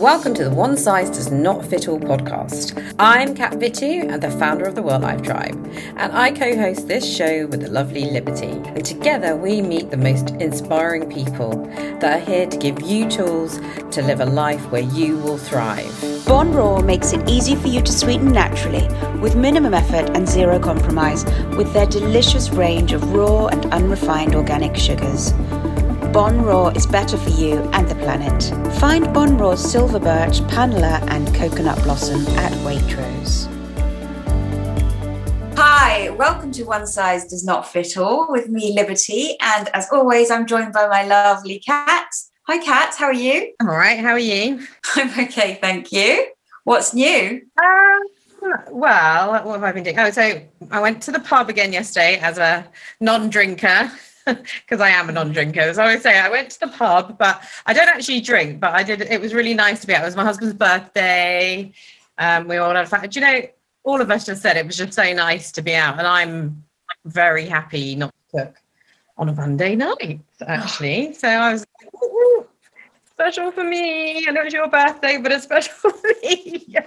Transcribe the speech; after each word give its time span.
Welcome 0.00 0.32
to 0.36 0.44
the 0.44 0.50
One 0.50 0.78
Size 0.78 1.10
Does 1.10 1.30
Not 1.30 1.62
Fit 1.66 1.86
All 1.86 2.00
podcast. 2.00 2.94
I'm 2.98 3.34
Kat 3.34 3.52
Vitu 3.52 4.10
and 4.10 4.22
the 4.22 4.30
founder 4.30 4.64
of 4.64 4.74
the 4.74 4.80
World 4.80 5.02
Life 5.02 5.20
Tribe, 5.20 5.54
and 5.98 6.10
I 6.14 6.32
co 6.32 6.56
host 6.56 6.88
this 6.88 7.04
show 7.04 7.46
with 7.48 7.60
the 7.60 7.68
lovely 7.68 8.06
Liberty. 8.06 8.46
And 8.46 8.82
together 8.82 9.36
we 9.36 9.60
meet 9.60 9.90
the 9.90 9.98
most 9.98 10.30
inspiring 10.36 11.12
people 11.12 11.66
that 12.00 12.04
are 12.04 12.24
here 12.24 12.46
to 12.46 12.56
give 12.56 12.80
you 12.80 13.10
tools 13.10 13.58
to 13.90 14.00
live 14.00 14.20
a 14.20 14.24
life 14.24 14.70
where 14.70 14.80
you 14.80 15.18
will 15.18 15.36
thrive. 15.36 16.24
Bon 16.26 16.50
Raw 16.50 16.80
makes 16.80 17.12
it 17.12 17.28
easy 17.28 17.54
for 17.54 17.68
you 17.68 17.82
to 17.82 17.92
sweeten 17.92 18.32
naturally 18.32 18.88
with 19.18 19.36
minimum 19.36 19.74
effort 19.74 20.16
and 20.16 20.26
zero 20.26 20.58
compromise 20.58 21.26
with 21.58 21.70
their 21.74 21.84
delicious 21.84 22.48
range 22.48 22.92
of 22.92 23.12
raw 23.12 23.48
and 23.48 23.66
unrefined 23.66 24.34
organic 24.34 24.76
sugars. 24.76 25.34
Bon 26.12 26.42
Raw 26.42 26.70
is 26.70 26.88
better 26.88 27.16
for 27.16 27.30
you 27.30 27.60
and 27.72 27.88
the 27.88 27.94
planet. 27.94 28.42
Find 28.80 29.14
Bon 29.14 29.38
Raw's 29.38 29.60
silver 29.60 30.00
birch, 30.00 30.40
panela, 30.48 31.00
and 31.08 31.32
coconut 31.36 31.80
blossom 31.84 32.26
at 32.36 32.50
Waitrose. 32.64 33.46
Hi, 35.56 36.10
welcome 36.10 36.50
to 36.50 36.64
One 36.64 36.88
Size 36.88 37.28
Does 37.28 37.44
Not 37.44 37.64
Fit 37.68 37.96
All 37.96 38.26
with 38.28 38.48
me, 38.48 38.74
Liberty. 38.74 39.36
And 39.40 39.68
as 39.68 39.88
always, 39.92 40.32
I'm 40.32 40.46
joined 40.46 40.72
by 40.72 40.88
my 40.88 41.04
lovely 41.04 41.60
cat. 41.60 42.08
Hi, 42.48 42.58
Kat, 42.58 42.92
how 42.98 43.06
are 43.06 43.12
you? 43.12 43.54
I'm 43.60 43.68
all 43.68 43.76
right. 43.76 44.00
How 44.00 44.10
are 44.10 44.18
you? 44.18 44.66
I'm 44.96 45.10
okay, 45.26 45.58
thank 45.60 45.92
you. 45.92 46.26
What's 46.64 46.92
new? 46.92 47.40
Um, 47.62 48.52
well, 48.72 49.44
what 49.44 49.60
have 49.60 49.62
I 49.62 49.70
been 49.70 49.84
doing? 49.84 49.98
Oh, 50.00 50.10
so 50.10 50.42
I 50.72 50.80
went 50.80 51.04
to 51.04 51.12
the 51.12 51.20
pub 51.20 51.48
again 51.48 51.72
yesterday 51.72 52.18
as 52.18 52.36
a 52.38 52.66
non 52.98 53.30
drinker 53.30 53.92
because 54.26 54.80
I 54.80 54.90
am 54.90 55.08
a 55.08 55.12
non-drinker. 55.12 55.74
So 55.74 55.82
I 55.82 55.86
always 55.86 56.02
say 56.02 56.18
I 56.18 56.28
went 56.28 56.50
to 56.50 56.60
the 56.60 56.68
pub, 56.68 57.18
but 57.18 57.42
I 57.66 57.72
don't 57.72 57.88
actually 57.88 58.20
drink. 58.20 58.60
But 58.60 58.74
I 58.74 58.82
did. 58.82 59.02
It 59.02 59.20
was 59.20 59.34
really 59.34 59.54
nice 59.54 59.80
to 59.80 59.86
be 59.86 59.94
out. 59.94 60.02
It 60.02 60.06
was 60.06 60.16
my 60.16 60.24
husband's 60.24 60.54
birthday. 60.54 61.72
Um, 62.18 62.48
we 62.48 62.56
all 62.56 62.74
had 62.74 62.88
fun. 62.88 63.08
Do 63.08 63.20
you 63.20 63.26
know? 63.26 63.42
All 63.82 64.00
of 64.00 64.10
us 64.10 64.26
just 64.26 64.42
said 64.42 64.56
it 64.56 64.66
was 64.66 64.76
just 64.76 64.92
so 64.92 65.12
nice 65.12 65.50
to 65.52 65.62
be 65.62 65.74
out, 65.74 65.98
and 65.98 66.06
I'm 66.06 66.62
very 67.06 67.46
happy 67.46 67.94
not 67.94 68.12
to 68.32 68.44
cook 68.44 68.56
on 69.16 69.28
a 69.28 69.32
Monday 69.32 69.74
night. 69.74 70.20
Actually, 70.46 71.12
so 71.14 71.28
I 71.28 71.52
was 71.52 71.66
like, 71.82 72.46
special 73.10 73.50
for 73.52 73.64
me. 73.64 74.26
I 74.26 74.30
know 74.32 74.42
it's 74.42 74.54
your 74.54 74.68
birthday, 74.68 75.18
but 75.18 75.32
it's 75.32 75.44
special 75.44 75.72
for 75.90 75.92
me. 76.22 76.66
um, 76.76 76.84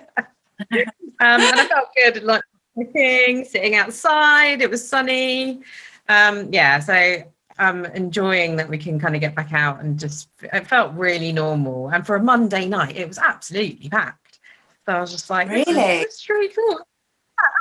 and 1.20 1.60
I 1.60 1.68
felt 1.68 1.90
good, 1.96 2.24
like 2.24 2.44
cooking, 2.76 3.46
sitting 3.46 3.76
outside. 3.76 4.62
It 4.62 4.70
was 4.70 4.88
sunny 4.88 5.62
um, 6.10 6.50
yeah, 6.52 6.80
so 6.80 7.24
I'm 7.58 7.86
enjoying 7.86 8.56
that 8.58 8.70
we 8.70 8.78
can 8.78 9.00
kind 9.00 9.16
of 9.16 9.22
get 9.22 9.36
back 9.36 9.54
out 9.54 9.80
and 9.80 10.00
just 10.00 10.30
it 10.42 10.68
felt 10.68 10.94
really 10.94 11.32
normal. 11.32 11.90
And 11.90 12.06
for 12.06 12.16
a 12.16 12.24
Monday 12.24 12.66
night, 12.66 12.98
it 12.98 13.08
was 13.08 13.18
absolutely 13.18 13.90
packed. 13.90 14.40
So 14.86 14.94
I 14.94 15.02
was 15.02 15.12
just 15.12 15.30
like, 15.30 15.50
really, 15.50 15.66
it's 15.68 16.28
really 16.30 16.54
cool. 16.54 16.80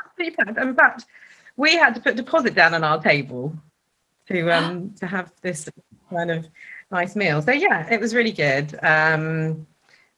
Absolutely 0.07 0.45
packed. 0.45 0.59
In 0.59 0.75
fact, 0.75 1.05
we 1.57 1.77
had 1.77 1.95
to 1.95 2.01
put 2.01 2.17
deposit 2.17 2.55
down 2.55 2.75
on 2.75 2.85
our 2.85 3.01
table 3.01 3.55
to 4.29 4.51
um 4.57 4.95
to 4.95 5.07
have 5.07 5.33
this 5.43 5.69
kind 6.11 6.31
of 6.31 6.47
nice 6.91 7.17
meal. 7.17 7.43
So 7.43 7.53
yeah, 7.53 7.87
it 7.93 8.01
was 8.01 8.15
really 8.15 8.33
good. 8.33 8.79
Um, 8.83 9.67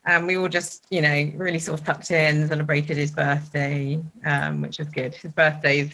and 0.07 0.27
we 0.27 0.37
all 0.37 0.49
just, 0.49 0.85
you 0.91 1.01
know, 1.01 1.33
really 1.35 1.59
sort 1.59 1.81
of 1.81 1.87
tucked 1.87 2.11
in, 2.11 2.47
celebrated 2.47 2.99
his 2.99 3.11
birthday, 3.11 3.99
um, 4.27 4.61
which 4.61 4.79
was 4.79 4.89
good. 4.89 5.15
His 5.15 5.33
birthday's 5.33 5.93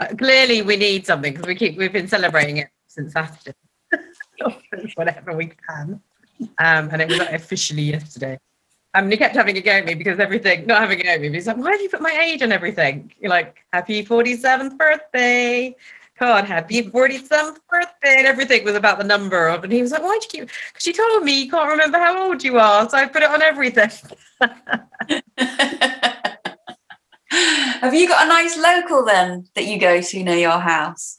uh, 0.00 0.06
clearly 0.16 0.62
we 0.62 0.76
need 0.76 1.06
something 1.06 1.32
because 1.32 1.46
we 1.46 1.54
keep 1.54 1.76
we've 1.76 1.92
been 1.92 2.08
celebrating 2.08 2.56
it 2.56 2.68
since 2.86 3.12
Saturday, 3.12 3.54
whatever 4.94 5.36
we 5.36 5.52
can. 5.68 6.00
Um, 6.58 6.88
and 6.90 7.02
it 7.02 7.08
was 7.08 7.18
like, 7.18 7.32
officially 7.32 7.82
yesterday. 7.82 8.38
Um, 8.94 9.04
and 9.04 9.12
he 9.12 9.18
kept 9.18 9.36
having 9.36 9.56
a 9.56 9.60
go 9.60 9.72
at 9.72 9.84
me 9.84 9.94
because 9.94 10.18
everything, 10.18 10.66
not 10.66 10.80
having 10.80 11.00
a 11.00 11.02
go 11.04 11.10
at 11.10 11.20
me, 11.20 11.30
he's 11.30 11.46
like, 11.46 11.58
why 11.58 11.72
have 11.72 11.80
you 11.80 11.90
put 11.90 12.00
my 12.00 12.10
age 12.10 12.42
on 12.42 12.50
everything? 12.50 13.12
You're 13.20 13.30
like, 13.30 13.58
happy 13.72 14.04
47th 14.04 14.76
birthday. 14.78 15.76
God, 16.18 16.44
happy 16.46 16.82
47th 16.82 17.58
birthday. 17.68 18.16
And 18.18 18.26
everything 18.26 18.64
was 18.64 18.74
about 18.74 18.98
the 18.98 19.04
number 19.04 19.48
of, 19.48 19.64
and 19.64 19.72
he 19.72 19.82
was 19.82 19.92
like, 19.92 20.02
why'd 20.02 20.22
you 20.22 20.28
keep, 20.28 20.50
because 20.72 20.86
you 20.86 20.92
told 20.92 21.22
me 21.22 21.44
you 21.44 21.50
can't 21.50 21.70
remember 21.70 21.98
how 21.98 22.26
old 22.26 22.42
you 22.42 22.58
are. 22.58 22.88
So 22.88 22.96
I 22.96 23.06
put 23.06 23.22
it 23.22 23.30
on 23.30 23.42
everything. 23.42 23.90
Have 27.80 27.94
you 27.94 28.08
got 28.08 28.26
a 28.26 28.28
nice 28.28 28.58
local 28.58 29.04
then 29.04 29.46
that 29.54 29.66
you 29.66 29.78
go 29.78 30.00
to 30.00 30.22
near 30.22 30.36
your 30.36 30.58
house? 30.58 31.18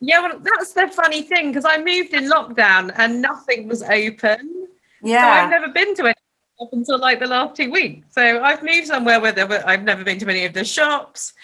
Yeah, 0.00 0.20
well, 0.20 0.40
that's 0.40 0.72
the 0.72 0.88
funny 0.88 1.22
thing 1.22 1.48
because 1.48 1.64
I 1.64 1.78
moved 1.78 2.12
in 2.12 2.28
lockdown 2.28 2.92
and 2.96 3.22
nothing 3.22 3.68
was 3.68 3.82
open. 3.82 4.68
Yeah. 5.02 5.22
So 5.22 5.28
I've 5.28 5.50
never 5.50 5.68
been 5.68 5.94
to 5.96 6.06
it 6.06 6.16
up 6.60 6.72
until 6.72 6.98
like 6.98 7.20
the 7.20 7.26
last 7.26 7.56
two 7.56 7.70
weeks. 7.70 8.06
So 8.10 8.42
I've 8.42 8.62
moved 8.62 8.88
somewhere 8.88 9.20
where 9.20 9.32
there, 9.32 9.68
I've 9.68 9.84
never 9.84 10.04
been 10.04 10.18
to 10.18 10.28
any 10.28 10.44
of 10.44 10.54
the 10.54 10.64
shops. 10.64 11.34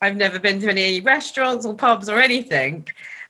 I've 0.00 0.16
never 0.16 0.38
been 0.38 0.60
to 0.60 0.68
any 0.68 1.00
restaurants 1.00 1.66
or 1.66 1.74
pubs 1.74 2.08
or 2.08 2.20
anything. 2.20 2.86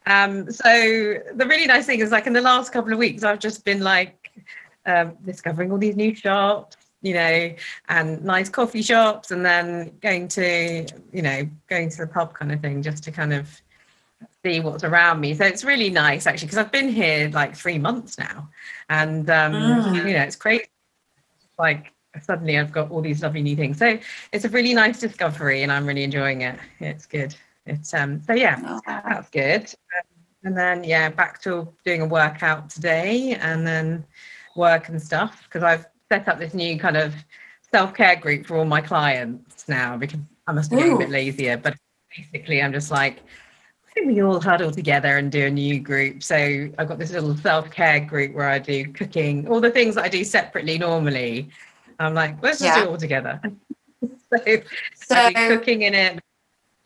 Um, 0.07 0.51
so 0.51 0.69
the 0.69 1.47
really 1.47 1.67
nice 1.67 1.87
thing 1.87 2.01
is 2.01 2.11
like 2.11 2.27
in 2.27 2.33
the 2.33 2.41
last 2.41 2.73
couple 2.73 2.93
of 2.93 2.99
weeks, 2.99 3.23
I've 3.23 3.39
just 3.39 3.65
been 3.65 3.81
like 3.81 4.33
um, 4.87 5.17
discovering 5.25 5.73
all 5.73 5.79
these 5.79 5.97
new 5.97 6.15
shops, 6.15 6.77
you 7.05 7.13
know, 7.13 7.55
and 7.91 8.25
nice 8.25 8.49
coffee 8.49 8.81
shops, 8.81 9.31
and 9.31 9.45
then 9.45 9.93
going 10.01 10.27
to, 10.27 10.87
you 11.13 11.23
know, 11.23 11.47
going 11.69 11.91
to 11.91 11.99
the 11.99 12.07
pub 12.07 12.33
kind 12.33 12.51
of 12.51 12.61
thing 12.61 12.83
just 12.83 13.05
to 13.05 13.13
kind 13.13 13.35
of 13.35 13.61
see 14.43 14.61
what's 14.61 14.85
around 14.85 15.21
me. 15.21 15.35
So 15.35 15.45
it's 15.45 15.65
really 15.65 15.91
nice 15.91 16.27
actually 16.27 16.47
because 16.47 16.59
I've 16.59 16.73
been 16.73 16.89
here 16.89 17.29
like 17.33 17.55
three 17.55 17.79
months 17.79 18.19
now, 18.19 18.49
and 18.89 19.29
um, 19.29 19.53
mm. 19.53 19.97
you 19.97 20.15
know, 20.15 20.23
it's 20.23 20.35
crazy. 20.35 20.65
Like 21.59 21.93
suddenly 22.23 22.59
I've 22.59 22.73
got 22.73 22.91
all 22.91 23.03
these 23.03 23.23
lovely 23.23 23.43
new 23.43 23.55
things. 23.55 23.77
So 23.79 23.99
it's 24.33 24.47
a 24.47 24.49
really 24.49 24.73
nice 24.73 24.99
discovery, 24.99 25.63
and 25.63 25.71
I'm 25.71 25.87
really 25.87 26.05
enjoying 26.05 26.41
it. 26.41 26.59
It's 26.81 27.05
good. 27.05 27.37
It's 27.67 27.93
um. 27.93 28.23
So 28.23 28.33
yeah, 28.33 28.59
oh, 28.65 28.81
that's 28.87 29.29
good. 29.29 29.65
Um, 29.65 30.09
and 30.45 30.57
then 30.57 30.85
yeah, 30.85 31.11
back 31.11 31.43
to 31.43 31.69
doing 31.85 32.01
a 32.01 32.07
workout 32.07 32.71
today, 32.71 33.35
and 33.35 33.67
then 33.67 34.07
work 34.57 34.89
and 34.89 35.03
stuff 35.03 35.43
because 35.45 35.63
I've 35.63 35.87
set 36.11 36.29
up 36.29 36.39
this 36.39 36.55
new 36.55 36.79
kind 36.79 36.97
of 36.97 37.15
self-care 37.73 38.17
group 38.17 38.47
for 38.47 38.57
all 38.57 38.65
my 38.65 38.81
clients 38.81 39.69
now 39.69 39.97
because 39.97 40.21
I 40.47 40.53
must 40.53 40.71
be 40.71 40.81
a 40.81 40.97
bit 40.97 41.11
lazier. 41.11 41.57
But 41.57 41.77
basically, 42.17 42.63
I'm 42.63 42.73
just 42.73 42.91
like, 42.91 43.19
I 43.19 43.93
think 43.95 44.09
we 44.09 44.23
all 44.23 44.41
huddle 44.41 44.71
together 44.71 45.19
and 45.19 45.31
do 45.31 45.47
a 45.47 45.51
new 45.51 45.81
group. 45.81 46.23
So 46.23 46.37
I've 46.79 46.89
got 46.89 46.99
this 46.99 47.13
little 47.13 47.37
self-care 47.37 48.01
group 48.01 48.35
where 48.35 48.49
I 48.49 48.59
do 48.59 48.93
cooking, 48.93 49.49
all 49.49 49.61
the 49.61 49.71
things 49.71 49.95
that 49.95 50.05
I 50.05 50.09
do 50.09 50.25
separately 50.25 50.79
normally. 50.79 51.51
I'm 51.99 52.15
like, 52.15 52.43
let's 52.43 52.59
just 52.59 52.77
yeah. 52.77 52.85
do 52.85 52.89
it 52.89 52.93
all 52.93 52.99
together. 52.99 53.41
so, 54.03 54.39
so 54.95 55.15
I 55.15 55.33
do 55.33 55.59
cooking 55.59 55.83
in 55.83 55.95
it 55.95 56.21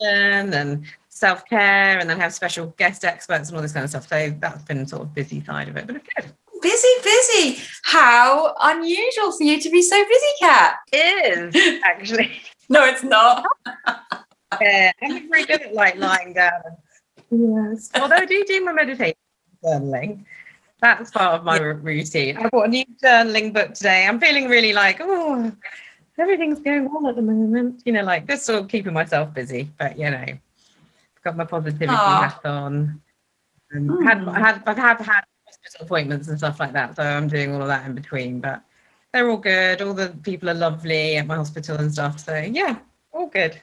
and 0.01 0.53
then 0.53 0.87
self-care 1.09 1.99
and 1.99 2.09
then 2.09 2.21
have 2.21 2.33
special 2.33 2.69
guest 2.79 3.05
experts 3.05 3.49
and 3.49 3.57
all 3.57 3.63
this 3.63 3.73
kind 3.73 3.85
of 3.85 3.91
stuff. 3.91 4.09
So 4.09 4.35
that's 4.39 4.63
been 4.63 4.87
sort 4.87 5.03
of 5.03 5.15
busy 5.15 5.43
side 5.45 5.69
of 5.69 5.77
it, 5.77 5.87
but 5.87 5.97
it's 5.97 6.09
good 6.15 6.33
busy, 6.61 6.89
busy. 7.03 7.63
How 7.85 8.55
unusual 8.61 9.33
for 9.33 9.45
you 9.45 9.61
to 9.61 9.71
be 9.71 9.83
so 9.83 10.03
busy, 10.05 10.27
Kat. 10.41 10.77
It 10.93 11.55
is 11.55 11.83
actually. 11.85 12.33
no, 12.69 12.85
it's 12.85 13.03
not. 13.03 13.45
yeah, 14.61 14.93
I'm 15.03 15.29
very 15.29 15.45
good 15.45 15.63
at 15.63 15.75
like 15.75 15.97
lying 15.97 16.35
down. 16.35 16.63
Yes. 17.31 17.91
Although 17.95 18.17
I 18.17 18.25
do 18.25 18.45
do 18.47 18.65
my 18.65 18.73
meditation 18.73 19.17
journaling. 19.65 20.25
That's 20.81 21.11
part 21.11 21.35
of 21.39 21.45
my 21.45 21.57
yeah. 21.57 21.75
routine. 21.83 22.37
I 22.37 22.49
bought 22.49 22.67
a 22.67 22.69
new 22.69 22.85
journaling 23.03 23.53
book 23.53 23.75
today. 23.75 24.07
I'm 24.07 24.21
feeling 24.21 24.49
really 24.49 24.73
like, 24.73 24.99
oh, 25.01 25.51
everything's 26.19 26.61
going 26.61 26.89
well 26.93 27.09
at 27.09 27.17
the 27.17 27.23
moment. 27.23 27.83
You 27.85 27.93
know, 27.93 28.05
like 28.05 28.27
this 28.27 28.45
sort 28.45 28.61
of 28.63 28.69
keeping 28.69 28.93
myself 28.93 29.35
busy. 29.35 29.71
But 29.79 29.99
you 29.99 30.11
know, 30.11 30.19
I've 30.19 31.23
got 31.25 31.37
my 31.37 31.45
positivity 31.45 31.87
hat 31.87 32.41
on. 32.45 33.01
And 33.71 33.91
mm. 33.91 34.05
had, 34.05 34.19
had, 34.29 34.63
I 34.67 34.75
have 34.75 35.01
had 35.01 35.25
hospital 35.65 35.87
appointments 35.87 36.29
and 36.29 36.39
stuff 36.39 36.61
like 36.61 36.73
that. 36.73 36.97
So 36.97 37.03
I'm 37.03 37.29
doing 37.29 37.55
all 37.55 37.63
of 37.63 37.69
that 37.69 37.87
in 37.87 37.95
between. 37.95 38.41
But 38.41 38.63
they're 39.13 39.29
all 39.29 39.37
good. 39.37 39.83
All 39.83 39.95
the 39.95 40.11
people 40.23 40.51
are 40.51 40.55
lovely 40.55 41.17
at 41.17 41.27
my 41.27 41.37
hospital 41.37 41.77
and 41.77 41.93
stuff. 41.93 42.21
So 42.21 42.37
yeah, 42.37 42.79
all 43.13 43.27
good. 43.27 43.61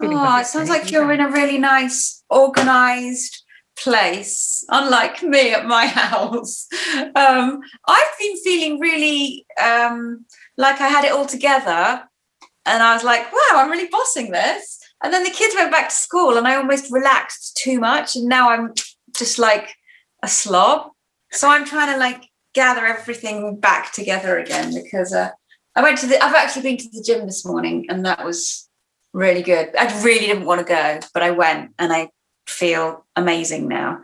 Feeling 0.00 0.18
oh, 0.18 0.38
it 0.40 0.46
sounds 0.46 0.68
like 0.68 0.90
you're 0.90 1.12
in 1.12 1.20
a 1.20 1.30
really 1.30 1.58
nice, 1.58 2.24
organized 2.28 3.42
place, 3.78 4.64
unlike 4.68 5.22
me 5.22 5.52
at 5.52 5.66
my 5.66 5.86
house. 6.02 6.66
Um, 7.14 7.60
I've 7.86 8.18
been 8.18 8.36
feeling 8.42 8.80
really 8.80 9.46
um, 9.62 10.24
like 10.56 10.80
I 10.80 10.88
had 10.88 11.04
it 11.04 11.12
all 11.12 11.26
together. 11.26 12.04
And 12.64 12.82
I 12.82 12.94
was 12.94 13.02
like, 13.02 13.32
wow, 13.32 13.56
I'm 13.56 13.70
really 13.70 13.88
bossing 13.88 14.30
this. 14.30 14.78
And 15.02 15.12
then 15.12 15.24
the 15.24 15.30
kids 15.30 15.54
went 15.56 15.72
back 15.72 15.88
to 15.88 15.94
school 15.94 16.36
and 16.36 16.46
I 16.46 16.54
almost 16.54 16.92
relaxed 16.92 17.56
too 17.56 17.80
much. 17.80 18.14
And 18.14 18.28
now 18.28 18.50
I'm 18.50 18.72
just 19.16 19.38
like 19.38 19.74
a 20.22 20.28
slob. 20.28 20.91
So 21.32 21.48
I'm 21.48 21.64
trying 21.64 21.92
to 21.92 21.98
like 21.98 22.28
gather 22.54 22.84
everything 22.84 23.58
back 23.58 23.92
together 23.92 24.38
again 24.38 24.74
because 24.74 25.12
uh, 25.12 25.30
I 25.74 25.82
went 25.82 25.98
to 25.98 26.06
the. 26.06 26.22
I've 26.22 26.34
actually 26.34 26.62
been 26.62 26.76
to 26.76 26.90
the 26.92 27.02
gym 27.02 27.26
this 27.26 27.44
morning 27.44 27.86
and 27.88 28.04
that 28.04 28.24
was 28.24 28.68
really 29.12 29.42
good. 29.42 29.74
I 29.76 30.02
really 30.02 30.26
didn't 30.26 30.46
want 30.46 30.60
to 30.60 30.66
go, 30.66 31.00
but 31.14 31.22
I 31.22 31.30
went 31.30 31.72
and 31.78 31.92
I 31.92 32.10
feel 32.46 33.06
amazing 33.16 33.68
now. 33.68 34.00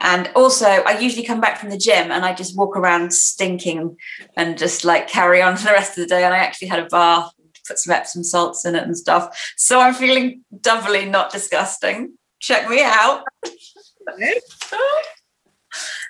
And 0.00 0.30
also, 0.36 0.66
I 0.66 0.98
usually 0.98 1.26
come 1.26 1.40
back 1.40 1.58
from 1.58 1.70
the 1.70 1.78
gym 1.78 2.12
and 2.12 2.24
I 2.24 2.32
just 2.32 2.56
walk 2.56 2.76
around 2.76 3.12
stinking 3.12 3.96
and 4.36 4.56
just 4.56 4.84
like 4.84 5.08
carry 5.08 5.42
on 5.42 5.56
for 5.56 5.64
the 5.68 5.72
rest 5.72 5.98
of 5.98 6.04
the 6.04 6.14
day. 6.14 6.24
And 6.24 6.32
I 6.32 6.38
actually 6.38 6.68
had 6.68 6.78
a 6.78 6.86
bath, 6.86 7.32
put 7.66 7.78
some 7.78 7.94
Epsom 7.94 8.22
salts 8.22 8.64
in 8.64 8.76
it 8.76 8.84
and 8.84 8.96
stuff. 8.96 9.36
So 9.56 9.80
I'm 9.80 9.94
feeling 9.94 10.42
doubly 10.60 11.04
not 11.06 11.32
disgusting. 11.32 12.16
Check 12.38 12.68
me 12.68 12.82
out. 12.84 13.24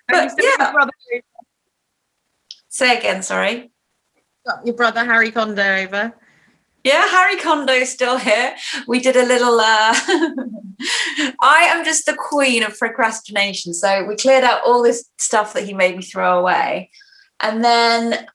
But 0.09 0.33
yeah. 0.41 0.75
Say 2.69 2.99
again, 2.99 3.23
sorry. 3.23 3.71
Got 4.47 4.67
your 4.67 4.75
brother 4.75 5.05
Harry 5.05 5.31
Kondo 5.31 5.63
over. 5.63 6.15
Yeah, 6.85 7.07
Harry 7.09 7.37
Kondo's 7.37 7.91
still 7.91 8.19
here. 8.19 8.55
We 8.87 9.01
did 9.01 9.17
a 9.17 9.27
little. 9.27 9.59
Uh, 9.61 9.95
I 11.41 11.69
am 11.71 11.85
just 11.85 12.07
the 12.07 12.17
queen 12.17 12.63
of 12.63 12.79
procrastination. 12.79 13.75
So 13.75 14.05
we 14.05 14.17
cleared 14.17 14.45
out 14.45 14.63
all 14.65 14.83
this 14.83 15.11
stuff 15.19 15.55
that 15.55 15.65
he 15.65 15.75
made 15.75 15.97
me 15.97 16.03
throw 16.03 16.39
away. 16.39 16.91
And 17.41 17.65
then 17.65 18.27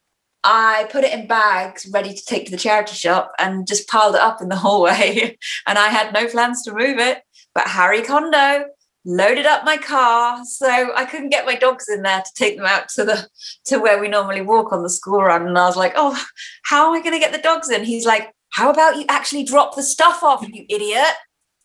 I 0.43 0.87
put 0.91 1.03
it 1.03 1.17
in 1.17 1.25
bags 1.25 1.87
ready 1.91 2.13
to 2.13 2.25
take 2.25 2.45
to 2.45 2.51
the 2.51 2.57
charity 2.57 2.95
shop 2.95 3.31
and 3.39 3.65
just 3.65 3.87
piled 3.87 4.15
it 4.15 4.21
up 4.21 4.41
in 4.41 4.49
the 4.49 4.55
hallway. 4.65 5.37
and 5.65 5.79
I 5.79 5.87
had 5.87 6.13
no 6.13 6.27
plans 6.27 6.63
to 6.63 6.73
move 6.73 6.99
it. 6.99 7.23
But 7.55 7.67
Harry 7.67 8.01
Kondo 8.01 8.65
loaded 9.05 9.45
up 9.45 9.65
my 9.65 9.77
car 9.77 10.43
so 10.45 10.95
I 10.95 11.05
couldn't 11.05 11.29
get 11.29 11.45
my 11.45 11.55
dogs 11.55 11.89
in 11.89 12.03
there 12.03 12.21
to 12.21 12.33
take 12.35 12.57
them 12.57 12.65
out 12.65 12.87
to 12.89 13.03
the 13.03 13.27
to 13.65 13.77
where 13.77 13.99
we 13.99 14.07
normally 14.07 14.41
walk 14.41 14.71
on 14.71 14.83
the 14.83 14.89
school 14.89 15.21
run. 15.21 15.47
And 15.47 15.57
I 15.57 15.65
was 15.65 15.75
like 15.75 15.93
oh 15.95 16.21
how 16.65 16.87
am 16.87 16.99
I 16.99 17.03
going 17.03 17.13
to 17.13 17.19
get 17.19 17.33
the 17.33 17.41
dogs 17.41 17.69
in? 17.69 17.83
He's 17.83 18.05
like 18.05 18.31
how 18.51 18.69
about 18.69 18.97
you 18.97 19.05
actually 19.09 19.43
drop 19.43 19.75
the 19.75 19.83
stuff 19.83 20.23
off 20.23 20.47
you 20.47 20.65
idiot? 20.69 21.15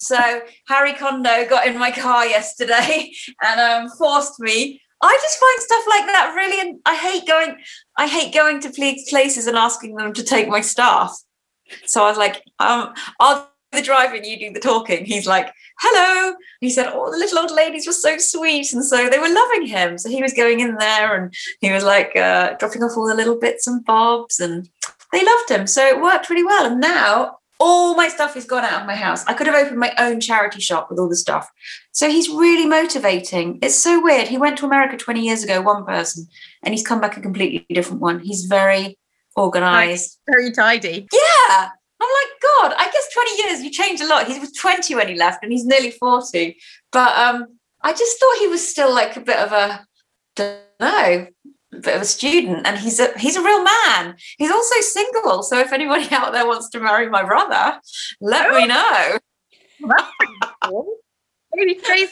So 0.00 0.40
Harry 0.68 0.94
Kondo 0.94 1.48
got 1.48 1.66
in 1.66 1.78
my 1.78 1.90
car 1.90 2.26
yesterday 2.26 3.12
and 3.42 3.60
um, 3.60 3.90
forced 3.96 4.40
me. 4.40 4.80
I 5.00 5.18
just 5.22 5.38
find 5.38 5.60
stuff 5.60 5.84
like 5.88 6.06
that 6.06 6.32
really 6.34 6.60
and 6.60 6.80
I 6.84 6.96
hate 6.96 7.26
going 7.26 7.56
I 7.96 8.08
hate 8.08 8.34
going 8.34 8.60
to 8.60 8.70
places 9.08 9.46
and 9.46 9.56
asking 9.56 9.94
them 9.94 10.12
to 10.14 10.24
take 10.24 10.48
my 10.48 10.60
stuff. 10.60 11.16
So 11.84 12.02
I 12.02 12.08
was 12.08 12.18
like 12.18 12.42
um, 12.58 12.94
I'll 13.20 13.48
the 13.72 13.82
driving, 13.82 14.24
you 14.24 14.38
do 14.38 14.52
the 14.52 14.60
talking. 14.60 15.04
He's 15.04 15.26
like, 15.26 15.52
hello. 15.80 16.34
He 16.60 16.70
said, 16.70 16.90
oh, 16.92 17.10
the 17.10 17.18
little 17.18 17.40
old 17.40 17.50
ladies 17.50 17.86
were 17.86 17.92
so 17.92 18.16
sweet. 18.18 18.72
And 18.72 18.84
so 18.84 19.08
they 19.08 19.18
were 19.18 19.32
loving 19.32 19.66
him. 19.66 19.98
So 19.98 20.08
he 20.08 20.22
was 20.22 20.32
going 20.32 20.60
in 20.60 20.76
there 20.76 21.14
and 21.20 21.34
he 21.60 21.72
was 21.72 21.84
like 21.84 22.16
uh, 22.16 22.54
dropping 22.58 22.82
off 22.82 22.96
all 22.96 23.06
the 23.06 23.14
little 23.14 23.38
bits 23.38 23.66
and 23.66 23.84
bobs 23.84 24.40
and 24.40 24.68
they 25.12 25.24
loved 25.24 25.50
him. 25.50 25.66
So 25.66 25.86
it 25.86 26.00
worked 26.00 26.30
really 26.30 26.44
well. 26.44 26.66
And 26.66 26.80
now 26.80 27.38
all 27.60 27.94
my 27.94 28.08
stuff 28.08 28.36
is 28.36 28.44
gone 28.44 28.64
out 28.64 28.80
of 28.80 28.86
my 28.86 28.94
house. 28.94 29.24
I 29.26 29.34
could 29.34 29.46
have 29.46 29.56
opened 29.56 29.80
my 29.80 29.92
own 29.98 30.20
charity 30.20 30.60
shop 30.60 30.88
with 30.90 30.98
all 30.98 31.08
the 31.08 31.16
stuff. 31.16 31.50
So 31.92 32.08
he's 32.08 32.28
really 32.28 32.66
motivating. 32.66 33.58
It's 33.62 33.76
so 33.76 34.02
weird. 34.02 34.28
He 34.28 34.38
went 34.38 34.58
to 34.58 34.66
America 34.66 34.96
20 34.96 35.20
years 35.20 35.42
ago, 35.42 35.60
one 35.60 35.84
person, 35.84 36.26
and 36.62 36.72
he's 36.72 36.86
come 36.86 37.00
back 37.00 37.16
a 37.16 37.20
completely 37.20 37.66
different 37.74 38.00
one. 38.00 38.20
He's 38.20 38.44
very 38.44 38.96
organized. 39.36 40.18
Very 40.28 40.52
tidy. 40.52 41.08
Yeah. 41.12 41.68
I'm 42.00 42.08
like, 42.08 42.27
God, 42.60 42.74
I 42.76 42.84
guess 42.84 43.12
20 43.12 43.42
years, 43.42 43.62
you 43.62 43.70
changed 43.70 44.02
a 44.02 44.06
lot. 44.06 44.26
He 44.26 44.38
was 44.38 44.52
20 44.52 44.94
when 44.94 45.08
he 45.08 45.14
left 45.14 45.42
and 45.42 45.52
he's 45.52 45.64
nearly 45.64 45.90
40. 45.90 46.56
But 46.92 47.16
um, 47.16 47.58
I 47.82 47.92
just 47.92 48.18
thought 48.18 48.38
he 48.38 48.48
was 48.48 48.66
still 48.66 48.92
like 48.94 49.16
a 49.16 49.20
bit 49.20 49.38
of 49.38 49.52
a, 49.52 49.86
don't 50.34 50.58
know, 50.80 51.26
a 51.72 51.76
bit 51.76 51.94
of 51.94 52.02
a 52.02 52.06
student. 52.06 52.66
And 52.66 52.78
he's 52.78 52.98
a 52.98 53.16
he's 53.18 53.36
a 53.36 53.42
real 53.42 53.62
man. 53.62 54.16
He's 54.38 54.50
also 54.50 54.80
single. 54.80 55.42
So 55.42 55.58
if 55.58 55.72
anybody 55.72 56.08
out 56.12 56.32
there 56.32 56.46
wants 56.46 56.68
to 56.70 56.80
marry 56.80 57.08
my 57.08 57.22
brother, 57.22 57.80
let 58.20 58.50
oh. 58.50 58.58
me 58.58 58.66
know. 58.66 59.18
Maybe 61.54 61.80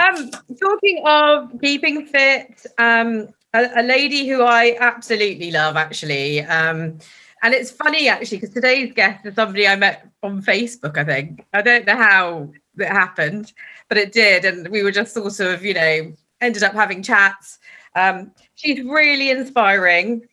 um, 0.00 0.30
talking 0.60 1.02
of 1.06 1.52
keeping 1.60 2.06
fit, 2.06 2.66
um, 2.78 3.28
a, 3.54 3.68
a 3.76 3.82
lady 3.82 4.28
who 4.28 4.42
I 4.42 4.76
absolutely 4.80 5.50
love, 5.50 5.76
actually. 5.76 6.42
Um, 6.42 6.98
and 7.42 7.54
it's 7.54 7.70
funny 7.70 8.08
actually 8.08 8.38
because 8.38 8.54
today's 8.54 8.92
guest 8.92 9.24
is 9.24 9.34
somebody 9.34 9.66
I 9.66 9.76
met 9.76 10.08
on 10.22 10.42
Facebook. 10.42 10.98
I 10.98 11.04
think 11.04 11.46
I 11.52 11.62
don't 11.62 11.86
know 11.86 11.96
how 11.96 12.52
it 12.76 12.88
happened, 12.88 13.52
but 13.88 13.98
it 13.98 14.12
did, 14.12 14.44
and 14.44 14.68
we 14.68 14.82
were 14.82 14.90
just 14.90 15.14
sort 15.14 15.40
of, 15.40 15.64
you 15.64 15.74
know, 15.74 16.12
ended 16.40 16.62
up 16.62 16.74
having 16.74 17.02
chats. 17.02 17.58
Um, 17.94 18.32
she's 18.54 18.84
really 18.84 19.30
inspiring. 19.30 20.26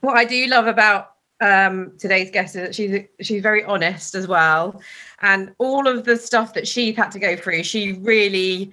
What 0.00 0.16
I 0.16 0.24
do 0.24 0.46
love 0.46 0.66
about 0.66 1.14
um, 1.40 1.92
today's 1.98 2.30
guest 2.30 2.56
is 2.56 2.62
that 2.62 2.74
she's 2.74 3.04
she's 3.20 3.42
very 3.42 3.64
honest 3.64 4.14
as 4.14 4.28
well, 4.28 4.80
and 5.20 5.54
all 5.58 5.86
of 5.88 6.04
the 6.04 6.16
stuff 6.16 6.54
that 6.54 6.68
she's 6.68 6.96
had 6.96 7.10
to 7.12 7.18
go 7.18 7.36
through, 7.36 7.64
she 7.64 7.94
really 7.94 8.72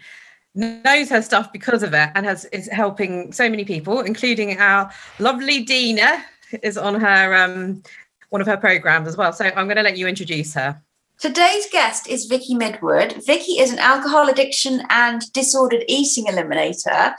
knows 0.55 1.09
her 1.09 1.21
stuff 1.21 1.51
because 1.51 1.83
of 1.83 1.93
it 1.93 2.09
and 2.15 2.25
has 2.25 2.45
is 2.45 2.67
helping 2.67 3.31
so 3.31 3.49
many 3.49 3.65
people, 3.65 3.99
including 4.01 4.57
our 4.59 4.91
lovely 5.19 5.63
Dina 5.63 6.23
is 6.63 6.77
on 6.77 6.95
her 6.95 7.35
um, 7.35 7.83
one 8.29 8.41
of 8.41 8.47
her 8.47 8.57
programs 8.57 9.07
as 9.07 9.17
well. 9.17 9.33
So 9.33 9.45
I'm 9.45 9.67
going 9.67 9.77
to 9.77 9.83
let 9.83 9.97
you 9.97 10.07
introduce 10.07 10.53
her. 10.53 10.81
Today's 11.19 11.67
guest 11.71 12.07
is 12.07 12.25
Vicky 12.25 12.55
Midwood. 12.55 13.25
Vicky 13.25 13.53
is 13.53 13.71
an 13.71 13.79
alcohol 13.79 14.27
addiction 14.27 14.81
and 14.89 15.21
disordered 15.31 15.85
eating 15.87 16.25
eliminator. 16.25 17.13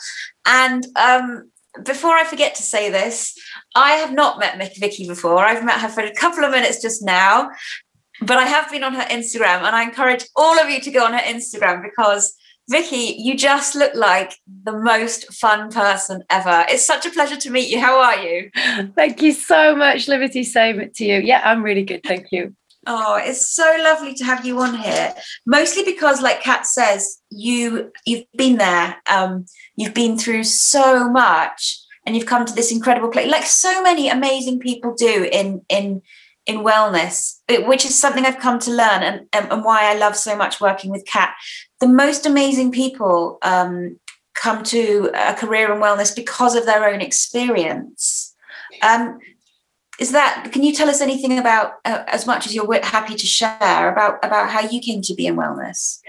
And 0.45 0.87
um, 0.97 1.51
before 1.83 2.15
I 2.15 2.25
forget 2.25 2.55
to 2.57 2.63
say 2.63 2.91
this, 2.91 3.35
I 3.75 3.93
have 3.93 4.13
not 4.13 4.39
met 4.39 4.77
Vicky 4.79 5.09
before. 5.09 5.39
I've 5.39 5.65
met 5.65 5.81
her 5.81 5.89
for 5.89 6.03
a 6.03 6.15
couple 6.15 6.45
of 6.45 6.51
minutes 6.51 6.83
just 6.83 7.03
now, 7.03 7.51
but 8.21 8.37
I 8.37 8.45
have 8.45 8.71
been 8.71 8.85
on 8.85 8.95
her 8.95 9.05
Instagram, 9.05 9.63
and 9.63 9.75
I 9.75 9.83
encourage 9.83 10.25
all 10.37 10.59
of 10.59 10.69
you 10.69 10.81
to 10.81 10.91
go 10.91 11.05
on 11.05 11.15
her 11.15 11.19
Instagram 11.21 11.83
because 11.83 12.35
Vicky, 12.69 13.15
you 13.19 13.37
just 13.37 13.77
look 13.77 13.95
like 13.95 14.35
the 14.65 14.73
most 14.73 15.33
fun 15.33 15.71
person 15.71 16.25
ever. 16.31 16.65
It's 16.69 16.85
such 16.85 17.07
a 17.07 17.11
pleasure 17.11 17.37
to 17.37 17.51
meet 17.51 17.69
you. 17.69 17.81
How 17.81 18.01
are 18.01 18.19
you? 18.19 18.51
Thank 18.97 19.23
you 19.23 19.33
so 19.33 19.77
much, 19.77 20.09
Liberty. 20.09 20.43
Same 20.43 20.91
to 20.93 21.05
you. 21.05 21.21
Yeah, 21.21 21.43
I'm 21.45 21.63
really 21.63 21.85
good. 21.85 22.03
Thank 22.03 22.33
you. 22.33 22.57
Oh, 22.89 23.17
it's 23.17 23.51
so 23.51 23.77
lovely 23.83 24.15
to 24.15 24.25
have 24.25 24.45
you 24.47 24.61
on 24.61 24.77
here. 24.77 25.15
Mostly 25.45 25.85
because, 25.85 26.23
like 26.23 26.43
Kat 26.43 26.67
says, 26.67 27.21
you 27.31 27.93
you've 28.05 28.25
been 28.37 28.59
there. 28.59 28.97
Um, 29.11 29.47
you've 29.77 29.95
been 29.95 30.17
through 30.17 30.45
so 30.45 31.09
much, 31.09 31.81
and 32.05 32.17
you've 32.17 32.27
come 32.27 32.45
to 32.45 32.55
this 32.55 32.71
incredible 32.71 33.11
place, 33.11 33.31
like 33.31 33.45
so 33.45 33.83
many 33.83 34.09
amazing 34.09 34.61
people 34.61 34.95
do 34.95 35.29
in 35.31 35.63
in 35.69 36.03
in 36.47 36.59
wellness, 36.59 37.41
which 37.67 37.85
is 37.85 37.99
something 37.99 38.25
I've 38.25 38.39
come 38.39 38.59
to 38.61 38.71
learn 38.71 39.03
and, 39.03 39.27
and 39.33 39.65
why 39.65 39.91
I 39.91 39.97
love 39.97 40.17
so 40.17 40.37
much 40.37 40.61
working 40.61 40.91
with 40.91 41.05
Kat. 41.05 41.35
The 41.81 41.89
most 41.89 42.25
amazing 42.25 42.73
people 42.73 43.39
um, 43.43 43.99
come 44.35 44.63
to 44.65 45.11
a 45.15 45.35
career 45.35 45.73
in 45.73 45.81
wellness 45.81 46.15
because 46.15 46.55
of 46.55 46.65
their 46.65 46.89
own 46.89 47.01
experience. 47.01 48.35
Um, 48.83 49.19
is 49.99 50.13
that 50.13 50.51
can 50.53 50.63
you 50.63 50.75
tell 50.75 50.91
us 50.91 51.01
anything 51.01 51.39
about 51.39 51.75
uh, 51.85 52.05
as 52.07 52.27
much 52.27 52.47
as 52.47 52.55
you're 52.55 52.71
happy 52.85 53.15
to 53.15 53.27
share 53.27 53.91
about 53.91 54.23
about 54.23 54.51
how 54.51 54.61
you 54.61 54.79
came 54.81 55.01
to 55.01 55.15
be 55.15 55.27
in 55.27 55.37
wellness 55.37 56.01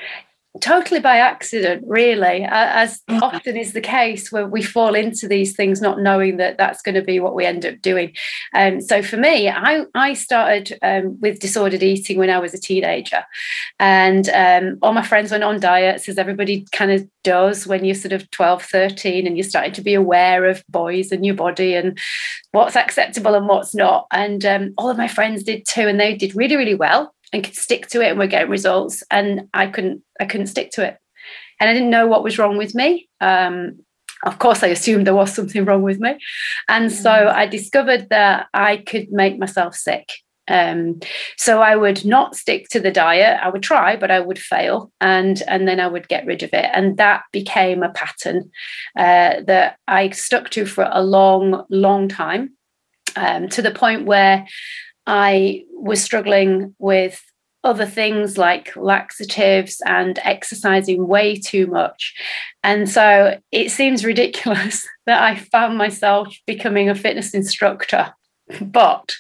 totally 0.60 1.00
by 1.00 1.18
accident 1.18 1.84
really 1.88 2.46
as 2.50 3.02
mm. 3.10 3.22
often 3.22 3.58
is 3.58 3.74
the 3.74 3.82
case 3.82 4.32
where 4.32 4.48
we 4.48 4.62
fall 4.62 4.96
into 4.96 5.28
these 5.28 5.56
things 5.56 5.82
not 5.82 6.00
knowing 6.00 6.38
that 6.38 6.58
that's 6.58 6.82
going 6.82 6.96
to 6.96 7.02
be 7.02 7.20
what 7.20 7.36
we 7.36 7.46
end 7.46 7.66
up 7.66 7.82
doing. 7.82 8.14
Um, 8.54 8.82
so 8.82 9.02
for 9.02 9.18
me 9.18 9.50
i, 9.50 9.84
I 9.94 10.14
started 10.14 10.78
um, 10.82 11.20
with 11.20 11.40
disordered 11.40 11.84
eating 11.84 12.18
when 12.18 12.30
i 12.30 12.40
was 12.40 12.54
a 12.54 12.60
teenager. 12.60 13.24
And 13.80 14.30
um, 14.30 14.80
all 14.82 14.94
my 14.94 15.04
friends 15.04 15.32
went 15.32 15.44
on 15.44 15.60
diets 15.60 16.10
as 16.10 16.18
everybody 16.18 16.66
kind 16.72 16.92
of 16.92 17.08
does 17.24 17.68
when 17.68 17.84
you're 17.84 17.96
sort 17.96 18.14
of 18.14 18.30
12 18.32 18.64
13 18.64 19.28
and 19.28 19.38
you're 19.38 19.44
starting 19.44 19.74
to 19.74 19.82
be 19.82 19.94
aware 19.94 20.46
of 20.46 20.64
boys 20.70 21.12
and 21.12 21.26
your 21.26 21.36
body 21.36 21.76
and 21.76 21.98
what's 22.52 22.76
acceptable 22.76 23.36
and 23.36 23.48
what's 23.48 23.76
not. 23.76 24.08
And 24.12 24.46
um, 24.46 24.74
all 24.78 24.90
of 24.90 24.98
my 24.98 25.08
friends 25.08 25.44
did 25.44 25.66
too 25.66 25.88
and 25.88 26.00
they 26.00 26.16
did 26.16 26.36
really 26.36 26.56
really 26.56 26.76
well 26.76 27.14
and 27.34 27.44
could 27.44 27.56
stick 27.56 27.88
to 27.88 28.02
it 28.02 28.10
and 28.10 28.20
we're 28.20 28.28
getting 28.28 28.50
results 28.50 29.04
and 29.12 29.48
i 29.54 29.68
couldn't 29.68 30.02
i 30.20 30.26
couldn't 30.26 30.48
stick 30.48 30.72
to 30.72 30.86
it 30.86 30.98
and 31.60 31.70
i 31.70 31.74
didn't 31.74 31.90
know 31.90 32.08
what 32.08 32.24
was 32.24 32.38
wrong 32.38 32.58
with 32.58 32.76
me 32.76 33.08
um, 33.22 33.80
of 34.24 34.40
course 34.40 34.64
i 34.64 34.68
assumed 34.68 35.06
there 35.06 35.16
was 35.16 35.34
something 35.34 35.66
wrong 35.66 35.82
with 35.82 36.00
me 36.00 36.18
and 36.68 36.92
so 36.92 37.10
mm. 37.10 37.34
i 37.34 37.46
discovered 37.46 38.10
that 38.10 38.48
i 38.54 38.78
could 38.78 39.12
make 39.12 39.38
myself 39.38 39.76
sick 39.76 40.12
um, 40.48 41.00
so 41.38 41.62
I 41.62 41.76
would 41.76 42.06
not 42.06 42.36
stick 42.36 42.70
to 42.70 42.80
the 42.80 42.92
diet. 42.92 43.40
I 43.42 43.50
would 43.50 43.64
try, 43.64 43.96
but 43.96 44.12
I 44.12 44.20
would 44.20 44.40
fail, 44.40 44.92
and 45.02 45.42
and 45.48 45.68
then 45.68 45.80
I 45.80 45.88
would 45.88 46.08
get 46.08 46.26
rid 46.26 46.44
of 46.44 46.54
it. 46.54 46.70
And 46.74 46.98
that 46.98 47.24
became 47.32 47.84
a 47.84 47.90
pattern 47.90 48.50
uh, 48.98 49.42
that 49.46 49.78
I 49.88 50.10
stuck 50.12 50.50
to 50.52 50.66
for 50.66 50.90
a 50.90 51.04
long, 51.04 51.66
long 51.70 52.08
time, 52.08 52.54
um, 53.16 53.50
to 53.50 53.62
the 53.62 53.72
point 53.72 54.06
where 54.06 54.48
I 55.08 55.64
was 55.72 56.04
struggling 56.04 56.76
with 56.78 57.24
other 57.64 57.86
things 57.86 58.38
like 58.38 58.76
laxatives 58.76 59.82
and 59.86 60.20
exercising 60.24 61.08
way 61.08 61.36
too 61.36 61.68
much. 61.68 62.14
And 62.64 62.88
so 62.90 63.40
it 63.52 63.72
seems 63.72 64.06
ridiculous 64.06 64.88
that 65.08 65.24
I 65.24 65.36
found 65.36 65.78
myself 65.78 66.36
becoming 66.46 66.90
a 66.90 66.96
fitness 66.96 67.34
instructor 67.34 68.14
But 68.62 69.16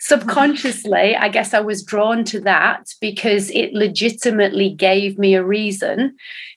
subconsciously, 0.00 1.16
I 1.16 1.28
guess 1.28 1.54
I 1.54 1.60
was 1.60 1.82
drawn 1.82 2.24
to 2.24 2.40
that 2.40 2.86
because 3.00 3.50
it 3.50 3.72
legitimately 3.72 4.70
gave 4.70 5.18
me 5.18 5.34
a 5.34 5.44
reason 5.44 6.16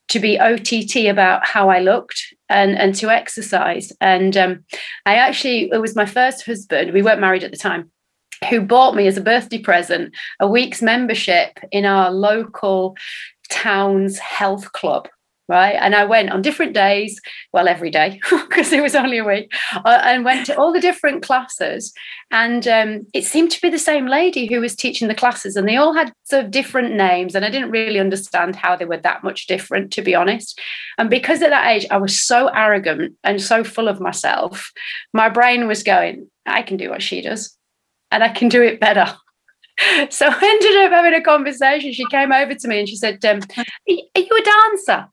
to 0.10 0.20
be 0.20 0.40
OTT 0.40 1.08
about 1.10 1.46
how 1.46 1.70
I 1.70 1.80
looked 1.80 2.34
and, 2.50 2.78
and 2.78 2.96
to 2.96 3.10
exercise. 3.10 3.92
And 4.00 4.38
um, 4.38 4.66
I 5.06 5.16
actually, 5.16 5.70
it 5.72 5.82
was 5.82 5.96
my 5.96 6.06
first 6.06 6.46
husband, 6.46 6.94
we 6.94 7.02
weren't 7.02 7.22
married 7.22 7.44
at 7.44 7.52
the 7.52 7.58
time, 7.58 7.92
who 8.50 8.62
bought 8.62 8.96
me 8.96 9.08
as 9.08 9.18
a 9.18 9.22
birthday 9.22 9.60
present 9.60 10.14
a 10.40 10.48
week's 10.48 10.82
membership 10.82 11.60
in 11.72 11.86
our 11.86 12.12
local 12.12 12.96
town's 13.50 14.18
health 14.20 14.72
club 14.74 15.08
right? 15.48 15.76
And 15.76 15.96
I 15.96 16.04
went 16.04 16.30
on 16.32 16.42
different 16.42 16.74
days, 16.74 17.20
well, 17.54 17.68
every 17.68 17.90
day, 17.90 18.20
because 18.30 18.74
it 18.74 18.82
was 18.82 18.96
only 18.96 19.18
a 19.18 19.24
week, 19.24 19.54
uh, 19.74 20.02
and 20.04 20.26
went 20.26 20.46
to 20.48 20.58
all 20.58 20.74
the 20.74 20.80
different 20.80 21.24
classes. 21.24 21.94
And 22.32 22.68
um, 22.68 23.08
it 23.14 23.26
seemed 23.26 23.52
to 23.52 23.62
be 23.62 23.70
the 23.70 23.80
same 23.80 24.08
lady 24.08 24.46
who 24.46 24.60
was 24.60 24.76
teaching 24.76 25.08
the 25.08 25.16
classes, 25.16 25.56
and 25.56 25.68
they 25.68 25.78
all 25.78 25.94
had 25.94 26.12
sort 26.24 26.46
of 26.46 26.52
different 26.52 26.96
names. 26.96 27.34
And 27.34 27.46
I 27.46 27.50
didn't 27.50 27.72
really 27.72 28.00
understand 28.00 28.56
how 28.56 28.76
they 28.76 28.86
were 28.86 28.98
that 28.98 29.24
much 29.24 29.48
different, 29.48 29.92
to 29.94 30.02
be 30.02 30.16
honest. 30.16 30.60
And 30.98 31.10
because 31.10 31.42
at 31.42 31.50
that 31.50 31.68
age, 31.68 31.86
I 31.90 31.98
was 31.98 32.22
so 32.22 32.48
arrogant 32.48 33.16
and 33.24 33.42
so 33.42 33.64
full 33.64 33.88
of 33.88 34.02
myself, 34.02 34.72
my 35.14 35.30
brain 35.30 35.68
was 35.68 35.84
going, 35.84 36.30
I 36.46 36.62
can 36.62 36.78
do 36.78 36.90
what 36.90 37.02
she 37.02 37.22
does, 37.22 37.57
and 38.12 38.24
I 38.24 38.30
can 38.30 38.50
do 38.50 38.62
it 38.62 38.80
better. 38.80 39.08
So 40.10 40.26
I 40.28 40.32
ended 40.32 40.86
up 40.86 40.92
having 40.92 41.14
a 41.14 41.22
conversation. 41.22 41.94
She 41.94 42.08
came 42.08 42.32
over 42.32 42.56
to 42.56 42.68
me 42.68 42.80
and 42.80 42.90
she 42.90 42.96
said, 42.96 43.24
um, 43.24 43.42
Are 43.58 43.64
you 43.88 44.08
a 44.16 44.42
dancer? 44.42 45.08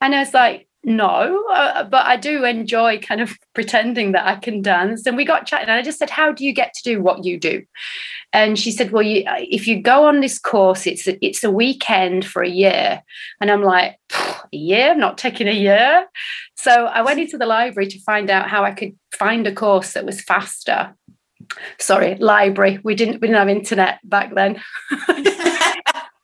And 0.00 0.16
I 0.16 0.18
was 0.18 0.34
like, 0.34 0.66
no, 0.84 1.44
uh, 1.50 1.84
but 1.84 2.06
I 2.06 2.16
do 2.16 2.44
enjoy 2.44 2.98
kind 2.98 3.20
of 3.20 3.36
pretending 3.54 4.12
that 4.12 4.26
I 4.26 4.36
can 4.36 4.60
dance. 4.60 5.06
And 5.06 5.16
we 5.16 5.24
got 5.24 5.46
chatting, 5.46 5.68
and 5.68 5.78
I 5.78 5.82
just 5.82 5.98
said, 5.98 6.10
"How 6.10 6.30
do 6.30 6.44
you 6.44 6.52
get 6.52 6.74
to 6.74 6.82
do 6.82 7.02
what 7.02 7.24
you 7.24 7.38
do?" 7.38 7.64
And 8.32 8.58
she 8.58 8.70
said, 8.70 8.92
"Well, 8.92 9.02
you, 9.02 9.24
if 9.26 9.66
you 9.66 9.80
go 9.80 10.06
on 10.06 10.20
this 10.20 10.38
course, 10.38 10.86
it's 10.86 11.08
a, 11.08 11.24
it's 11.24 11.42
a 11.42 11.50
weekend 11.50 12.26
for 12.26 12.42
a 12.42 12.48
year." 12.48 13.02
And 13.40 13.50
I'm 13.50 13.62
like, 13.62 13.98
"A 14.12 14.56
year? 14.56 14.90
I'm 14.90 14.98
not 15.00 15.16
taking 15.16 15.48
a 15.48 15.52
year." 15.52 16.06
So 16.56 16.86
I 16.86 17.00
went 17.02 17.20
into 17.20 17.38
the 17.38 17.46
library 17.46 17.88
to 17.88 18.00
find 18.00 18.30
out 18.30 18.50
how 18.50 18.62
I 18.62 18.72
could 18.72 18.94
find 19.12 19.46
a 19.46 19.54
course 19.54 19.94
that 19.94 20.04
was 20.04 20.20
faster. 20.20 20.94
Sorry, 21.78 22.16
library. 22.16 22.78
We 22.82 22.94
didn't 22.94 23.20
we 23.20 23.28
didn't 23.28 23.38
have 23.38 23.48
internet 23.48 23.98
back 24.04 24.34
then. 24.34 24.60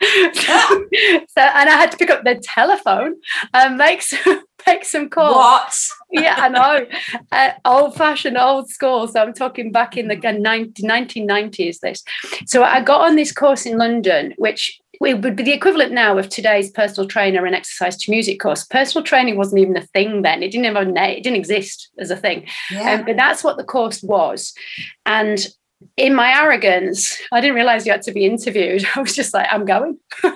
so, 0.02 1.42
and 1.42 1.68
I 1.68 1.76
had 1.76 1.92
to 1.92 1.96
pick 1.96 2.10
up 2.10 2.24
the 2.24 2.40
telephone 2.42 3.16
and 3.52 3.76
make 3.76 4.02
some 4.02 4.42
make 4.66 4.84
some 4.84 5.08
calls. 5.08 5.36
What? 5.36 6.22
yeah, 6.22 6.36
I 6.38 6.48
know. 6.48 6.86
Uh, 7.32 7.50
old 7.64 7.94
fashioned, 7.96 8.36
old 8.36 8.68
school. 8.68 9.08
So 9.08 9.22
I'm 9.22 9.32
talking 9.32 9.72
back 9.72 9.96
in 9.96 10.08
the 10.08 10.16
90, 10.16 10.82
1990s. 10.82 11.80
This. 11.80 12.02
So 12.46 12.62
I 12.62 12.80
got 12.82 13.02
on 13.02 13.16
this 13.16 13.32
course 13.32 13.66
in 13.66 13.78
London, 13.78 14.34
which 14.38 14.80
it 15.06 15.22
would 15.22 15.36
be 15.36 15.42
the 15.42 15.52
equivalent 15.52 15.92
now 15.92 16.18
of 16.18 16.28
today's 16.28 16.70
personal 16.70 17.08
trainer 17.08 17.46
and 17.46 17.54
exercise 17.54 17.96
to 17.96 18.10
music 18.10 18.38
course. 18.38 18.64
Personal 18.64 19.04
training 19.04 19.36
wasn't 19.36 19.60
even 19.60 19.76
a 19.76 19.86
thing 19.86 20.22
then. 20.22 20.42
It 20.42 20.52
didn't 20.52 20.74
name. 20.94 21.18
It 21.18 21.22
didn't 21.22 21.38
exist 21.38 21.90
as 21.98 22.10
a 22.10 22.16
thing. 22.16 22.46
Yeah. 22.70 22.92
Um, 22.92 23.04
but 23.06 23.16
that's 23.16 23.42
what 23.42 23.56
the 23.56 23.64
course 23.64 24.02
was. 24.02 24.52
And 25.06 25.46
in 25.96 26.14
my 26.14 26.30
arrogance, 26.38 27.18
I 27.32 27.40
didn't 27.40 27.56
realize 27.56 27.86
you 27.86 27.92
had 27.92 28.02
to 28.02 28.12
be 28.12 28.26
interviewed. 28.26 28.84
I 28.94 29.00
was 29.00 29.14
just 29.14 29.32
like, 29.32 29.46
I'm 29.50 29.64
going. 29.64 29.98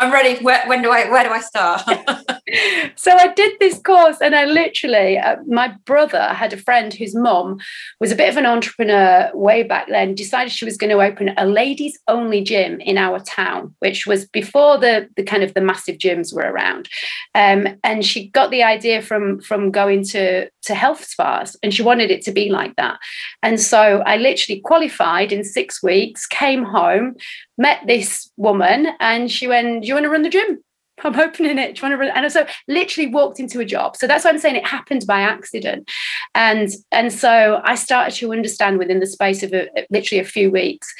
I'm 0.00 0.10
ready. 0.10 0.42
Where, 0.42 0.66
when 0.66 0.80
do 0.80 0.90
I? 0.90 1.10
Where 1.10 1.24
do 1.24 1.30
I 1.30 1.40
start? 1.40 1.82
so 2.96 3.12
I 3.12 3.34
did 3.34 3.58
this 3.60 3.78
course, 3.78 4.16
and 4.22 4.34
I 4.34 4.46
literally, 4.46 5.18
uh, 5.18 5.36
my 5.46 5.74
brother 5.84 6.22
had 6.22 6.54
a 6.54 6.56
friend 6.56 6.94
whose 6.94 7.14
mom 7.14 7.58
was 8.00 8.10
a 8.10 8.16
bit 8.16 8.30
of 8.30 8.38
an 8.38 8.46
entrepreneur 8.46 9.30
way 9.34 9.62
back 9.62 9.88
then. 9.88 10.14
Decided 10.14 10.52
she 10.52 10.64
was 10.64 10.78
going 10.78 10.88
to 10.88 11.02
open 11.02 11.34
a 11.36 11.44
ladies 11.44 11.98
only 12.08 12.42
gym 12.42 12.80
in 12.80 12.96
our 12.96 13.20
town, 13.20 13.74
which 13.80 14.06
was 14.06 14.26
before 14.26 14.78
the 14.78 15.06
the 15.16 15.22
kind 15.22 15.42
of 15.42 15.52
the 15.52 15.60
massive 15.60 15.98
gyms 15.98 16.34
were 16.34 16.50
around. 16.50 16.88
Um, 17.34 17.68
and 17.84 18.02
she 18.02 18.28
got 18.28 18.50
the 18.50 18.62
idea 18.62 19.02
from 19.02 19.38
from 19.40 19.70
going 19.70 20.04
to 20.06 20.48
to 20.62 20.74
health 20.74 21.04
spas, 21.04 21.58
and 21.62 21.74
she 21.74 21.82
wanted 21.82 22.10
it 22.10 22.22
to 22.22 22.32
be 22.32 22.48
like 22.48 22.74
that. 22.76 22.98
And 23.42 23.60
so 23.60 24.02
I 24.06 24.16
literally 24.16 24.62
qualified 24.62 25.30
in 25.30 25.44
six 25.44 25.82
weeks, 25.82 26.24
came 26.26 26.62
home, 26.64 27.16
met 27.60 27.86
this 27.86 28.30
woman, 28.36 28.88
and 28.98 29.30
she 29.30 29.46
went, 29.46 29.82
"Do 29.82 29.88
you 29.88 29.94
want 29.94 30.04
to 30.04 30.10
run 30.10 30.22
the 30.22 30.30
gym?" 30.30 30.64
I'm 31.04 31.18
opening 31.18 31.58
it, 31.58 31.76
trying 31.76 31.92
to 31.92 31.96
run. 31.96 32.10
And 32.14 32.30
so 32.32 32.46
literally 32.68 33.10
walked 33.10 33.40
into 33.40 33.60
a 33.60 33.64
job. 33.64 33.96
So 33.96 34.06
that's 34.06 34.24
why 34.24 34.30
I'm 34.30 34.38
saying 34.38 34.56
it 34.56 34.66
happened 34.66 35.06
by 35.06 35.20
accident. 35.20 35.90
And 36.34 36.70
and 36.90 37.12
so 37.12 37.60
I 37.64 37.74
started 37.74 38.16
to 38.16 38.32
understand 38.32 38.78
within 38.78 39.00
the 39.00 39.06
space 39.06 39.42
of 39.42 39.52
a, 39.52 39.68
literally 39.90 40.20
a 40.20 40.24
few 40.24 40.50
weeks 40.50 40.92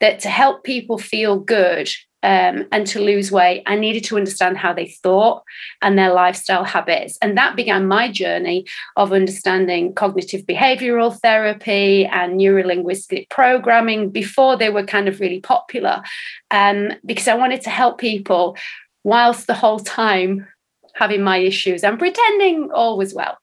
that 0.00 0.20
to 0.20 0.28
help 0.28 0.64
people 0.64 0.98
feel 0.98 1.38
good 1.38 1.90
um, 2.24 2.66
and 2.72 2.86
to 2.86 3.00
lose 3.00 3.30
weight, 3.30 3.62
I 3.66 3.76
needed 3.76 4.02
to 4.04 4.16
understand 4.16 4.56
how 4.56 4.72
they 4.72 4.88
thought 4.88 5.44
and 5.82 5.98
their 5.98 6.12
lifestyle 6.12 6.64
habits. 6.64 7.18
And 7.20 7.36
that 7.36 7.54
began 7.54 7.86
my 7.86 8.10
journey 8.10 8.64
of 8.96 9.12
understanding 9.12 9.92
cognitive 9.94 10.46
behavioral 10.46 11.14
therapy 11.20 12.06
and 12.06 12.40
neurolinguistic 12.40 13.28
programming 13.28 14.08
before 14.08 14.56
they 14.56 14.70
were 14.70 14.84
kind 14.84 15.06
of 15.06 15.20
really 15.20 15.40
popular. 15.40 16.02
Um, 16.50 16.92
because 17.04 17.28
I 17.28 17.34
wanted 17.34 17.60
to 17.62 17.70
help 17.70 17.98
people 17.98 18.56
whilst 19.04 19.46
the 19.46 19.54
whole 19.54 19.80
time 19.80 20.48
having 20.94 21.22
my 21.22 21.36
issues 21.36 21.84
and 21.84 21.98
pretending 21.98 22.70
all 22.72 22.96
was 22.96 23.12
well. 23.12 23.36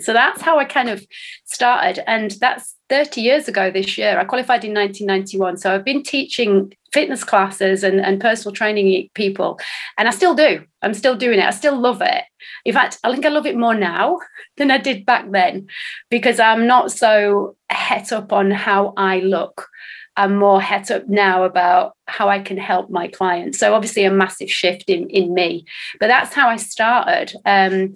So 0.00 0.12
that's 0.12 0.42
how 0.42 0.58
I 0.58 0.64
kind 0.64 0.88
of 0.88 1.04
started. 1.44 2.08
And 2.08 2.32
that's 2.40 2.74
30 2.88 3.20
years 3.20 3.48
ago 3.48 3.70
this 3.70 3.96
year. 3.96 4.18
I 4.18 4.24
qualified 4.24 4.64
in 4.64 4.74
1991. 4.74 5.56
So 5.56 5.74
I've 5.74 5.84
been 5.84 6.02
teaching 6.02 6.72
fitness 6.92 7.24
classes 7.24 7.82
and, 7.82 8.00
and 8.00 8.20
personal 8.20 8.54
training 8.54 9.08
people. 9.14 9.58
And 9.96 10.08
I 10.08 10.10
still 10.10 10.34
do. 10.34 10.64
I'm 10.82 10.94
still 10.94 11.16
doing 11.16 11.38
it. 11.38 11.46
I 11.46 11.50
still 11.50 11.78
love 11.78 12.02
it. 12.02 12.24
In 12.64 12.74
fact, 12.74 12.98
I 13.02 13.12
think 13.12 13.24
I 13.24 13.30
love 13.30 13.46
it 13.46 13.56
more 13.56 13.74
now 13.74 14.18
than 14.56 14.70
I 14.70 14.78
did 14.78 15.06
back 15.06 15.30
then 15.30 15.68
because 16.10 16.38
I'm 16.38 16.66
not 16.66 16.92
so 16.92 17.56
het 17.70 18.12
up 18.12 18.32
on 18.32 18.50
how 18.50 18.92
I 18.96 19.20
look. 19.20 19.68
I'm 20.16 20.36
more 20.36 20.60
het 20.60 20.90
up 20.90 21.08
now 21.08 21.44
about 21.44 21.96
how 22.06 22.28
I 22.28 22.40
can 22.40 22.58
help 22.58 22.90
my 22.90 23.08
clients. 23.08 23.58
So 23.58 23.74
obviously 23.74 24.04
a 24.04 24.10
massive 24.10 24.50
shift 24.50 24.90
in 24.90 25.08
in 25.08 25.32
me, 25.32 25.64
but 25.98 26.08
that's 26.08 26.34
how 26.34 26.48
I 26.48 26.56
started. 26.56 27.32
Um, 27.46 27.94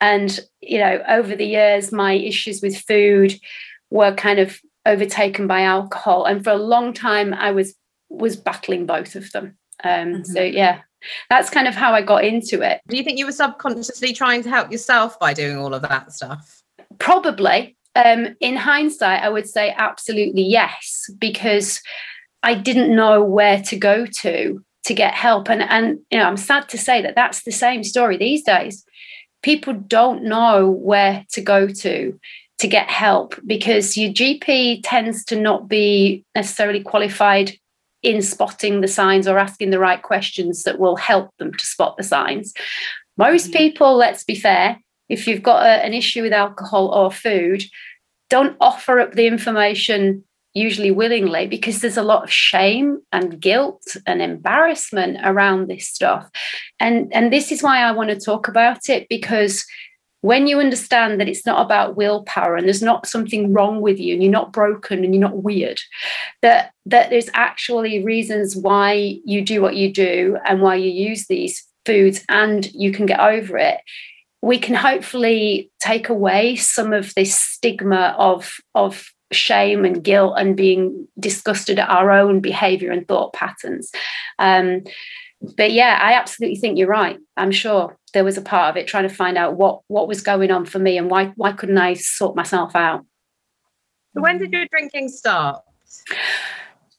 and 0.00 0.40
you 0.60 0.78
know, 0.78 1.02
over 1.08 1.34
the 1.34 1.46
years, 1.46 1.92
my 1.92 2.12
issues 2.12 2.60
with 2.62 2.76
food 2.78 3.34
were 3.90 4.14
kind 4.14 4.38
of 4.38 4.60
overtaken 4.84 5.46
by 5.46 5.62
alcohol, 5.62 6.24
and 6.24 6.42
for 6.42 6.50
a 6.50 6.56
long 6.56 6.92
time, 6.92 7.34
I 7.34 7.50
was 7.50 7.74
was 8.08 8.36
battling 8.36 8.86
both 8.86 9.14
of 9.14 9.30
them. 9.32 9.56
Um, 9.84 9.90
mm-hmm. 9.90 10.24
So 10.24 10.42
yeah, 10.42 10.80
that's 11.30 11.50
kind 11.50 11.68
of 11.68 11.74
how 11.74 11.92
I 11.92 12.02
got 12.02 12.24
into 12.24 12.62
it. 12.62 12.80
Do 12.88 12.96
you 12.96 13.02
think 13.02 13.18
you 13.18 13.26
were 13.26 13.32
subconsciously 13.32 14.12
trying 14.12 14.42
to 14.42 14.50
help 14.50 14.70
yourself 14.70 15.18
by 15.18 15.34
doing 15.34 15.56
all 15.56 15.74
of 15.74 15.82
that 15.82 16.12
stuff? 16.12 16.62
Probably. 16.98 17.76
Um, 17.94 18.36
in 18.40 18.56
hindsight, 18.56 19.22
I 19.22 19.30
would 19.30 19.48
say 19.48 19.74
absolutely 19.76 20.42
yes, 20.42 21.08
because 21.18 21.80
I 22.42 22.54
didn't 22.54 22.94
know 22.94 23.22
where 23.22 23.62
to 23.62 23.76
go 23.76 24.06
to 24.06 24.62
to 24.84 24.94
get 24.94 25.14
help. 25.14 25.48
And, 25.50 25.62
and 25.62 25.98
you 26.10 26.18
know, 26.18 26.24
I'm 26.24 26.36
sad 26.36 26.68
to 26.68 26.78
say 26.78 27.02
that 27.02 27.16
that's 27.16 27.42
the 27.42 27.50
same 27.50 27.82
story 27.82 28.16
these 28.16 28.44
days. 28.44 28.84
People 29.46 29.74
don't 29.74 30.24
know 30.24 30.68
where 30.68 31.24
to 31.30 31.40
go 31.40 31.68
to 31.68 32.18
to 32.58 32.66
get 32.66 32.90
help 32.90 33.38
because 33.46 33.96
your 33.96 34.12
GP 34.12 34.80
tends 34.82 35.24
to 35.26 35.38
not 35.38 35.68
be 35.68 36.24
necessarily 36.34 36.82
qualified 36.82 37.56
in 38.02 38.22
spotting 38.22 38.80
the 38.80 38.88
signs 38.88 39.28
or 39.28 39.38
asking 39.38 39.70
the 39.70 39.78
right 39.78 40.02
questions 40.02 40.64
that 40.64 40.80
will 40.80 40.96
help 40.96 41.30
them 41.38 41.54
to 41.54 41.64
spot 41.64 41.96
the 41.96 42.02
signs. 42.02 42.54
Most 43.16 43.50
mm-hmm. 43.50 43.58
people, 43.58 43.94
let's 43.94 44.24
be 44.24 44.34
fair, 44.34 44.80
if 45.08 45.28
you've 45.28 45.44
got 45.44 45.64
a, 45.64 45.84
an 45.84 45.94
issue 45.94 46.22
with 46.22 46.32
alcohol 46.32 46.88
or 46.88 47.12
food, 47.12 47.62
don't 48.28 48.56
offer 48.60 48.98
up 48.98 49.12
the 49.12 49.28
information 49.28 50.24
usually 50.56 50.90
willingly 50.90 51.46
because 51.46 51.80
there's 51.80 51.98
a 51.98 52.02
lot 52.02 52.24
of 52.24 52.32
shame 52.32 52.98
and 53.12 53.38
guilt 53.38 53.96
and 54.06 54.22
embarrassment 54.22 55.18
around 55.22 55.68
this 55.68 55.86
stuff. 55.86 56.30
And 56.80 57.12
and 57.12 57.32
this 57.32 57.52
is 57.52 57.62
why 57.62 57.80
i 57.80 57.92
want 57.92 58.10
to 58.10 58.18
talk 58.18 58.48
about 58.48 58.88
it 58.88 59.06
because 59.08 59.64
when 60.22 60.46
you 60.46 60.58
understand 60.58 61.20
that 61.20 61.28
it's 61.28 61.46
not 61.46 61.64
about 61.64 61.96
willpower 61.96 62.56
and 62.56 62.66
there's 62.66 62.82
not 62.82 63.06
something 63.06 63.52
wrong 63.52 63.80
with 63.80 64.00
you 64.00 64.14
and 64.14 64.22
you're 64.22 64.32
not 64.32 64.52
broken 64.52 65.04
and 65.04 65.14
you're 65.14 65.20
not 65.20 65.42
weird 65.42 65.78
that 66.42 66.72
that 66.86 67.10
there's 67.10 67.30
actually 67.34 68.02
reasons 68.02 68.56
why 68.56 69.18
you 69.24 69.42
do 69.42 69.60
what 69.60 69.76
you 69.76 69.92
do 69.92 70.36
and 70.46 70.62
why 70.62 70.74
you 70.74 70.90
use 70.90 71.26
these 71.26 71.64
foods 71.84 72.24
and 72.28 72.72
you 72.72 72.90
can 72.90 73.06
get 73.06 73.20
over 73.20 73.56
it 73.58 73.80
we 74.42 74.58
can 74.58 74.74
hopefully 74.74 75.70
take 75.80 76.08
away 76.08 76.56
some 76.56 76.92
of 76.92 77.14
this 77.14 77.34
stigma 77.34 78.14
of 78.18 78.56
of 78.74 79.12
shame 79.32 79.84
and 79.84 80.04
guilt 80.04 80.34
and 80.36 80.56
being 80.56 81.08
disgusted 81.18 81.78
at 81.78 81.88
our 81.88 82.10
own 82.10 82.40
behavior 82.40 82.90
and 82.90 83.06
thought 83.08 83.32
patterns 83.32 83.90
um, 84.38 84.82
but 85.56 85.72
yeah 85.72 85.98
i 86.00 86.12
absolutely 86.12 86.56
think 86.56 86.78
you're 86.78 86.88
right 86.88 87.18
i'm 87.36 87.52
sure 87.52 87.96
there 88.14 88.24
was 88.24 88.38
a 88.38 88.42
part 88.42 88.70
of 88.70 88.76
it 88.76 88.86
trying 88.86 89.06
to 89.06 89.14
find 89.14 89.36
out 89.36 89.56
what 89.56 89.80
what 89.88 90.08
was 90.08 90.22
going 90.22 90.50
on 90.50 90.64
for 90.64 90.78
me 90.78 90.96
and 90.96 91.10
why 91.10 91.32
why 91.36 91.52
couldn't 91.52 91.78
i 91.78 91.92
sort 91.92 92.36
myself 92.36 92.74
out 92.74 93.04
So 94.16 94.22
when 94.22 94.38
did 94.38 94.50
your 94.50 94.66
drinking 94.70 95.10
start? 95.10 95.62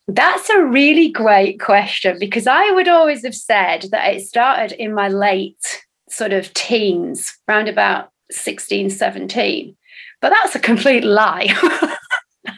That's 0.07 0.50
a 0.51 0.63
really 0.63 1.10
great 1.10 1.60
question 1.60 2.17
because 2.19 2.46
I 2.48 2.69
would 2.72 2.88
always 2.88 3.25
have 3.25 3.36
said 3.36 3.88
that 3.91 4.13
it 4.13 4.22
started 4.22 4.72
in 4.72 4.93
my 4.93 5.10
late 5.10 5.84
sort 6.10 6.31
of 6.31 6.53
teens, 6.53 7.36
around 7.50 7.67
about 7.67 8.12
16, 8.31 8.91
17. 8.91 9.75
But 10.22 10.29
that's 10.29 10.55
a 10.55 10.60
complete 10.60 11.03
lie. 11.03 11.48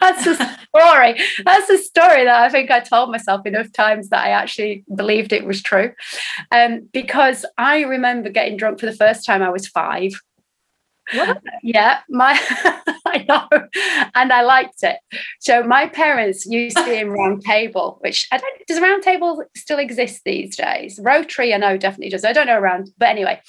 that's 0.00 0.26
a 0.26 0.34
story. 0.34 1.20
That's 1.44 1.70
a 1.70 1.78
story 1.78 2.24
that 2.24 2.42
I 2.42 2.48
think 2.48 2.70
I 2.70 2.80
told 2.80 3.10
myself 3.10 3.46
enough 3.46 3.72
times 3.72 4.08
that 4.08 4.24
I 4.24 4.30
actually 4.30 4.84
believed 4.94 5.32
it 5.32 5.44
was 5.44 5.62
true. 5.62 5.92
Um, 6.50 6.88
because 6.92 7.44
I 7.58 7.82
remember 7.82 8.30
getting 8.30 8.56
drunk 8.56 8.80
for 8.80 8.86
the 8.86 8.94
first 8.94 9.26
time 9.26 9.42
I 9.42 9.50
was 9.50 9.68
five. 9.68 10.12
What? 11.14 11.42
Yeah, 11.62 12.00
my 12.08 12.38
I 13.06 13.24
know, 13.28 13.48
and 14.14 14.32
I 14.32 14.42
liked 14.42 14.82
it. 14.82 14.98
So 15.40 15.62
my 15.62 15.88
parents 15.88 16.46
used 16.46 16.76
to 16.76 16.84
be 16.84 16.96
in 16.96 17.10
Round 17.10 17.42
Table, 17.42 17.98
which 18.00 18.26
I 18.30 18.38
don't. 18.38 18.66
Does 18.66 18.78
a 18.78 18.82
Round 18.82 19.02
Table 19.02 19.42
still 19.56 19.78
exist 19.78 20.22
these 20.24 20.56
days? 20.56 20.98
Rotary, 21.02 21.52
I 21.52 21.58
know 21.58 21.76
definitely 21.76 22.10
does. 22.10 22.24
I 22.24 22.32
don't 22.32 22.46
know 22.46 22.58
around, 22.58 22.90
but 22.98 23.08
anyway, 23.08 23.40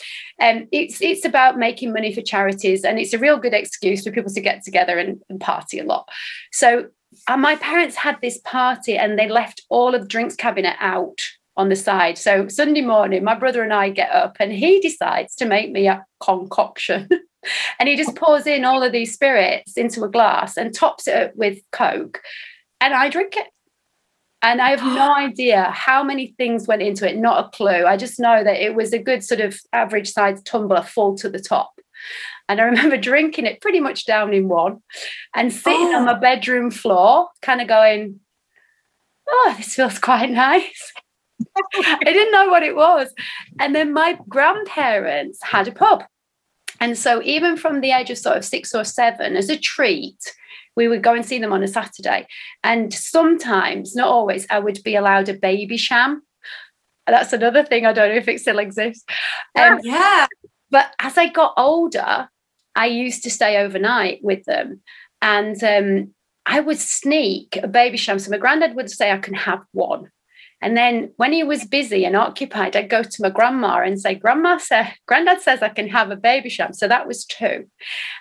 um, 0.41 0.68
it's 0.72 1.01
it's 1.01 1.25
about 1.25 1.58
making 1.58 1.94
money 1.94 2.13
for 2.13 2.22
charities, 2.22 2.84
and 2.84 3.00
it's 3.00 3.13
a 3.13 3.20
real 3.20 3.38
good 3.38 3.53
excuse 3.53 4.03
for 4.03 4.12
people 4.12 4.32
to 4.34 4.41
get 4.41 4.63
together 4.63 4.98
and, 4.98 5.22
and 5.30 5.39
party 5.39 5.80
a 5.80 5.84
lot. 5.84 6.10
So 6.51 6.88
uh, 7.27 7.38
my 7.38 7.56
parents 7.58 7.96
had 7.96 8.18
this 8.22 8.39
party, 8.39 8.98
and 8.98 9.18
they 9.18 9.30
left 9.30 9.63
all 9.70 9.94
of 9.94 10.01
the 10.01 10.08
drinks 10.08 10.36
cabinet 10.36 10.75
out 10.80 11.20
on 11.58 11.70
the 11.70 11.75
side. 11.75 12.18
So 12.18 12.48
Sunday 12.48 12.82
morning, 12.82 13.24
my 13.24 13.36
brother 13.36 13.62
and 13.62 13.74
I 13.74 13.89
get 13.89 14.12
up, 14.12 14.38
and 14.39 14.51
he 14.51 14.80
decides 14.80 15.36
to 15.36 15.46
make 15.46 15.72
me 15.72 15.88
a 15.88 16.06
concoction. 16.20 17.10
and 17.79 17.89
he 17.89 17.95
just 17.95 18.15
pours 18.15 18.48
in 18.48 18.65
all 18.65 18.83
of 18.83 18.91
these 18.91 19.13
spirits 19.13 19.77
into 19.77 20.03
a 20.03 20.10
glass 20.10 20.57
and 20.57 20.74
tops 20.74 21.07
it 21.07 21.33
with 21.36 21.60
Coke. 21.71 22.21
And 22.79 22.93
I 22.93 23.10
drink 23.10 23.36
it. 23.36 23.48
And 24.43 24.62
I 24.62 24.71
have 24.71 24.83
no 24.83 25.15
idea 25.17 25.63
how 25.71 26.03
many 26.03 26.33
things 26.38 26.67
went 26.67 26.81
into 26.81 27.10
it, 27.10 27.17
not 27.17 27.45
a 27.45 27.50
clue. 27.50 27.86
I 27.86 27.98
just 27.98 28.19
know 28.19 28.43
that 28.43 28.63
it 28.63 28.75
was 28.75 28.93
a 28.93 29.00
good 29.00 29.24
sort 29.24 29.41
of 29.41 29.60
average 29.74 30.12
size 30.12 30.41
tumbler 30.43 30.83
full 30.83 31.15
to 31.17 31.29
the 31.29 31.39
top. 31.39 31.71
And 32.50 32.60
I 32.60 32.65
remember 32.65 32.98
drinking 33.10 33.45
it 33.45 33.62
pretty 33.62 33.79
much 33.79 34.05
down 34.05 34.33
in 34.33 34.48
one 34.48 34.81
and 35.36 35.53
sitting 35.53 35.93
oh. 35.93 35.98
on 35.98 36.05
my 36.05 36.13
bedroom 36.19 36.71
floor, 36.71 37.29
kind 37.41 37.62
of 37.62 37.67
going, 37.67 38.19
Oh, 39.29 39.53
this 39.57 39.75
feels 39.75 40.00
quite 40.00 40.29
nice. 40.31 40.93
I 41.75 42.03
didn't 42.03 42.31
know 42.31 42.50
what 42.50 42.63
it 42.63 42.75
was. 42.75 43.13
And 43.60 43.74
then 43.74 43.93
my 43.93 44.19
grandparents 44.27 45.39
had 45.43 45.67
a 45.67 45.71
pub. 45.71 46.03
And 46.82 46.98
so, 46.98 47.22
even 47.24 47.56
from 47.56 47.80
the 47.80 47.92
age 47.92 48.10
of 48.10 48.18
sort 48.18 48.38
of 48.38 48.44
six 48.44 48.74
or 48.74 48.84
seven, 48.84 49.38
as 49.38 49.50
a 49.50 49.58
treat, 49.58 50.18
we 50.76 50.88
would 50.88 51.04
go 51.04 51.14
and 51.14 51.26
see 51.26 51.40
them 51.40 51.54
on 51.54 51.64
a 51.64 51.68
Saturday. 51.68 52.28
And 52.64 52.94
sometimes, 52.94 53.96
not 53.96 54.08
always, 54.08 54.48
I 54.50 54.60
would 54.60 54.84
be 54.84 54.96
allowed 54.96 55.30
a 55.30 55.38
Babycham. 55.38 56.22
That's 57.08 57.34
another 57.34 57.64
thing. 57.64 57.86
I 57.86 57.94
don't 57.94 58.10
know 58.10 58.16
if 58.16 58.28
it 58.28 58.42
still 58.42 58.60
exists. 58.60 59.06
Um, 59.58 59.80
yeah. 59.84 60.26
But 60.72 60.94
as 61.00 61.18
I 61.18 61.28
got 61.28 61.54
older, 61.56 62.30
I 62.76 62.88
used 62.88 63.24
to 63.24 63.30
stay 63.30 63.58
overnight 63.58 64.20
with 64.24 64.44
them. 64.46 64.82
And 65.22 65.64
um, 65.64 66.14
I 66.46 66.62
would 66.62 66.80
sneak 66.80 67.58
a 67.58 67.68
Babycham. 67.68 68.20
So 68.20 68.32
my 68.32 68.38
granddad 68.38 68.76
would 68.76 68.90
say 68.90 69.12
I 69.12 69.18
can 69.18 69.34
have 69.34 69.62
one. 69.72 70.10
And 70.62 70.77
then 70.77 71.12
when 71.18 71.34
he 71.34 71.44
was 71.44 71.65
busy 71.65 72.06
and 72.06 72.15
occupied, 72.15 72.75
I'd 72.75 72.89
go 72.89 73.01
to 73.01 73.22
my 73.22 73.30
grandma 73.30 73.82
and 73.82 74.00
say, 74.00 74.15
Grandma 74.15 74.58
said, 74.58 74.94
Granddad 75.08 75.41
says 75.41 75.62
I 75.62 75.70
can 75.70 75.88
have 75.89 76.12
a 76.12 76.15
Babycham. 76.15 76.75
So 76.75 76.88
that 76.88 77.08
was 77.08 77.25
two. 77.25 77.68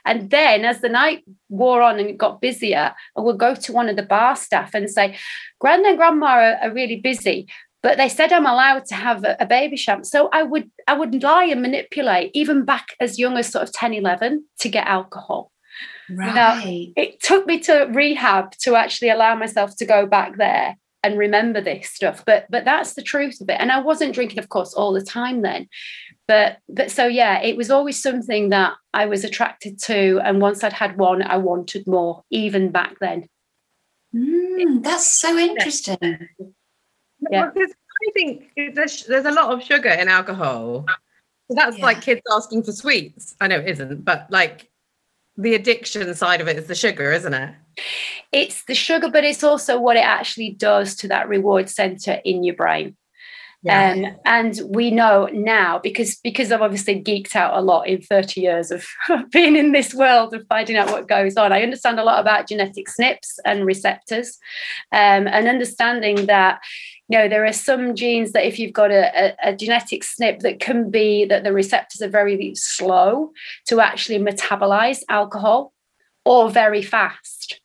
And 0.07 0.31
then 0.31 0.65
as 0.65 0.81
the 0.81 0.89
night 0.89 1.25
wore 1.51 1.83
on 1.83 1.99
and 1.99 2.09
it 2.09 2.19
got 2.19 2.41
busier, 2.41 2.95
I 3.17 3.21
would 3.21 3.39
go 3.39 3.55
to 3.55 3.73
one 3.73 3.89
of 3.89 3.97
the 3.97 4.03
bar 4.03 4.37
staff 4.37 4.75
and 4.75 4.89
say, 4.89 5.19
Grand 5.59 5.85
and 5.85 5.99
Grandma 5.99 6.27
are, 6.27 6.59
are 6.63 6.73
really 6.73 6.97
busy. 6.97 7.47
But 7.83 7.99
they 7.99 8.09
said 8.09 8.33
I'm 8.33 8.47
allowed 8.47 8.87
to 8.87 8.95
have 8.95 9.25
a, 9.25 9.37
a 9.41 9.47
Babycham. 9.47 10.05
So 10.05 10.29
I 10.33 10.43
would 10.43 10.71
I 10.87 10.95
would 10.95 11.23
lie 11.23 11.45
and 11.45 11.63
manipulate, 11.63 12.31
even 12.35 12.65
back 12.65 12.89
as 13.01 13.19
young 13.19 13.39
as 13.39 13.49
sort 13.49 13.67
of 13.67 13.73
10, 13.73 13.95
11, 13.95 14.45
to 14.61 14.69
get 14.69 14.87
alcohol. 14.87 15.51
Right. 16.11 16.35
Now, 16.35 16.61
it 16.63 17.23
took 17.23 17.47
me 17.47 17.59
to 17.61 17.89
rehab 17.91 18.53
to 18.63 18.77
actually 18.77 19.11
allow 19.11 19.35
myself 19.35 19.77
to 19.77 19.87
go 19.87 20.05
back 20.07 20.37
there 20.37 20.77
and 21.03 21.19
remember 21.19 21.61
this 21.61 21.91
stuff 21.91 22.25
but 22.27 22.47
but 22.51 22.65
that's 22.65 22.95
the 22.95 23.03
truth 23.03 23.41
of 23.41 23.49
it. 23.49 23.57
And 23.59 23.73
i 23.73 23.81
wasn't 23.81 24.15
drinking 24.15 24.39
of 24.39 24.49
course 24.49 24.75
all 24.75 24.93
the 24.93 25.03
time 25.03 25.43
then. 25.43 25.69
But 26.29 26.59
but 26.69 26.91
so 26.91 27.07
yeah 27.07 27.41
it 27.43 27.57
was 27.57 27.71
always 27.71 28.01
something 28.03 28.51
that 28.51 28.75
i 28.95 29.07
was 29.07 29.25
attracted 29.25 29.79
to. 29.83 30.21
And 30.25 30.41
once 30.41 30.63
i'd 30.65 30.73
had 30.73 30.99
one 30.99 31.23
i 31.23 31.37
wanted 31.37 31.87
more 31.87 32.23
even 32.31 32.71
back 32.71 32.97
then. 33.01 33.29
Mm, 34.15 34.83
that's 34.83 35.07
so 35.07 35.37
interesting. 35.37 36.29
Yeah. 37.31 37.51
I 37.55 38.11
think 38.15 38.51
there's, 38.75 39.05
there's 39.05 39.27
a 39.27 39.31
lot 39.31 39.53
of 39.53 39.63
sugar 39.63 39.91
in 39.91 40.09
alcohol. 40.09 40.87
So 41.49 41.55
that's 41.55 41.79
yeah. 41.79 41.85
like 41.85 42.01
kids 42.01 42.23
asking 42.33 42.63
for 42.63 42.73
sweets. 42.73 43.37
I 43.41 43.49
know 43.49 43.59
it 43.59 43.69
isn't 43.69 44.05
but 44.05 44.27
like 44.31 44.70
the 45.41 45.55
addiction 45.55 46.15
side 46.15 46.41
of 46.41 46.49
it 46.49 46.59
is 46.59 46.67
the 46.67 46.75
sugar 46.75 47.13
isn't 47.13 47.35
it 47.35 47.55
it's 48.33 48.65
the 48.65 48.75
sugar, 48.75 49.11
but 49.11 49.25
it's 49.25 49.43
also 49.43 49.81
what 49.81 49.97
it 49.97 50.05
actually 50.05 50.51
does 50.51 50.95
to 50.97 51.09
that 51.09 51.29
reward 51.29 51.69
center 51.69 52.21
in 52.25 52.45
your 52.45 52.55
brain. 52.55 52.97
Yeah. 53.63 53.93
Um, 53.93 54.17
and 54.25 54.59
we 54.65 54.91
know 54.91 55.29
now 55.31 55.79
because 55.79 56.17
because 56.17 56.51
I've 56.51 56.63
obviously 56.63 57.03
geeked 57.03 57.37
out 57.37 57.59
a 57.59 57.61
lot 57.61 57.89
in 57.89 58.01
30 58.01 58.41
years 58.41 58.71
of 58.71 58.87
being 59.33 59.55
in 59.55 59.73
this 59.73 59.93
world 59.93 60.33
of 60.33 60.47
finding 60.49 60.77
out 60.77 60.91
what 60.91 61.09
goes 61.09 61.37
on. 61.37 61.53
I 61.53 61.63
understand 61.63 62.01
a 62.01 62.05
lot 62.05 62.21
about 62.21 62.49
genetic 62.49 62.87
SNPs 62.87 63.39
and 63.45 63.67
receptors, 63.67 64.39
um, 64.93 65.27
and 65.27 65.47
understanding 65.47 66.25
that 66.27 66.61
know 67.19 67.29
there 67.29 67.45
are 67.45 67.53
some 67.53 67.95
genes 67.95 68.33
that 68.33 68.47
if 68.47 68.59
you've 68.59 68.73
got 68.73 68.91
a, 68.91 69.33
a, 69.45 69.51
a 69.51 69.57
genetic 69.57 70.03
SNP 70.03 70.41
that 70.41 70.61
can 70.61 70.91
be 70.91 71.25
that 71.25 71.45
the 71.45 71.53
receptors 71.53 72.03
are 72.03 72.09
very 72.09 72.55
slow 72.55 73.33
to 73.67 73.81
actually 73.81 74.19
metabolize 74.19 75.03
alcohol 75.09 75.73
or 76.25 76.51
very 76.51 76.83
fast 76.83 77.61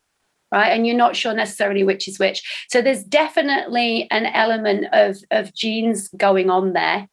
right? 0.52 0.70
And 0.70 0.88
you're 0.88 0.96
not 0.96 1.16
sure 1.16 1.34
necessarily 1.34 1.84
which 1.84 2.08
is 2.08 2.20
which. 2.20 2.42
So 2.70 2.82
there's 2.82 3.04
definitely 3.04 4.08
an 4.12 4.28
element 4.28 4.88
of 4.94 5.18
of 5.32 5.54
genes 5.54 6.08
going 6.10 6.50
on 6.50 6.74
there. 6.74 7.08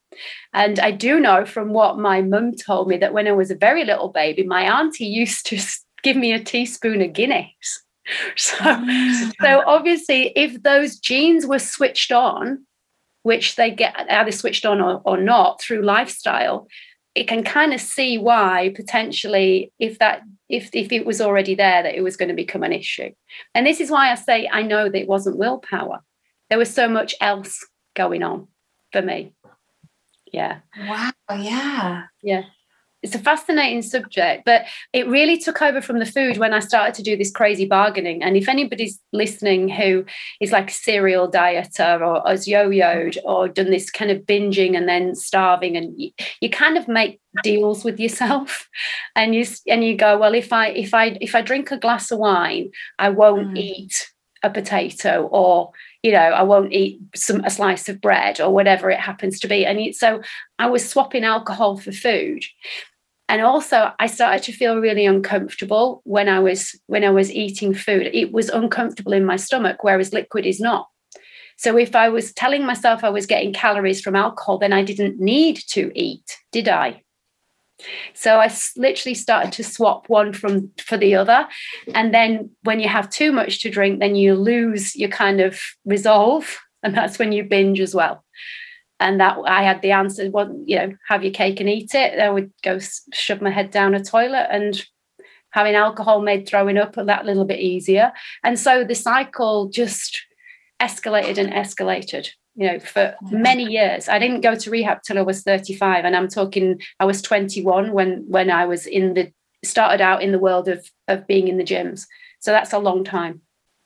And 0.53 0.79
i 0.79 0.91
do 0.91 1.19
know 1.19 1.45
from 1.47 1.73
what 1.73 1.99
my 1.99 2.21
mum 2.23 2.53
told 2.55 2.87
me 2.89 2.99
that 2.99 3.15
when 3.15 3.27
i 3.27 3.33
was 3.33 3.51
a 3.51 3.55
very 3.55 3.85
little 3.85 4.09
baby 4.09 4.43
my 4.43 4.63
auntie 4.63 5.07
used 5.07 5.47
to 5.47 5.59
give 6.03 6.17
me 6.17 6.33
a 6.33 6.45
teaspoon 6.45 7.01
of 7.01 7.15
guinness 7.15 7.83
so 8.37 8.57
mm. 8.57 9.33
so 9.41 9.63
obviously 9.67 10.33
if 10.37 10.63
those 10.63 10.99
genes 10.99 11.47
were 11.47 11.59
switched 11.59 12.13
on 12.13 12.67
which 13.23 13.55
they 13.55 13.71
get 13.71 13.95
either 14.11 14.33
switched 14.33 14.67
on 14.67 14.81
or, 14.81 15.01
or 15.05 15.17
not 15.17 15.61
through 15.61 15.83
lifestyle 15.83 16.67
it 17.15 17.29
can 17.29 17.45
kind 17.45 17.75
of 17.75 17.81
see 17.81 18.17
why 18.19 18.73
potentially 18.75 19.73
if 19.79 19.99
that 19.99 20.23
if 20.49 20.71
if 20.73 20.93
it 20.93 21.05
was 21.05 21.21
already 21.21 21.55
there 21.55 21.83
that 21.83 21.95
it 21.95 22.03
was 22.03 22.17
going 22.17 22.29
to 22.29 22.35
become 22.35 22.63
an 22.63 22.73
issue. 22.73 23.11
And 23.55 23.67
this 23.67 23.81
is 23.81 23.91
why 23.91 24.11
i 24.11 24.15
say 24.15 24.49
i 24.53 24.63
know 24.63 24.89
that 24.89 25.01
it 25.01 25.09
wasn't 25.09 25.39
willpower. 25.39 26.01
There 26.49 26.59
was 26.59 26.73
so 26.73 26.89
much 26.89 27.15
else 27.21 27.67
going 27.95 28.23
on 28.23 28.49
for 28.93 29.03
me. 29.03 29.33
Yeah. 30.33 30.61
Wow 30.79 31.13
yeah. 31.31 32.05
Yeah 32.23 32.45
it's 33.03 33.15
a 33.17 33.19
fascinating 33.19 33.83
subject, 33.83 34.45
but 34.45 34.65
it 34.93 35.09
really 35.09 35.37
took 35.37 35.61
over 35.61 35.81
from 35.81 35.99
the 35.99 36.07
food 36.07 36.39
when 36.39 36.55
I 36.55 36.61
started 36.61 36.95
to 36.95 37.03
do 37.03 37.17
this 37.17 37.33
crazy 37.33 37.67
bargaining. 37.67 38.23
And 38.23 38.37
if 38.37 38.49
anybody's 38.49 39.01
listening 39.13 39.69
who 39.69 40.05
is 40.41 40.53
like 40.53 40.71
a 40.71 40.75
serial 40.75 41.31
dieter 41.31 42.01
or 42.01 42.23
has 42.29 42.47
yo-yoed 42.47 43.19
or 43.25 43.49
done 43.49 43.71
this 43.71 43.91
kind 43.91 44.11
of 44.11 44.23
binging 44.23 44.77
and 44.77 44.89
then 44.89 45.17
starving, 45.17 45.77
and 45.77 46.01
you, 46.01 46.11
you 46.41 46.49
kind 46.49 46.79
of 46.79 46.87
make 46.87 47.21
deals 47.43 47.85
with 47.85 47.99
yourself, 47.99 48.69
and 49.17 49.35
you 49.35 49.47
and 49.67 49.85
you 49.85 49.97
go, 49.97 50.17
well, 50.17 50.35
if 50.35 50.53
I 50.53 50.69
if 50.69 50.95
I 50.95 51.19
if 51.21 51.35
I 51.35 51.43
drink 51.43 51.73
a 51.73 51.79
glass 51.79 52.11
of 52.13 52.19
wine, 52.19 52.71
I 52.99 53.09
won't 53.09 53.55
mm. 53.55 53.59
eat 53.59 54.13
a 54.45 54.51
potato 54.51 55.29
or 55.31 55.71
you 56.03 56.11
know 56.11 56.19
i 56.19 56.43
won't 56.43 56.73
eat 56.73 57.01
some 57.15 57.45
a 57.45 57.51
slice 57.51 57.89
of 57.89 58.01
bread 58.01 58.41
or 58.41 58.53
whatever 58.53 58.91
it 58.91 58.99
happens 58.99 59.39
to 59.39 59.47
be 59.47 59.65
and 59.65 59.95
so 59.95 60.21
i 60.59 60.67
was 60.67 60.89
swapping 60.89 61.23
alcohol 61.23 61.77
for 61.77 61.93
food 61.93 62.45
and 63.33 63.41
also 63.41 63.91
i 63.99 64.07
started 64.07 64.43
to 64.43 64.53
feel 64.53 64.77
really 64.77 65.07
uncomfortable 65.07 66.03
when 66.05 66.29
i 66.29 66.39
was 66.39 66.79
when 66.87 67.03
i 67.03 67.11
was 67.11 67.33
eating 67.33 67.73
food. 67.75 68.11
It 68.13 68.31
was 68.31 68.51
uncomfortable 68.51 69.15
in 69.15 69.25
my 69.25 69.37
stomach 69.37 69.79
whereas 69.83 70.13
liquid 70.13 70.45
is 70.45 70.61
not. 70.61 70.89
So 71.57 71.79
if 71.79 71.97
i 71.97 72.09
was 72.11 72.35
telling 72.35 72.67
myself 72.67 73.03
i 73.03 73.09
was 73.09 73.27
getting 73.27 73.55
calories 73.55 74.03
from 74.03 74.17
alcohol 74.17 74.59
then 74.59 74.75
i 74.75 74.83
didn't 74.85 75.19
need 75.19 75.57
to 75.69 75.91
eat 75.95 76.37
did 76.53 76.69
i? 76.69 77.03
So 78.13 78.39
i 78.39 78.53
literally 78.77 79.15
started 79.15 79.53
to 79.53 79.65
swap 79.65 80.11
one 80.11 80.35
from 80.35 80.71
for 80.87 80.99
the 80.99 81.15
other. 81.15 81.49
And 81.95 82.13
then 82.13 82.51
when 82.65 82.81
you 82.81 82.89
have 82.89 83.09
too 83.09 83.33
much 83.33 83.61
to 83.63 83.71
drink 83.71 84.01
then 84.01 84.15
you 84.15 84.35
lose 84.35 84.95
your 84.95 85.09
kind 85.09 85.41
of 85.41 85.59
resolve 85.87 86.59
and 86.83 86.95
that's 86.95 87.19
when 87.19 87.33
you 87.33 87.45
binge 87.45 87.81
as 87.81 87.95
well 87.95 88.22
and 89.01 89.21
that 89.21 89.39
I 89.47 89.63
had 89.63 89.83
the 89.83 89.93
answer. 89.93 90.31
Well, 90.31 90.55
you 90.65 90.77
know, 90.77 90.95
have 91.09 91.25
your 91.25 91.33
cake 91.33 91.61
and 91.61 91.69
eat 91.69 91.95
it. 91.95 92.19
I 92.19 92.31
would 92.31 92.53
go 92.63 92.79
shove 93.13 93.43
my 93.43 93.51
head 93.51 93.71
down 93.71 93.95
a 93.95 94.03
toilet 94.03 94.49
and 94.51 94.83
Having 95.53 95.75
alcohol 95.75 96.23
made 96.23 96.49
throwing 96.49 96.79
up 96.79 96.95
that 96.95 97.27
little 97.27 97.45
bit 97.45 97.61
easier. 97.61 98.13
And 98.43 98.59
so 98.59 98.85
the 98.85 98.95
cycle 98.95 99.69
just 99.69 100.23
escalated 100.81 101.39
and 101.39 101.53
escalated 101.53 102.29
you 102.57 102.67
know 102.67 102.79
for 102.81 103.15
many 103.31 103.63
years 103.63 104.09
i 104.09 104.19
didn't 104.19 104.41
go 104.41 104.55
to 104.55 104.69
rehab 104.69 105.01
till 105.03 105.17
i 105.17 105.23
was 105.23 105.43
35 105.43 106.05
and 106.05 106.17
i'm 106.17 106.27
talking 106.27 106.81
i 106.99 107.05
was 107.05 107.23
21 107.23 107.93
when 107.93 108.25
when 108.27 108.51
i 108.51 108.67
was 108.67 108.85
in 108.85 109.15
the 109.15 109.33
started 109.65 110.03
out 110.03 110.23
in 110.23 110.33
the 110.33 110.41
world 110.41 110.67
of 110.67 110.85
of 111.07 111.25
being 111.29 111.47
in 111.47 111.57
the 111.57 111.63
gyms 111.63 112.05
so 112.41 112.51
that's 112.51 112.73
a 112.73 112.81
long 112.81 113.05
time 113.05 113.41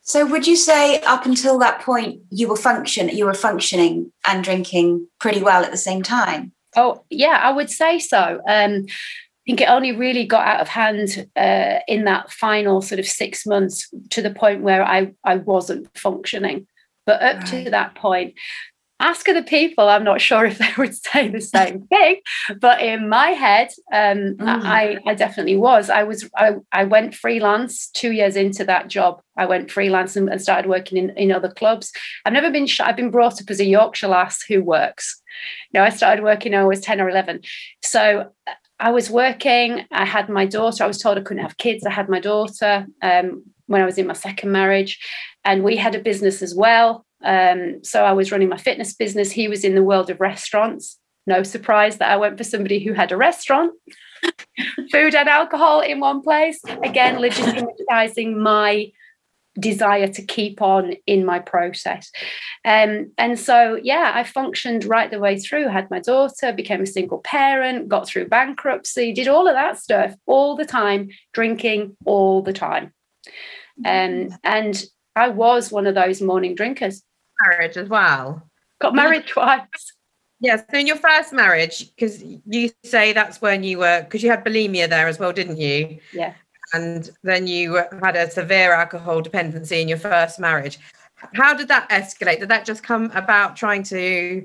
so 0.06 0.24
would 0.24 0.46
you 0.46 0.56
say 0.56 1.00
up 1.00 1.26
until 1.26 1.58
that 1.58 1.80
point 1.82 2.20
you 2.30 2.48
were 2.48 2.56
function 2.56 3.08
you 3.08 3.26
were 3.26 3.34
functioning 3.34 4.10
and 4.26 4.42
drinking 4.42 5.06
pretty 5.20 5.42
well 5.42 5.62
at 5.64 5.70
the 5.70 5.76
same 5.76 6.02
time 6.02 6.52
oh 6.76 7.04
yeah 7.10 7.40
i 7.42 7.50
would 7.50 7.70
say 7.70 7.98
so 7.98 8.40
um 8.48 8.86
I 9.46 9.50
think 9.50 9.60
it 9.60 9.68
only 9.70 9.92
really 9.92 10.26
got 10.26 10.44
out 10.44 10.60
of 10.60 10.66
hand 10.66 11.28
uh, 11.36 11.78
in 11.86 12.02
that 12.02 12.32
final 12.32 12.82
sort 12.82 12.98
of 12.98 13.06
six 13.06 13.46
months 13.46 13.88
to 14.10 14.20
the 14.20 14.34
point 14.34 14.62
where 14.62 14.84
I, 14.84 15.12
I 15.22 15.36
wasn't 15.36 15.86
functioning. 15.96 16.66
But 17.04 17.22
up 17.22 17.36
right. 17.36 17.64
to 17.64 17.70
that 17.70 17.94
point, 17.94 18.34
ask 18.98 19.28
other 19.28 19.42
people, 19.42 19.88
I'm 19.88 20.04
not 20.04 20.20
sure 20.20 20.44
if 20.46 20.58
they 20.58 20.72
would 20.78 20.94
say 20.94 21.28
the 21.28 21.40
same 21.40 21.86
thing. 21.86 22.20
But 22.60 22.80
in 22.80 23.08
my 23.08 23.28
head, 23.28 23.68
um, 23.92 24.36
mm. 24.36 24.46
I, 24.46 24.98
I 25.06 25.14
definitely 25.14 25.56
was. 25.56 25.90
I 25.90 26.02
was 26.02 26.28
I, 26.36 26.56
I 26.72 26.84
went 26.84 27.14
freelance 27.14 27.88
two 27.88 28.12
years 28.12 28.36
into 28.36 28.64
that 28.64 28.88
job. 28.88 29.20
I 29.36 29.46
went 29.46 29.70
freelance 29.70 30.16
and, 30.16 30.28
and 30.28 30.40
started 30.40 30.68
working 30.68 30.98
in, 30.98 31.10
in 31.10 31.32
other 31.32 31.50
clubs. 31.50 31.92
I've 32.24 32.32
never 32.32 32.50
been 32.50 32.66
sh- 32.66 32.80
I've 32.80 32.96
been 32.96 33.10
brought 33.10 33.40
up 33.40 33.50
as 33.50 33.60
a 33.60 33.66
Yorkshire 33.66 34.08
lass 34.08 34.42
who 34.42 34.62
works. 34.62 35.20
You 35.72 35.80
know, 35.80 35.84
I 35.84 35.90
started 35.90 36.24
working 36.24 36.52
when 36.52 36.62
I 36.62 36.64
was 36.64 36.80
10 36.80 37.00
or 37.00 37.10
11. 37.10 37.42
So 37.82 38.30
I 38.78 38.90
was 38.90 39.10
working. 39.10 39.86
I 39.90 40.04
had 40.04 40.28
my 40.28 40.46
daughter. 40.46 40.84
I 40.84 40.86
was 40.86 40.98
told 40.98 41.18
I 41.18 41.22
couldn't 41.22 41.42
have 41.42 41.56
kids. 41.58 41.86
I 41.86 41.90
had 41.90 42.08
my 42.08 42.20
daughter 42.20 42.86
um, 43.02 43.44
when 43.66 43.80
I 43.80 43.86
was 43.86 43.98
in 43.98 44.06
my 44.06 44.14
second 44.14 44.52
marriage, 44.52 44.98
and 45.44 45.64
we 45.64 45.76
had 45.76 45.94
a 45.94 46.00
business 46.00 46.42
as 46.42 46.54
well. 46.54 47.05
Um, 47.24 47.82
so 47.82 48.04
I 48.04 48.12
was 48.12 48.30
running 48.30 48.48
my 48.48 48.56
fitness 48.56 48.94
business. 48.94 49.32
He 49.32 49.48
was 49.48 49.64
in 49.64 49.74
the 49.74 49.82
world 49.82 50.10
of 50.10 50.20
restaurants. 50.20 50.98
No 51.26 51.42
surprise 51.42 51.98
that 51.98 52.10
I 52.10 52.16
went 52.16 52.38
for 52.38 52.44
somebody 52.44 52.84
who 52.84 52.92
had 52.92 53.10
a 53.10 53.16
restaurant, 53.16 53.72
food 54.92 55.14
and 55.14 55.28
alcohol 55.28 55.80
in 55.80 56.00
one 56.00 56.22
place. 56.22 56.60
Again, 56.82 57.16
legitimizing 57.16 58.36
my 58.36 58.92
desire 59.58 60.08
to 60.08 60.22
keep 60.22 60.60
on 60.60 60.94
in 61.06 61.24
my 61.24 61.38
process. 61.38 62.10
Um, 62.64 63.12
and 63.18 63.38
so, 63.38 63.80
yeah, 63.82 64.12
I 64.14 64.24
functioned 64.24 64.84
right 64.84 65.10
the 65.10 65.18
way 65.18 65.38
through, 65.38 65.68
had 65.68 65.90
my 65.90 66.00
daughter, 66.00 66.52
became 66.52 66.82
a 66.82 66.86
single 66.86 67.18
parent, 67.18 67.88
got 67.88 68.06
through 68.06 68.28
bankruptcy, 68.28 69.12
did 69.12 69.28
all 69.28 69.48
of 69.48 69.54
that 69.54 69.78
stuff 69.78 70.14
all 70.26 70.56
the 70.56 70.64
time, 70.64 71.08
drinking 71.32 71.96
all 72.04 72.42
the 72.42 72.52
time. 72.52 72.92
Um, 73.84 74.30
and 74.42 74.84
I 75.16 75.28
was 75.28 75.72
one 75.72 75.86
of 75.86 75.94
those 75.94 76.22
morning 76.22 76.54
drinkers. 76.54 77.02
Marriage 77.42 77.76
as 77.76 77.88
well. 77.88 78.48
Got 78.80 78.94
married 78.94 79.26
twice. 79.26 79.60
Yes. 80.38 80.60
Yeah, 80.60 80.64
so 80.70 80.78
in 80.78 80.86
your 80.86 80.96
first 80.96 81.32
marriage, 81.32 81.90
because 81.94 82.22
you 82.22 82.70
say 82.84 83.12
that's 83.12 83.40
when 83.40 83.64
you 83.64 83.78
were, 83.78 84.02
because 84.02 84.22
you 84.22 84.30
had 84.30 84.44
bulimia 84.44 84.88
there 84.88 85.08
as 85.08 85.18
well, 85.18 85.32
didn't 85.32 85.56
you? 85.56 85.98
Yeah 86.12 86.34
and 86.72 87.10
then 87.22 87.46
you 87.46 87.82
had 88.02 88.16
a 88.16 88.30
severe 88.30 88.72
alcohol 88.72 89.20
dependency 89.20 89.80
in 89.80 89.88
your 89.88 89.98
first 89.98 90.38
marriage. 90.38 90.78
How 91.34 91.54
did 91.54 91.68
that 91.68 91.88
escalate? 91.90 92.40
Did 92.40 92.48
that 92.48 92.66
just 92.66 92.82
come 92.82 93.10
about 93.14 93.56
trying 93.56 93.82
to 93.84 94.44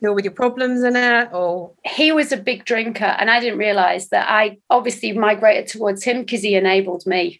deal 0.00 0.14
with 0.14 0.24
your 0.24 0.34
problems 0.34 0.82
in 0.82 0.96
it 0.96 1.28
or 1.32 1.72
he 1.84 2.10
was 2.10 2.32
a 2.32 2.36
big 2.38 2.64
drinker 2.64 3.04
and 3.04 3.30
i 3.30 3.38
didn't 3.38 3.58
realize 3.58 4.08
that 4.08 4.26
i 4.30 4.56
obviously 4.70 5.12
migrated 5.12 5.66
towards 5.66 6.02
him 6.02 6.20
because 6.20 6.40
he 6.40 6.54
enabled 6.54 7.04
me 7.04 7.38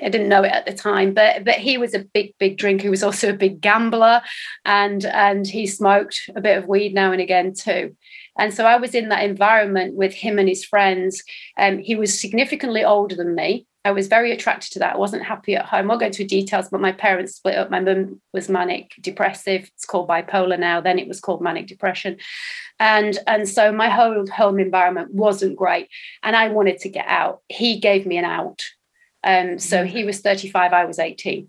I 0.00 0.08
didn't 0.08 0.28
know 0.28 0.42
it 0.42 0.52
at 0.52 0.66
the 0.66 0.72
time, 0.72 1.12
but 1.12 1.44
but 1.44 1.56
he 1.56 1.76
was 1.78 1.94
a 1.94 2.04
big, 2.14 2.34
big 2.38 2.56
drinker. 2.56 2.84
He 2.84 2.88
was 2.88 3.02
also 3.02 3.30
a 3.30 3.34
big 3.34 3.60
gambler, 3.60 4.22
and 4.64 5.04
and 5.04 5.46
he 5.46 5.66
smoked 5.66 6.30
a 6.34 6.40
bit 6.40 6.56
of 6.56 6.68
weed 6.68 6.94
now 6.94 7.12
and 7.12 7.20
again 7.20 7.54
too. 7.54 7.96
And 8.38 8.54
so 8.54 8.64
I 8.64 8.76
was 8.76 8.94
in 8.94 9.10
that 9.10 9.24
environment 9.24 9.94
with 9.94 10.14
him 10.14 10.38
and 10.38 10.48
his 10.48 10.64
friends. 10.64 11.22
Um, 11.58 11.78
he 11.78 11.96
was 11.96 12.18
significantly 12.18 12.82
older 12.84 13.14
than 13.14 13.34
me. 13.34 13.66
I 13.84 13.90
was 13.90 14.06
very 14.06 14.30
attracted 14.30 14.72
to 14.72 14.78
that. 14.78 14.94
I 14.94 14.98
wasn't 14.98 15.24
happy 15.24 15.56
at 15.56 15.66
home. 15.66 15.90
I'll 15.90 15.98
go 15.98 16.06
into 16.06 16.24
details, 16.24 16.68
but 16.70 16.80
my 16.80 16.92
parents 16.92 17.34
split 17.34 17.58
up. 17.58 17.68
My 17.68 17.80
mum 17.80 18.20
was 18.32 18.48
manic 18.48 18.92
depressive. 19.00 19.68
It's 19.74 19.84
called 19.84 20.08
bipolar 20.08 20.58
now. 20.58 20.80
Then 20.80 21.00
it 21.00 21.08
was 21.08 21.20
called 21.20 21.42
manic 21.42 21.66
depression. 21.66 22.18
And, 22.78 23.18
and 23.26 23.48
so 23.48 23.72
my 23.72 23.88
whole 23.88 24.24
home 24.28 24.60
environment 24.60 25.12
wasn't 25.12 25.56
great. 25.56 25.88
And 26.22 26.36
I 26.36 26.48
wanted 26.48 26.78
to 26.80 26.88
get 26.88 27.06
out. 27.08 27.42
He 27.48 27.80
gave 27.80 28.06
me 28.06 28.18
an 28.18 28.24
out. 28.24 28.62
Um, 29.24 29.58
so 29.58 29.78
mm-hmm. 29.78 29.96
he 29.96 30.04
was 30.04 30.20
35, 30.20 30.72
I 30.72 30.84
was 30.84 30.98
18. 30.98 31.48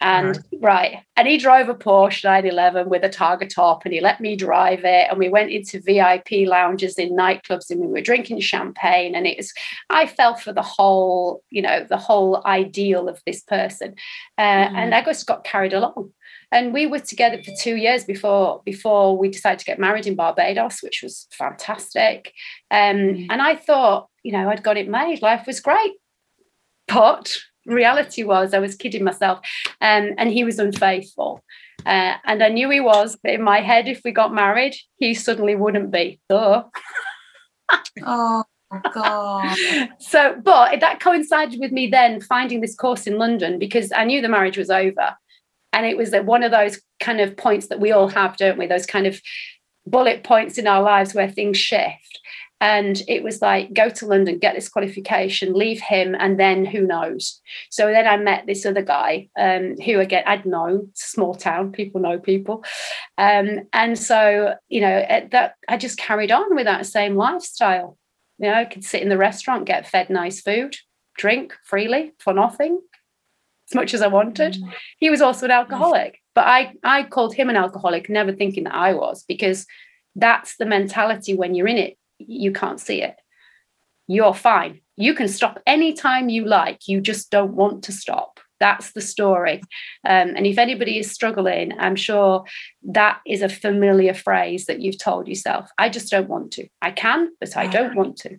And 0.00 0.28
right. 0.28 0.60
right. 0.60 0.98
And 1.16 1.26
he 1.26 1.38
drove 1.38 1.68
a 1.68 1.74
Porsche 1.74 2.24
911 2.24 2.90
with 2.90 3.02
a 3.04 3.08
Targa 3.08 3.48
top 3.48 3.84
and 3.84 3.94
he 3.94 4.00
let 4.00 4.20
me 4.20 4.36
drive 4.36 4.80
it. 4.84 5.08
And 5.08 5.18
we 5.18 5.30
went 5.30 5.50
into 5.50 5.80
VIP 5.80 6.46
lounges 6.46 6.98
in 6.98 7.16
nightclubs 7.16 7.70
and 7.70 7.80
we 7.80 7.86
were 7.86 8.02
drinking 8.02 8.40
champagne. 8.40 9.14
And 9.14 9.26
it 9.26 9.38
was, 9.38 9.52
I 9.88 10.06
fell 10.06 10.34
for 10.34 10.52
the 10.52 10.62
whole, 10.62 11.42
you 11.50 11.62
know, 11.62 11.86
the 11.88 11.96
whole 11.96 12.42
ideal 12.44 13.08
of 13.08 13.22
this 13.24 13.42
person. 13.42 13.94
Uh, 14.36 14.42
mm. 14.42 14.74
And 14.74 14.94
I 14.94 15.02
just 15.02 15.26
got 15.26 15.44
carried 15.44 15.72
along. 15.72 16.12
And 16.52 16.72
we 16.72 16.86
were 16.86 17.00
together 17.00 17.42
for 17.42 17.50
two 17.60 17.76
years 17.76 18.04
before 18.04 18.62
before 18.64 19.18
we 19.18 19.28
decided 19.28 19.58
to 19.60 19.64
get 19.64 19.80
married 19.80 20.06
in 20.06 20.14
Barbados, 20.14 20.80
which 20.80 21.02
was 21.02 21.26
fantastic. 21.32 22.32
Um, 22.70 22.96
mm. 22.96 23.26
And 23.30 23.42
I 23.42 23.56
thought, 23.56 24.08
you 24.22 24.32
know, 24.32 24.48
I'd 24.48 24.62
got 24.62 24.76
it 24.76 24.88
made. 24.88 25.22
Life 25.22 25.46
was 25.46 25.60
great. 25.60 25.94
But 26.88 27.36
reality 27.66 28.22
was 28.22 28.54
I 28.54 28.58
was 28.58 28.76
kidding 28.76 29.04
myself. 29.04 29.40
Um, 29.80 30.10
and 30.18 30.30
he 30.30 30.44
was 30.44 30.58
unfaithful. 30.58 31.42
Uh, 31.84 32.14
and 32.24 32.42
I 32.42 32.48
knew 32.48 32.70
he 32.70 32.80
was, 32.80 33.16
but 33.22 33.34
in 33.34 33.42
my 33.42 33.60
head, 33.60 33.88
if 33.88 34.00
we 34.04 34.10
got 34.12 34.34
married, 34.34 34.74
he 34.98 35.14
suddenly 35.14 35.54
wouldn't 35.54 35.90
be. 35.90 36.20
Duh. 36.28 36.64
oh. 38.02 38.44
God. 38.92 39.56
So, 39.98 40.36
but 40.42 40.80
that 40.80 41.00
coincided 41.00 41.60
with 41.60 41.72
me 41.72 41.88
then 41.88 42.20
finding 42.20 42.60
this 42.60 42.74
course 42.74 43.06
in 43.06 43.18
London 43.18 43.58
because 43.58 43.92
I 43.92 44.04
knew 44.04 44.20
the 44.20 44.28
marriage 44.28 44.58
was 44.58 44.70
over. 44.70 45.16
And 45.72 45.86
it 45.86 45.96
was 45.96 46.12
one 46.12 46.42
of 46.42 46.52
those 46.52 46.80
kind 47.00 47.20
of 47.20 47.36
points 47.36 47.68
that 47.68 47.80
we 47.80 47.92
all 47.92 48.08
have, 48.08 48.36
don't 48.36 48.58
we? 48.58 48.66
Those 48.66 48.86
kind 48.86 49.06
of 49.06 49.20
bullet 49.86 50.24
points 50.24 50.58
in 50.58 50.66
our 50.66 50.82
lives 50.82 51.14
where 51.14 51.30
things 51.30 51.58
shift. 51.58 52.20
And 52.60 53.02
it 53.06 53.22
was 53.22 53.42
like, 53.42 53.74
go 53.74 53.90
to 53.90 54.06
London, 54.06 54.38
get 54.38 54.54
this 54.54 54.70
qualification, 54.70 55.52
leave 55.52 55.80
him, 55.80 56.16
and 56.18 56.40
then 56.40 56.64
who 56.64 56.86
knows? 56.86 57.40
So 57.70 57.88
then 57.88 58.06
I 58.06 58.16
met 58.16 58.46
this 58.46 58.64
other 58.64 58.80
guy 58.80 59.28
um, 59.38 59.76
who, 59.84 60.00
again, 60.00 60.24
I'd 60.26 60.46
known, 60.46 60.90
small 60.94 61.34
town, 61.34 61.72
people 61.72 62.00
know 62.00 62.18
people. 62.18 62.64
Um, 63.18 63.68
and 63.74 63.98
so, 63.98 64.54
you 64.68 64.80
know, 64.80 65.04
that 65.32 65.56
I 65.68 65.76
just 65.76 65.98
carried 65.98 66.32
on 66.32 66.54
with 66.54 66.64
that 66.64 66.86
same 66.86 67.14
lifestyle. 67.14 67.98
You 68.38 68.48
know, 68.48 68.54
I 68.54 68.64
could 68.64 68.84
sit 68.84 69.02
in 69.02 69.10
the 69.10 69.18
restaurant, 69.18 69.66
get 69.66 69.86
fed 69.86 70.08
nice 70.08 70.40
food, 70.40 70.76
drink 71.18 71.54
freely 71.62 72.14
for 72.18 72.32
nothing, 72.32 72.80
as 73.70 73.74
much 73.74 73.92
as 73.92 74.00
I 74.00 74.06
wanted. 74.06 74.54
Mm. 74.54 74.72
He 74.96 75.10
was 75.10 75.20
also 75.20 75.44
an 75.44 75.52
alcoholic, 75.52 76.20
but 76.34 76.46
I, 76.46 76.72
I 76.82 77.02
called 77.02 77.34
him 77.34 77.50
an 77.50 77.56
alcoholic, 77.56 78.08
never 78.08 78.32
thinking 78.32 78.64
that 78.64 78.74
I 78.74 78.94
was, 78.94 79.24
because 79.24 79.66
that's 80.14 80.56
the 80.56 80.64
mentality 80.64 81.34
when 81.34 81.54
you're 81.54 81.68
in 81.68 81.76
it 81.76 81.98
you 82.18 82.52
can't 82.52 82.80
see 82.80 83.02
it. 83.02 83.16
You're 84.08 84.34
fine. 84.34 84.80
You 84.96 85.14
can 85.14 85.28
stop 85.28 85.60
anytime 85.66 86.28
you 86.28 86.44
like. 86.44 86.88
You 86.88 87.00
just 87.00 87.30
don't 87.30 87.54
want 87.54 87.84
to 87.84 87.92
stop. 87.92 88.40
That's 88.58 88.92
the 88.92 89.02
story. 89.02 89.60
Um, 90.04 90.32
and 90.34 90.46
if 90.46 90.58
anybody 90.58 90.98
is 90.98 91.10
struggling, 91.10 91.78
I'm 91.78 91.96
sure 91.96 92.44
that 92.84 93.20
is 93.26 93.42
a 93.42 93.48
familiar 93.48 94.14
phrase 94.14 94.66
that 94.66 94.80
you've 94.80 94.98
told 94.98 95.28
yourself. 95.28 95.68
I 95.76 95.88
just 95.88 96.10
don't 96.10 96.28
want 96.28 96.52
to. 96.52 96.68
I 96.80 96.90
can, 96.90 97.32
but 97.38 97.56
I 97.56 97.66
don't 97.66 97.94
want 97.94 98.16
to. 98.18 98.38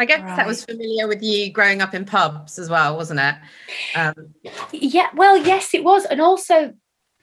I 0.00 0.04
guess 0.04 0.20
right. 0.20 0.36
that 0.36 0.46
was 0.46 0.64
familiar 0.64 1.08
with 1.08 1.22
you 1.22 1.52
growing 1.52 1.82
up 1.82 1.92
in 1.92 2.04
pubs 2.04 2.58
as 2.58 2.70
well, 2.70 2.96
wasn't 2.96 3.18
it? 3.18 3.34
Um, 3.96 4.14
yeah, 4.70 5.08
well, 5.14 5.36
yes, 5.36 5.74
it 5.74 5.82
was. 5.82 6.04
And 6.04 6.20
also, 6.20 6.72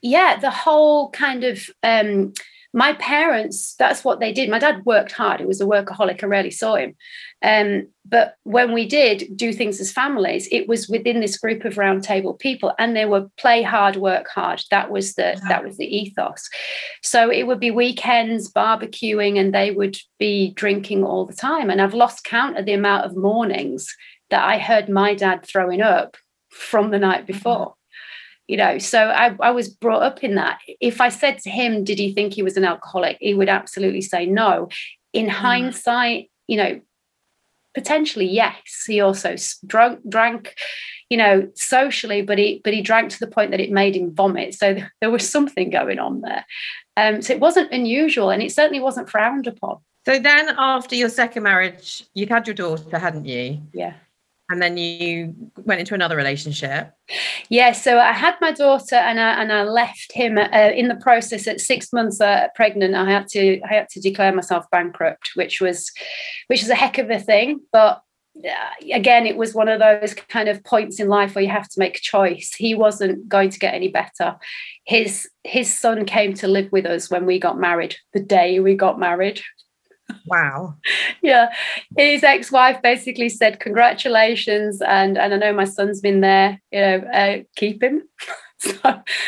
yeah, 0.02 0.38
the 0.38 0.50
whole 0.50 1.10
kind 1.10 1.44
of 1.44 1.70
um, 1.82 2.34
my 2.72 2.92
parents, 2.94 3.74
that's 3.78 4.04
what 4.04 4.20
they 4.20 4.32
did. 4.32 4.50
My 4.50 4.58
dad 4.58 4.84
worked 4.84 5.12
hard. 5.12 5.40
He 5.40 5.46
was 5.46 5.60
a 5.60 5.66
workaholic. 5.66 6.22
I 6.22 6.26
rarely 6.26 6.50
saw 6.50 6.74
him. 6.76 6.94
Um, 7.42 7.88
but 8.04 8.34
when 8.42 8.72
we 8.72 8.86
did 8.86 9.36
do 9.36 9.52
things 9.52 9.80
as 9.80 9.92
families, 9.92 10.48
it 10.50 10.68
was 10.68 10.88
within 10.88 11.20
this 11.20 11.38
group 11.38 11.64
of 11.64 11.74
roundtable 11.74 12.38
people, 12.38 12.74
and 12.78 12.94
they 12.96 13.04
were 13.04 13.28
play 13.38 13.62
hard, 13.62 13.96
work 13.96 14.28
hard. 14.28 14.62
That 14.70 14.90
was 14.90 15.14
the 15.14 15.40
that 15.48 15.64
was 15.64 15.76
the 15.76 15.86
ethos. 15.86 16.48
So 17.02 17.30
it 17.30 17.46
would 17.46 17.60
be 17.60 17.70
weekends, 17.70 18.52
barbecuing, 18.52 19.38
and 19.38 19.54
they 19.54 19.70
would 19.70 19.96
be 20.18 20.52
drinking 20.52 21.04
all 21.04 21.24
the 21.24 21.34
time. 21.34 21.70
And 21.70 21.80
I've 21.80 21.94
lost 21.94 22.24
count 22.24 22.58
of 22.58 22.66
the 22.66 22.74
amount 22.74 23.06
of 23.06 23.16
mornings 23.16 23.94
that 24.30 24.44
I 24.44 24.58
heard 24.58 24.88
my 24.88 25.14
dad 25.14 25.44
throwing 25.44 25.82
up 25.82 26.16
from 26.50 26.90
the 26.90 26.98
night 26.98 27.26
before 27.26 27.75
you 28.48 28.56
know 28.56 28.78
so 28.78 29.08
I, 29.08 29.36
I 29.40 29.50
was 29.50 29.68
brought 29.68 30.02
up 30.02 30.22
in 30.22 30.36
that 30.36 30.60
if 30.80 31.00
i 31.00 31.08
said 31.08 31.38
to 31.40 31.50
him 31.50 31.84
did 31.84 31.98
he 31.98 32.12
think 32.12 32.34
he 32.34 32.42
was 32.42 32.56
an 32.56 32.64
alcoholic 32.64 33.18
he 33.20 33.34
would 33.34 33.48
absolutely 33.48 34.02
say 34.02 34.26
no 34.26 34.68
in 35.12 35.26
mm. 35.26 35.30
hindsight 35.30 36.30
you 36.46 36.56
know 36.56 36.80
potentially 37.76 38.26
yes. 38.26 38.84
He 38.86 39.00
also 39.00 39.36
drunk, 39.66 40.00
drank, 40.08 40.56
you 41.10 41.18
know, 41.18 41.48
socially, 41.54 42.22
but 42.22 42.38
he 42.38 42.60
but 42.64 42.72
he 42.72 42.80
drank 42.80 43.10
to 43.10 43.20
the 43.20 43.26
point 43.28 43.52
that 43.52 43.60
it 43.60 43.70
made 43.70 43.94
him 43.94 44.12
vomit. 44.12 44.54
So 44.54 44.78
there 45.00 45.10
was 45.10 45.28
something 45.28 45.70
going 45.70 46.00
on 46.00 46.22
there. 46.22 46.44
Um, 46.96 47.20
so 47.20 47.34
it 47.34 47.40
wasn't 47.40 47.70
unusual, 47.70 48.30
and 48.30 48.42
it 48.42 48.50
certainly 48.50 48.80
wasn't 48.80 49.10
frowned 49.10 49.46
upon. 49.46 49.76
So 50.06 50.18
then, 50.18 50.54
after 50.56 50.96
your 50.96 51.10
second 51.10 51.42
marriage, 51.42 52.04
you'd 52.14 52.30
had 52.30 52.46
your 52.46 52.54
daughter, 52.54 52.98
hadn't 52.98 53.26
you? 53.26 53.60
Yeah 53.72 53.92
and 54.48 54.62
then 54.62 54.76
you 54.76 55.34
went 55.64 55.80
into 55.80 55.94
another 55.94 56.16
relationship? 56.16 56.92
Yeah 57.48 57.72
so 57.72 57.98
i 57.98 58.12
had 58.12 58.34
my 58.40 58.52
daughter 58.52 58.96
and 58.96 59.20
i 59.20 59.40
and 59.40 59.52
i 59.52 59.62
left 59.62 60.12
him 60.12 60.38
uh, 60.38 60.70
in 60.74 60.88
the 60.88 60.96
process 60.96 61.46
at 61.46 61.60
six 61.60 61.92
months 61.92 62.20
uh, 62.20 62.48
pregnant. 62.54 62.94
I 62.94 63.10
had 63.10 63.28
to 63.28 63.60
i 63.62 63.74
had 63.74 63.88
to 63.90 64.00
declare 64.00 64.34
myself 64.34 64.64
bankrupt 64.70 65.30
which 65.34 65.60
was 65.60 65.92
which 66.48 66.62
was 66.62 66.70
a 66.70 66.74
heck 66.74 66.98
of 66.98 67.10
a 67.10 67.18
thing. 67.18 67.60
But 67.72 68.02
uh, 68.44 68.92
again 68.92 69.26
it 69.26 69.36
was 69.36 69.54
one 69.54 69.68
of 69.68 69.80
those 69.80 70.14
kind 70.14 70.48
of 70.48 70.62
points 70.64 71.00
in 71.00 71.08
life 71.08 71.34
where 71.34 71.44
you 71.44 71.50
have 71.50 71.68
to 71.70 71.80
make 71.80 71.98
a 71.98 72.00
choice. 72.00 72.54
He 72.54 72.74
wasn't 72.74 73.28
going 73.28 73.50
to 73.50 73.58
get 73.58 73.74
any 73.74 73.88
better. 73.88 74.36
His 74.84 75.28
his 75.44 75.72
son 75.72 76.04
came 76.04 76.34
to 76.34 76.48
live 76.48 76.70
with 76.72 76.86
us 76.86 77.10
when 77.10 77.26
we 77.26 77.38
got 77.38 77.58
married 77.58 77.96
the 78.12 78.20
day 78.20 78.60
we 78.60 78.74
got 78.74 78.98
married 78.98 79.40
Wow. 80.26 80.74
yeah. 81.22 81.52
His 81.96 82.22
ex-wife 82.22 82.82
basically 82.82 83.28
said, 83.28 83.60
congratulations. 83.60 84.80
And, 84.82 85.18
and 85.18 85.34
I 85.34 85.36
know 85.36 85.52
my 85.52 85.64
son's 85.64 86.00
been 86.00 86.20
there, 86.20 86.60
you 86.70 86.80
know, 86.80 86.96
uh, 87.12 87.38
keep 87.56 87.82
him. 87.82 88.02
so, 88.58 88.74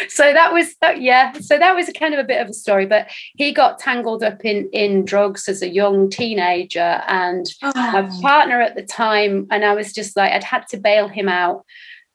so 0.09 0.33
that 0.33 0.53
was 0.53 0.75
that, 0.81 1.01
yeah. 1.01 1.33
So 1.33 1.59
that 1.59 1.75
was 1.75 1.89
a 1.89 1.93
kind 1.93 2.15
of 2.15 2.21
a 2.21 2.25
bit 2.25 2.41
of 2.41 2.49
a 2.49 2.55
story. 2.55 2.87
But 2.87 3.09
he 3.37 3.53
got 3.53 3.79
tangled 3.79 4.23
up 4.23 4.45
in 4.45 4.69
in 4.73 5.05
drugs 5.05 5.49
as 5.49 5.63
a 5.63 5.69
young 5.69 6.09
teenager, 6.09 7.03
and 7.07 7.47
oh. 7.63 7.73
my 7.75 8.09
partner 8.23 8.61
at 8.61 8.75
the 8.75 8.83
time, 8.83 9.47
and 9.51 9.65
I 9.65 9.75
was 9.75 9.93
just 9.93 10.17
like, 10.17 10.33
I'd 10.33 10.45
had 10.45 10.67
to 10.69 10.79
bail 10.79 11.09
him 11.09 11.29
out 11.29 11.65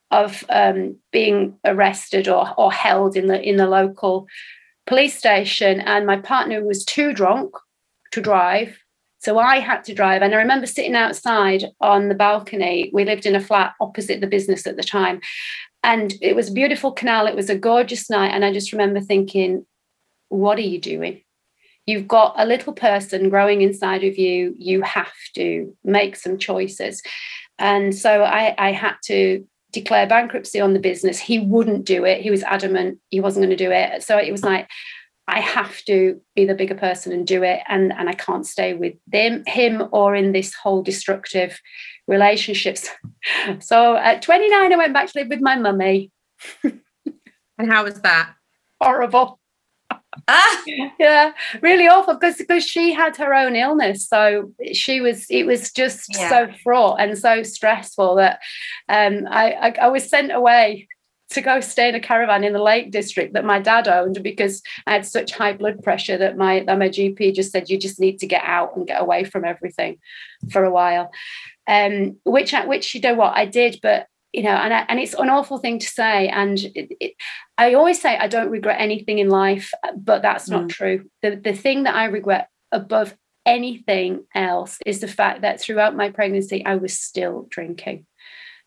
of 0.09 0.43
um, 0.49 0.97
being 1.11 1.57
arrested 1.65 2.27
or 2.27 2.51
or 2.57 2.71
held 2.71 3.15
in 3.15 3.27
the 3.27 3.41
in 3.41 3.57
the 3.57 3.67
local 3.67 4.27
police 4.87 5.17
station, 5.17 5.81
and 5.81 6.07
my 6.07 6.17
partner 6.17 6.65
was 6.65 6.83
too 6.83 7.13
drunk 7.13 7.53
to 8.13 8.21
drive. 8.21 8.77
So 9.19 9.39
I 9.39 9.59
had 9.59 9.83
to 9.85 9.93
drive. 9.93 10.21
And 10.21 10.33
I 10.33 10.37
remember 10.37 10.67
sitting 10.67 10.95
outside 10.95 11.65
on 11.79 12.09
the 12.09 12.15
balcony. 12.15 12.89
We 12.93 13.05
lived 13.05 13.25
in 13.25 13.35
a 13.35 13.41
flat 13.41 13.73
opposite 13.79 14.21
the 14.21 14.27
business 14.27 14.67
at 14.67 14.75
the 14.75 14.83
time. 14.83 15.21
And 15.81 16.13
it 16.21 16.35
was 16.35 16.49
a 16.49 16.53
beautiful 16.53 16.91
canal. 16.91 17.27
It 17.27 17.35
was 17.35 17.49
a 17.49 17.57
gorgeous 17.57 18.09
night. 18.09 18.29
And 18.33 18.43
I 18.43 18.53
just 18.53 18.71
remember 18.71 18.99
thinking, 18.99 19.65
what 20.29 20.57
are 20.57 20.61
you 20.61 20.79
doing? 20.79 21.21
You've 21.85 22.07
got 22.07 22.35
a 22.37 22.45
little 22.45 22.73
person 22.73 23.29
growing 23.29 23.61
inside 23.61 24.03
of 24.03 24.17
you. 24.17 24.55
You 24.57 24.81
have 24.83 25.13
to 25.35 25.75
make 25.83 26.15
some 26.15 26.37
choices. 26.37 27.01
And 27.57 27.95
so 27.95 28.23
I, 28.23 28.55
I 28.57 28.71
had 28.71 28.95
to 29.05 29.45
declare 29.71 30.07
bankruptcy 30.07 30.59
on 30.59 30.73
the 30.73 30.79
business. 30.79 31.19
He 31.19 31.39
wouldn't 31.39 31.85
do 31.85 32.05
it. 32.05 32.21
He 32.21 32.29
was 32.29 32.43
adamant 32.43 32.99
he 33.09 33.19
wasn't 33.19 33.45
going 33.45 33.57
to 33.57 33.63
do 33.65 33.71
it. 33.71 34.03
So 34.03 34.17
it 34.17 34.31
was 34.31 34.43
like, 34.43 34.69
I 35.27 35.39
have 35.39 35.83
to 35.85 36.19
be 36.35 36.45
the 36.45 36.53
bigger 36.53 36.75
person 36.75 37.13
and 37.13 37.25
do 37.25 37.43
it, 37.43 37.61
and 37.67 37.93
and 37.93 38.09
I 38.09 38.13
can't 38.13 38.45
stay 38.45 38.73
with 38.73 38.95
them, 39.07 39.43
him, 39.47 39.87
or 39.91 40.15
in 40.15 40.33
this 40.33 40.53
whole 40.53 40.83
destructive 40.83 41.59
relationships. 42.07 42.89
So 43.59 43.95
at 43.95 44.21
29, 44.21 44.73
I 44.73 44.75
went 44.75 44.93
back 44.93 45.07
to 45.07 45.19
live 45.19 45.29
with 45.29 45.39
my 45.39 45.55
mummy. 45.55 46.11
and 46.63 47.71
how 47.71 47.85
was 47.85 48.01
that? 48.01 48.33
Horrible. 48.81 49.39
ah, 50.27 50.63
yeah, 50.99 51.31
really 51.61 51.87
awful 51.87 52.15
because 52.15 52.37
because 52.37 52.65
she 52.65 52.91
had 52.91 53.15
her 53.15 53.33
own 53.33 53.55
illness, 53.55 54.07
so 54.07 54.51
she 54.73 54.99
was 54.99 55.25
it 55.29 55.45
was 55.45 55.71
just 55.71 56.05
yeah. 56.17 56.29
so 56.29 56.53
fraught 56.63 56.99
and 56.99 57.17
so 57.17 57.43
stressful 57.43 58.15
that 58.15 58.39
um, 58.89 59.25
I, 59.29 59.53
I 59.53 59.75
I 59.83 59.87
was 59.87 60.09
sent 60.09 60.33
away 60.33 60.89
to 61.33 61.41
go 61.41 61.59
stay 61.59 61.89
in 61.89 61.95
a 61.95 61.99
caravan 61.99 62.43
in 62.43 62.53
the 62.53 62.61
Lake 62.61 62.91
District 62.91 63.33
that 63.33 63.45
my 63.45 63.59
dad 63.59 63.87
owned 63.87 64.21
because 64.23 64.61
I 64.87 64.93
had 64.93 65.05
such 65.05 65.33
high 65.33 65.53
blood 65.53 65.83
pressure 65.83 66.17
that 66.17 66.37
my 66.37 66.63
that 66.65 66.79
my 66.79 66.89
GP 66.89 67.33
just 67.33 67.51
said 67.51 67.69
you 67.69 67.77
just 67.77 67.99
need 67.99 68.19
to 68.19 68.27
get 68.27 68.43
out 68.43 68.75
and 68.75 68.87
get 68.87 69.01
away 69.01 69.23
from 69.23 69.45
everything 69.45 69.97
for 70.51 70.63
a 70.63 70.71
while. 70.71 71.11
Um, 71.67 72.17
which 72.23 72.53
which 72.65 72.93
you 72.93 73.01
know 73.01 73.15
what 73.15 73.35
I 73.35 73.45
did, 73.45 73.79
but 73.81 74.07
you 74.31 74.43
know, 74.43 74.49
and 74.49 74.73
I, 74.73 74.85
and 74.89 74.99
it's 74.99 75.13
an 75.13 75.29
awful 75.29 75.59
thing 75.59 75.79
to 75.79 75.87
say. 75.87 76.27
And 76.27 76.57
it, 76.59 76.97
it, 76.99 77.13
I 77.57 77.75
always 77.75 78.01
say 78.01 78.17
I 78.17 78.27
don't 78.27 78.49
regret 78.49 78.81
anything 78.81 79.19
in 79.19 79.29
life, 79.29 79.71
but 79.95 80.21
that's 80.21 80.49
not 80.49 80.63
mm. 80.63 80.69
true. 80.69 81.09
The 81.21 81.35
the 81.35 81.53
thing 81.53 81.83
that 81.83 81.95
I 81.95 82.05
regret 82.05 82.49
above 82.71 83.15
anything 83.45 84.25
else 84.33 84.79
is 84.85 84.99
the 84.99 85.07
fact 85.07 85.41
that 85.41 85.59
throughout 85.59 85.95
my 85.95 86.09
pregnancy 86.09 86.65
I 86.65 86.75
was 86.75 86.99
still 86.99 87.47
drinking. 87.49 88.05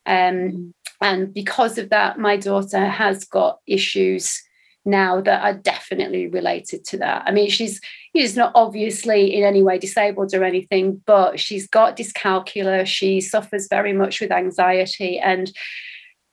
Um, 0.05 0.15
mm 0.15 0.73
and 1.01 1.33
because 1.33 1.77
of 1.77 1.89
that 1.89 2.19
my 2.19 2.37
daughter 2.37 2.85
has 2.85 3.23
got 3.23 3.59
issues 3.67 4.41
now 4.85 5.19
that 5.21 5.43
are 5.43 5.53
definitely 5.53 6.27
related 6.27 6.83
to 6.85 6.97
that. 6.97 7.23
I 7.25 7.31
mean 7.31 7.49
she's 7.49 7.81
she's 8.15 8.35
not 8.35 8.53
obviously 8.55 9.35
in 9.35 9.43
any 9.43 9.61
way 9.61 9.77
disabled 9.77 10.33
or 10.33 10.43
anything 10.43 11.01
but 11.05 11.39
she's 11.39 11.67
got 11.67 11.97
dyscalculia. 11.97 12.85
She 12.85 13.21
suffers 13.21 13.67
very 13.69 13.93
much 13.93 14.21
with 14.21 14.31
anxiety 14.31 15.19
and 15.19 15.51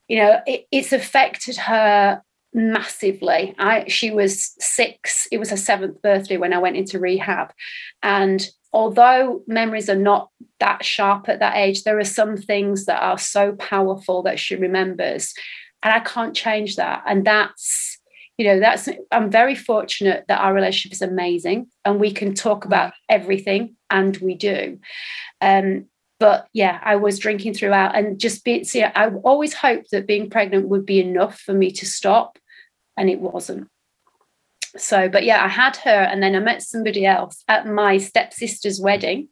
you 0.09 0.19
know 0.19 0.41
it, 0.47 0.67
it's 0.71 0.93
affected 0.93 1.57
her 1.57 2.23
massively. 2.55 3.55
I 3.59 3.89
she 3.89 4.13
was 4.13 4.55
six 4.61 5.27
it 5.33 5.39
was 5.39 5.51
her 5.51 5.57
seventh 5.57 6.01
birthday 6.01 6.37
when 6.37 6.53
i 6.53 6.59
went 6.59 6.77
into 6.77 7.01
rehab. 7.01 7.53
And 8.03 8.49
although 8.75 9.43
memories 9.47 9.89
are 9.89 9.95
not 9.95 10.31
that 10.59 10.85
sharp 10.85 11.29
at 11.29 11.39
that 11.39 11.57
age, 11.57 11.85
there 11.85 11.99
are 11.99 12.05
some 12.05 12.37
things 12.37 12.87
that 12.87 13.01
are 13.01 13.19
so 13.19 13.53
powerful 13.53 14.23
that 14.25 14.39
she 14.39 14.57
remembers. 14.57 15.33
And 15.83 15.95
I 15.95 16.01
can't 16.01 16.35
change 16.35 16.77
that. 16.77 17.05
And 17.07 17.25
that's, 17.25 18.01
you 18.37 18.45
know, 18.45 18.59
that's, 18.59 18.89
I'm 19.13 19.31
very 19.31 19.55
fortunate 19.55 20.25
that 20.27 20.41
our 20.41 20.53
relationship 20.53 20.93
is 20.93 21.03
amazing 21.03 21.69
and 21.85 22.01
we 22.01 22.11
can 22.11 22.35
talk 22.35 22.65
about 22.65 22.93
everything, 23.09 23.77
and 23.91 24.17
we 24.17 24.35
do. 24.35 24.81
Um, 25.41 25.87
but 26.19 26.49
yeah, 26.53 26.81
I 26.83 26.97
was 26.97 27.19
drinking 27.19 27.55
throughout 27.55 27.95
and 27.95 28.19
just 28.19 28.45
be, 28.45 28.65
see, 28.65 28.83
I 28.83 29.09
always 29.25 29.55
hoped 29.55 29.91
that 29.93 30.07
being 30.07 30.31
pregnant 30.31 30.69
would 30.69 30.85
be 30.85 31.01
enough 31.01 31.39
for 31.39 31.53
me 31.53 31.71
to 31.73 31.87
stop, 31.87 32.39
and 32.97 33.09
it 33.09 33.21
wasn't 33.21 33.69
so 34.77 35.09
but 35.09 35.25
yeah 35.25 35.45
i 35.45 35.49
had 35.49 35.77
her 35.77 35.91
and 35.91 36.23
then 36.23 36.35
i 36.35 36.39
met 36.39 36.63
somebody 36.63 37.07
else 37.07 37.45
at 37.49 37.67
my 37.67 37.99
stepsister's 37.99 38.81
wedding. 38.81 39.29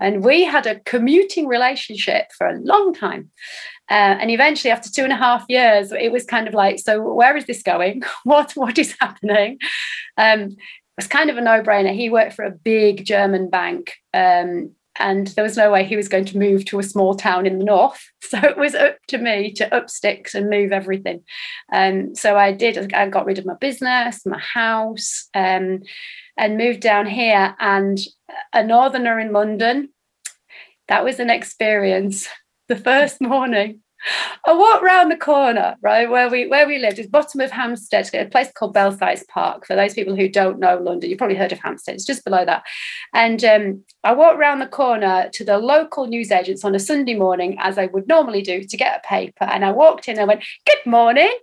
And 0.00 0.22
we 0.22 0.44
had 0.44 0.66
a 0.66 0.78
commuting 0.80 1.48
relationship 1.48 2.26
for 2.36 2.46
a 2.46 2.60
long 2.60 2.94
time. 2.94 3.30
Uh, 3.90 4.14
and 4.20 4.30
eventually 4.30 4.70
after 4.70 4.90
two 4.90 5.02
and 5.02 5.12
a 5.12 5.16
half 5.16 5.44
years 5.48 5.90
it 5.92 6.12
was 6.12 6.24
kind 6.24 6.46
of 6.46 6.54
like 6.54 6.78
so 6.78 7.00
where 7.00 7.36
is 7.36 7.46
this 7.46 7.62
going? 7.62 8.02
What 8.24 8.52
what 8.52 8.78
is 8.78 8.94
happening? 9.00 9.58
Um, 10.16 10.40
it 10.40 10.96
was 10.96 11.06
kind 11.06 11.30
of 11.30 11.36
a 11.36 11.40
no-brainer. 11.40 11.94
He 11.94 12.10
worked 12.10 12.34
for 12.34 12.44
a 12.44 12.50
big 12.50 13.04
german 13.04 13.50
bank 13.50 13.94
um, 14.14 14.72
and 14.98 15.28
there 15.28 15.44
was 15.44 15.56
no 15.56 15.70
way 15.70 15.84
he 15.84 15.96
was 15.96 16.08
going 16.08 16.24
to 16.26 16.38
move 16.38 16.64
to 16.66 16.78
a 16.78 16.82
small 16.82 17.14
town 17.14 17.46
in 17.46 17.58
the 17.58 17.64
north. 17.64 18.04
So 18.28 18.36
it 18.40 18.58
was 18.58 18.74
up 18.74 18.98
to 19.06 19.16
me 19.16 19.52
to 19.54 19.74
up 19.74 19.88
sticks 19.88 20.34
and 20.34 20.50
move 20.50 20.70
everything. 20.70 21.22
Um, 21.72 22.14
so 22.14 22.36
I 22.36 22.52
did. 22.52 22.92
I 22.92 23.08
got 23.08 23.24
rid 23.24 23.38
of 23.38 23.46
my 23.46 23.54
business, 23.54 24.26
my 24.26 24.38
house, 24.38 25.30
um, 25.34 25.80
and 26.36 26.58
moved 26.58 26.80
down 26.80 27.06
here. 27.06 27.56
And 27.58 27.98
a 28.52 28.62
northerner 28.62 29.18
in 29.18 29.32
London, 29.32 29.94
that 30.88 31.04
was 31.04 31.20
an 31.20 31.30
experience. 31.30 32.28
The 32.68 32.76
first 32.76 33.22
morning, 33.22 33.80
I 34.46 34.52
walked 34.52 34.82
round 34.82 35.10
the 35.10 35.16
corner, 35.16 35.76
right 35.82 36.08
where 36.08 36.30
we 36.30 36.46
where 36.46 36.66
we 36.66 36.78
lived. 36.78 36.98
is 36.98 37.06
bottom 37.06 37.40
of 37.40 37.50
Hampstead, 37.50 38.08
a 38.14 38.26
place 38.26 38.50
called 38.54 38.72
Belsize 38.74 39.24
Park. 39.28 39.66
For 39.66 39.74
those 39.74 39.94
people 39.94 40.14
who 40.14 40.28
don't 40.28 40.58
know 40.58 40.78
London, 40.78 41.10
you've 41.10 41.18
probably 41.18 41.36
heard 41.36 41.52
of 41.52 41.58
Hampstead. 41.58 41.96
It's 41.96 42.06
just 42.06 42.24
below 42.24 42.44
that. 42.44 42.62
And 43.12 43.44
um, 43.44 43.84
I 44.04 44.12
walked 44.12 44.38
round 44.38 44.60
the 44.60 44.66
corner 44.66 45.28
to 45.32 45.44
the 45.44 45.58
local 45.58 46.06
newsagents 46.06 46.64
on 46.64 46.74
a 46.74 46.78
Sunday 46.78 47.16
morning, 47.16 47.56
as 47.58 47.76
I 47.76 47.86
would 47.86 48.06
normally 48.06 48.42
do, 48.42 48.62
to 48.62 48.76
get 48.76 49.00
a 49.04 49.06
paper. 49.06 49.44
And 49.44 49.64
I 49.64 49.72
walked 49.72 50.08
in 50.08 50.12
and 50.12 50.22
I 50.22 50.24
went, 50.24 50.44
"Good 50.64 50.90
morning." 50.90 51.36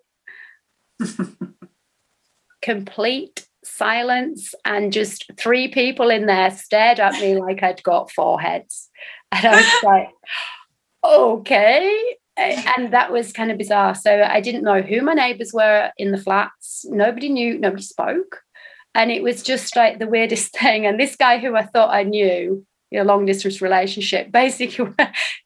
Complete 2.61 3.47
silence, 3.63 4.55
and 4.63 4.93
just 4.93 5.29
three 5.37 5.67
people 5.67 6.09
in 6.09 6.25
there 6.25 6.51
stared 6.51 6.99
at 6.99 7.19
me 7.19 7.37
like 7.37 7.61
I'd 7.61 7.83
got 7.83 8.11
four 8.11 8.39
heads, 8.39 8.89
and 9.31 9.45
I 9.45 9.55
was 9.57 9.65
like 9.83 10.09
okay 11.03 12.15
and 12.37 12.91
that 12.91 13.11
was 13.11 13.31
kind 13.31 13.51
of 13.51 13.57
bizarre. 13.57 13.95
So 13.95 14.21
I 14.21 14.41
didn't 14.41 14.63
know 14.63 14.81
who 14.81 15.01
my 15.01 15.13
neighbors 15.13 15.51
were 15.53 15.91
in 15.97 16.11
the 16.11 16.17
flats. 16.17 16.85
Nobody 16.89 17.29
knew, 17.29 17.57
nobody 17.57 17.83
spoke. 17.83 18.41
And 18.93 19.11
it 19.11 19.23
was 19.23 19.43
just 19.43 19.75
like 19.75 19.99
the 19.99 20.07
weirdest 20.07 20.53
thing. 20.57 20.85
And 20.85 20.99
this 20.99 21.15
guy 21.15 21.37
who 21.39 21.55
I 21.55 21.65
thought 21.65 21.93
I 21.93 22.03
knew, 22.03 22.65
a 22.93 23.03
long 23.03 23.25
distance 23.25 23.61
relationship, 23.61 24.31
basically, 24.31 24.93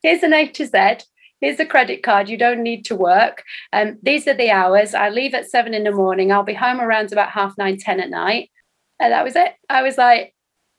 here's 0.04 0.24
an 0.24 0.34
A 0.34 0.48
to 0.48 0.66
Z. 0.66 1.06
Here's 1.42 1.60
a 1.60 1.66
credit 1.66 2.04
card. 2.04 2.28
You 2.28 2.38
don't 2.38 2.62
need 2.62 2.84
to 2.86 2.96
work. 2.96 3.44
And 3.72 3.92
um, 3.92 3.98
these 4.04 4.28
are 4.28 4.34
the 4.34 4.52
hours. 4.52 4.94
I 4.94 5.10
leave 5.10 5.34
at 5.34 5.50
seven 5.50 5.74
in 5.74 5.86
the 5.86 5.92
morning. 5.92 6.32
I'll 6.32 6.44
be 6.44 6.54
home 6.54 6.82
around 6.82 7.14
about 7.14 7.30
half 7.30 7.58
nine, 7.58 7.78
ten 7.78 8.02
at 8.02 8.10
night. 8.10 8.52
And 9.00 9.14
that 9.14 9.24
was 9.24 9.38
it. 9.38 9.54
I 9.70 9.82
was 9.82 9.98
like, 9.98 10.36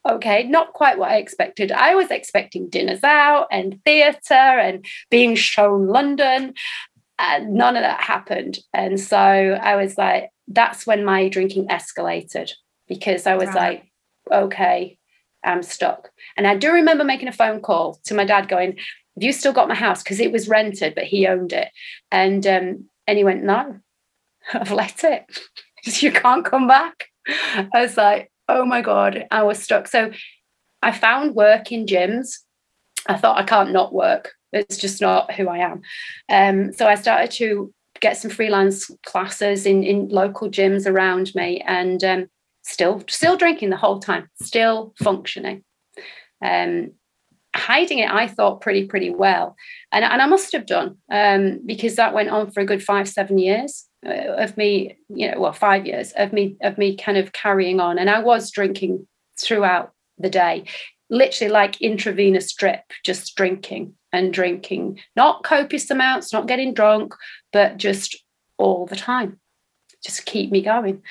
okay, 0.09 0.45
not 0.45 0.73
quite 0.73 0.99
what 0.99 1.11
I 1.11 1.17
expected. 1.17 1.73
I 1.73 1.95
was 1.95 2.11
expecting 2.11 2.69
dinners 2.69 3.05
out 3.05 3.49
and 3.51 3.81
theatre 3.85 4.35
and 4.35 4.85
being 5.11 5.35
shown 5.35 5.89
London. 5.89 6.55
And 7.19 7.53
none 7.53 7.77
of 7.77 7.83
that 7.83 8.01
happened. 8.01 8.61
And 8.73 8.99
so 8.99 9.19
I 9.19 9.77
was 9.77 9.99
like, 9.99 10.31
that's 10.49 10.87
when 10.87 11.05
my 11.05 11.29
drinking 11.29 11.69
escalated 11.69 12.51
because 12.89 13.27
I 13.27 13.37
was 13.37 13.49
right. 13.49 13.85
like, 14.31 14.43
okay, 14.43 14.99
I'm 15.45 15.63
stuck. 15.63 16.11
And 16.37 16.47
I 16.47 16.57
do 16.57 16.73
remember 16.73 17.05
making 17.05 17.29
a 17.29 17.33
phone 17.33 17.61
call 17.61 18.01
to 18.05 18.15
my 18.15 18.25
dad 18.25 18.49
going, 18.49 18.73
Have 18.77 19.23
you 19.23 19.33
still 19.33 19.53
got 19.53 19.69
my 19.69 19.75
house? 19.75 20.03
Because 20.03 20.21
it 20.21 20.33
was 20.33 20.49
rented, 20.49 20.95
but 20.95 21.05
he 21.05 21.27
owned 21.27 21.53
it. 21.53 21.69
And 22.11 22.47
um, 22.47 22.89
and 23.07 23.19
he 23.19 23.25
went, 23.25 23.45
No, 23.45 23.79
I've 24.53 24.73
let 24.73 25.05
it. 25.05 25.25
you 26.03 26.13
can't 26.13 26.45
come 26.45 26.67
back. 26.67 27.07
I 27.27 27.69
was 27.75 27.97
like, 27.97 28.30
oh 28.51 28.65
my 28.65 28.83
God, 28.83 29.27
I 29.31 29.43
was 29.43 29.63
stuck. 29.63 29.89
So 29.89 30.11
I 30.83 30.93
found 30.93 31.35
work 31.35 31.73
in 31.73 31.87
gyms. 31.87 32.39
I 33.07 33.17
thought 33.17 33.39
I 33.39 33.45
can't 33.45 33.73
not 33.73 33.93
work. 33.93 34.33
It's 34.53 34.77
just 34.77 35.01
not 35.01 35.33
who 35.33 35.49
I 35.49 35.59
am. 35.59 35.83
Um, 36.29 36.73
so 36.73 36.87
I 36.87 36.97
started 36.97 37.31
to 37.33 37.73
get 38.01 38.17
some 38.17 38.31
freelance 38.31 38.91
classes 39.07 39.67
in, 39.67 39.85
in 39.85 40.09
local 40.09 40.51
gyms 40.51 40.87
around 40.87 41.35
me 41.35 41.63
and 41.67 42.03
um, 42.03 42.27
still 42.63 43.03
still 43.09 43.37
drinking 43.37 43.71
the 43.71 43.77
whole 43.77 44.01
time, 44.01 44.29
still 44.43 44.95
functioning. 45.03 45.65
Um, 46.43 46.93
hiding 47.55 47.99
it, 47.99 48.11
I 48.11 48.27
thought 48.27 48.61
pretty, 48.61 48.87
pretty 48.87 49.11
well. 49.11 49.57
And, 49.93 50.05
and 50.05 50.23
I 50.23 50.27
must 50.27 50.53
have 50.53 50.67
done 50.67 50.97
um, 51.11 51.61
because 51.67 51.97
that 51.97 52.15
went 52.15 52.31
on 52.31 52.51
for 52.51 52.61
a 52.61 52.67
good 52.67 52.83
five, 52.83 53.09
seven 53.09 53.39
years. 53.39 53.87
Uh, 54.07 54.33
of 54.39 54.57
me, 54.57 54.97
you 55.11 55.31
know, 55.31 55.39
well, 55.39 55.53
five 55.53 55.85
years 55.85 56.13
of 56.13 56.33
me 56.33 56.57
of 56.63 56.79
me 56.79 56.97
kind 56.97 57.19
of 57.19 57.33
carrying 57.33 57.81
on, 57.81 57.99
and 57.99 58.09
I 58.09 58.21
was 58.21 58.51
drinking 58.51 59.07
throughout 59.39 59.93
the 60.19 60.31
day, 60.31 60.65
literally 61.11 61.53
like 61.53 61.81
intravenous 61.83 62.53
drip, 62.55 62.81
just 63.05 63.35
drinking 63.37 63.95
and 64.13 64.33
drinking, 64.33 65.01
not 65.17 65.43
copious 65.43 65.91
amounts, 65.91 66.33
not 66.33 66.47
getting 66.47 66.73
drunk, 66.73 67.15
but 67.53 67.77
just 67.77 68.17
all 68.59 68.87
the 68.87 68.97
time, 68.97 69.39
just 70.05 70.25
keep 70.25 70.51
me 70.51 70.63
going. 70.63 71.03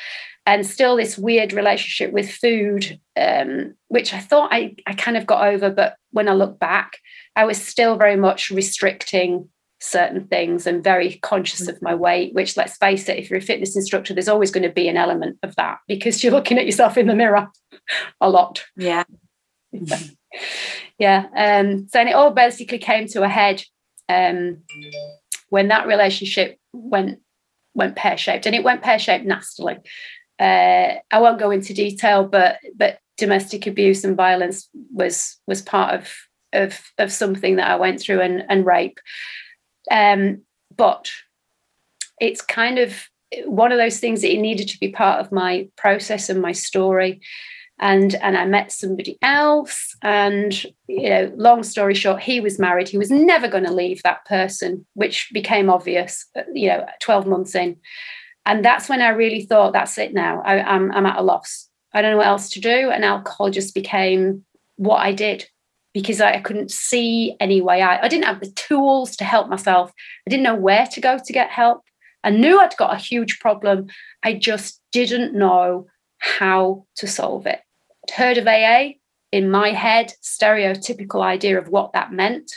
And 0.45 0.65
still 0.65 0.95
this 0.95 1.17
weird 1.17 1.53
relationship 1.53 2.11
with 2.11 2.31
food, 2.31 2.99
um, 3.15 3.75
which 3.89 4.13
I 4.13 4.19
thought 4.19 4.51
I, 4.51 4.75
I 4.87 4.93
kind 4.93 5.15
of 5.15 5.27
got 5.27 5.47
over, 5.47 5.69
but 5.69 5.95
when 6.11 6.27
I 6.27 6.33
look 6.33 6.59
back, 6.59 6.97
I 7.35 7.45
was 7.45 7.63
still 7.63 7.97
very 7.97 8.15
much 8.15 8.49
restricting 8.49 9.49
certain 9.81 10.27
things 10.27 10.67
and 10.67 10.83
very 10.83 11.15
conscious 11.21 11.67
of 11.67 11.81
my 11.81 11.95
weight 11.95 12.33
which 12.33 12.57
let's 12.57 12.75
face 12.77 13.07
it 13.07 13.17
if 13.17 13.29
you're 13.29 13.39
a 13.39 13.41
fitness 13.41 13.75
instructor 13.75 14.13
there's 14.13 14.27
always 14.27 14.51
going 14.51 14.63
to 14.63 14.73
be 14.73 14.89
an 14.89 14.97
element 14.97 15.37
of 15.41 15.55
that 15.55 15.77
because 15.87 16.21
you're 16.21 16.33
looking 16.33 16.57
at 16.57 16.65
yourself 16.65 16.97
in 16.97 17.07
the 17.07 17.15
mirror 17.15 17.47
a 18.21 18.29
lot. 18.29 18.63
Yeah. 18.75 19.03
Yeah 20.99 21.25
um 21.35 21.87
so 21.87 21.99
and 21.99 22.09
it 22.09 22.13
all 22.13 22.31
basically 22.31 22.77
came 22.77 23.07
to 23.07 23.23
a 23.23 23.27
head 23.27 23.63
um 24.09 24.57
when 25.47 25.69
that 25.69 25.87
relationship 25.87 26.59
went 26.73 27.19
went 27.73 27.95
pear-shaped 27.95 28.45
and 28.45 28.53
it 28.53 28.63
went 28.63 28.83
pear-shaped 28.83 29.25
nastily. 29.25 29.77
Uh 30.39 30.95
i 31.09 31.19
won't 31.19 31.39
go 31.39 31.49
into 31.49 31.73
detail 31.73 32.27
but 32.27 32.57
but 32.75 32.99
domestic 33.17 33.65
abuse 33.65 34.03
and 34.03 34.17
violence 34.17 34.69
was 34.91 35.39
was 35.47 35.61
part 35.61 35.95
of 35.95 36.13
of 36.53 36.79
of 36.97 37.11
something 37.11 37.55
that 37.55 37.71
i 37.71 37.75
went 37.75 37.99
through 37.99 38.21
and 38.21 38.43
and 38.49 38.65
rape 38.65 38.99
um, 39.91 40.41
but 40.75 41.09
it's 42.19 42.41
kind 42.41 42.79
of 42.79 43.07
one 43.45 43.71
of 43.71 43.77
those 43.77 43.99
things 43.99 44.21
that 44.21 44.33
it 44.33 44.39
needed 44.39 44.67
to 44.69 44.79
be 44.79 44.89
part 44.89 45.19
of 45.19 45.31
my 45.31 45.67
process 45.77 46.29
and 46.29 46.41
my 46.41 46.51
story. 46.51 47.21
And 47.81 48.15
and 48.15 48.37
I 48.37 48.43
met 48.43 48.73
somebody 48.73 49.17
else, 49.21 49.95
and 50.01 50.65
you 50.87 51.09
know, 51.09 51.31
long 51.37 51.63
story 51.63 51.93
short, 51.93 52.21
he 52.21 52.41
was 52.41 52.59
married. 52.59 52.89
He 52.89 52.97
was 52.97 53.09
never 53.09 53.47
going 53.47 53.63
to 53.63 53.71
leave 53.71 54.03
that 54.03 54.25
person, 54.25 54.85
which 54.95 55.29
became 55.33 55.69
obvious. 55.69 56.25
You 56.53 56.67
know, 56.69 56.85
twelve 56.99 57.25
months 57.25 57.55
in, 57.55 57.77
and 58.45 58.65
that's 58.65 58.89
when 58.89 59.01
I 59.01 59.09
really 59.09 59.45
thought, 59.45 59.71
that's 59.71 59.97
it 59.97 60.13
now. 60.13 60.41
I, 60.41 60.59
I'm 60.59 60.91
I'm 60.91 61.05
at 61.05 61.19
a 61.19 61.21
loss. 61.21 61.69
I 61.93 62.01
don't 62.01 62.11
know 62.11 62.17
what 62.17 62.27
else 62.27 62.49
to 62.49 62.59
do, 62.59 62.89
and 62.89 63.05
alcohol 63.05 63.49
just 63.49 63.73
became 63.73 64.43
what 64.75 64.97
I 64.97 65.13
did 65.13 65.47
because 65.93 66.21
I, 66.21 66.39
couldn't 66.39 66.71
see 66.71 67.35
any 67.39 67.61
way 67.61 67.81
out. 67.81 68.03
I 68.03 68.07
didn't 68.07 68.25
have 68.25 68.39
the 68.39 68.51
tools 68.51 69.15
to 69.17 69.23
help 69.23 69.49
myself. 69.49 69.91
I 70.25 70.29
didn't 70.29 70.43
know 70.43 70.55
where 70.55 70.85
to 70.87 71.01
go 71.01 71.17
to 71.17 71.33
get 71.33 71.49
help. 71.49 71.83
I 72.23 72.29
knew 72.31 72.59
I'd 72.59 72.77
got 72.77 72.93
a 72.93 72.97
huge 72.97 73.39
problem. 73.39 73.87
I 74.23 74.33
just 74.33 74.81
didn't 74.91 75.33
know 75.33 75.87
how 76.19 76.85
to 76.97 77.07
solve 77.07 77.45
it. 77.45 77.61
I'd 78.07 78.15
heard 78.15 78.37
of 78.37 78.47
AA 78.47 78.99
in 79.31 79.49
my 79.49 79.71
head, 79.71 80.13
stereotypical 80.23 81.21
idea 81.21 81.57
of 81.57 81.69
what 81.69 81.93
that 81.93 82.11
meant. 82.11 82.51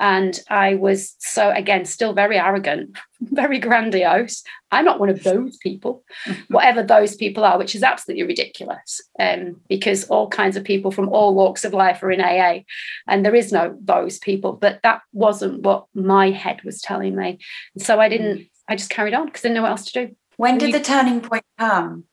And 0.00 0.38
I 0.48 0.74
was 0.76 1.16
so, 1.18 1.50
again, 1.50 1.84
still 1.84 2.12
very 2.12 2.38
arrogant, 2.38 2.96
very 3.20 3.58
grandiose. 3.58 4.42
I'm 4.70 4.84
not 4.84 5.00
one 5.00 5.08
of 5.08 5.24
those 5.24 5.56
people, 5.56 6.04
whatever 6.48 6.82
those 6.82 7.16
people 7.16 7.44
are, 7.44 7.58
which 7.58 7.74
is 7.74 7.82
absolutely 7.82 8.24
ridiculous 8.24 9.00
um, 9.18 9.60
because 9.68 10.04
all 10.04 10.28
kinds 10.28 10.56
of 10.56 10.64
people 10.64 10.90
from 10.90 11.08
all 11.08 11.34
walks 11.34 11.64
of 11.64 11.74
life 11.74 12.02
are 12.02 12.10
in 12.10 12.20
AA. 12.20 12.60
And 13.06 13.24
there 13.24 13.34
is 13.34 13.52
no 13.52 13.76
those 13.82 14.18
people. 14.18 14.52
But 14.52 14.80
that 14.82 15.02
wasn't 15.12 15.62
what 15.62 15.86
my 15.94 16.30
head 16.30 16.60
was 16.64 16.80
telling 16.80 17.16
me. 17.16 17.38
so 17.78 18.00
I 18.00 18.08
didn't, 18.08 18.48
I 18.68 18.76
just 18.76 18.90
carried 18.90 19.14
on 19.14 19.26
because 19.26 19.44
I 19.44 19.48
didn't 19.48 19.56
know 19.56 19.62
what 19.62 19.70
else 19.70 19.90
to 19.90 20.06
do. 20.06 20.16
When 20.36 20.58
did 20.58 20.72
the 20.72 20.80
turning 20.80 21.20
point 21.20 21.44
come? 21.58 22.04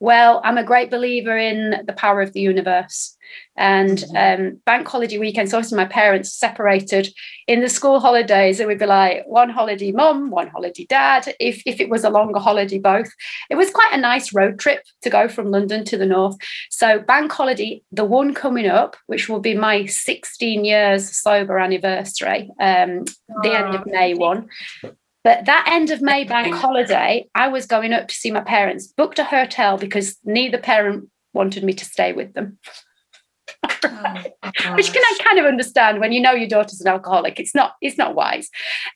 Well, 0.00 0.40
I'm 0.44 0.58
a 0.58 0.64
great 0.64 0.90
believer 0.90 1.36
in 1.36 1.82
the 1.86 1.92
power 1.92 2.20
of 2.20 2.32
the 2.32 2.40
universe. 2.40 3.16
And 3.56 3.98
mm-hmm. 3.98 4.42
um, 4.42 4.60
bank 4.64 4.86
holiday 4.86 5.18
weekends, 5.18 5.52
obviously 5.52 5.76
my 5.76 5.86
parents 5.86 6.32
separated 6.32 7.12
in 7.48 7.60
the 7.60 7.68
school 7.68 7.98
holidays. 7.98 8.60
It 8.60 8.66
would 8.68 8.78
be 8.78 8.86
like 8.86 9.24
one 9.26 9.50
holiday 9.50 9.90
mum, 9.90 10.30
one 10.30 10.48
holiday 10.48 10.86
dad. 10.88 11.34
If, 11.40 11.62
if 11.66 11.80
it 11.80 11.88
was 11.88 12.04
a 12.04 12.10
longer 12.10 12.38
holiday, 12.38 12.78
both. 12.78 13.10
It 13.50 13.56
was 13.56 13.70
quite 13.70 13.92
a 13.92 14.00
nice 14.00 14.32
road 14.32 14.58
trip 14.58 14.82
to 15.02 15.10
go 15.10 15.28
from 15.28 15.50
London 15.50 15.84
to 15.86 15.98
the 15.98 16.06
north. 16.06 16.36
So 16.70 17.00
bank 17.00 17.32
holiday, 17.32 17.82
the 17.90 18.04
one 18.04 18.34
coming 18.34 18.68
up, 18.68 18.96
which 19.06 19.28
will 19.28 19.40
be 19.40 19.54
my 19.54 19.86
16 19.86 20.64
years 20.64 21.10
sober 21.18 21.58
anniversary, 21.58 22.50
um, 22.60 23.04
the 23.42 23.52
end 23.52 23.74
of 23.74 23.84
May 23.86 24.14
one. 24.14 24.48
But 25.28 25.44
that 25.44 25.68
end 25.70 25.90
of 25.90 26.00
May 26.00 26.24
bank 26.24 26.54
holiday, 26.54 27.28
I 27.34 27.48
was 27.48 27.66
going 27.66 27.92
up 27.92 28.08
to 28.08 28.14
see 28.14 28.30
my 28.30 28.40
parents, 28.40 28.86
booked 28.86 29.18
a 29.18 29.24
hotel 29.24 29.76
because 29.76 30.16
neither 30.24 30.56
parent 30.56 31.10
wanted 31.34 31.64
me 31.64 31.74
to 31.74 31.84
stay 31.84 32.14
with 32.14 32.32
them. 32.32 32.58
oh, 33.62 34.24
Which 34.74 34.90
can 34.90 35.02
I 35.04 35.18
kind 35.22 35.38
of 35.38 35.44
understand 35.44 36.00
when 36.00 36.12
you 36.12 36.22
know 36.22 36.32
your 36.32 36.48
daughter's 36.48 36.80
an 36.80 36.88
alcoholic. 36.88 37.38
It's 37.38 37.54
not 37.54 37.74
it's 37.82 37.98
not 37.98 38.14
wise. 38.14 38.48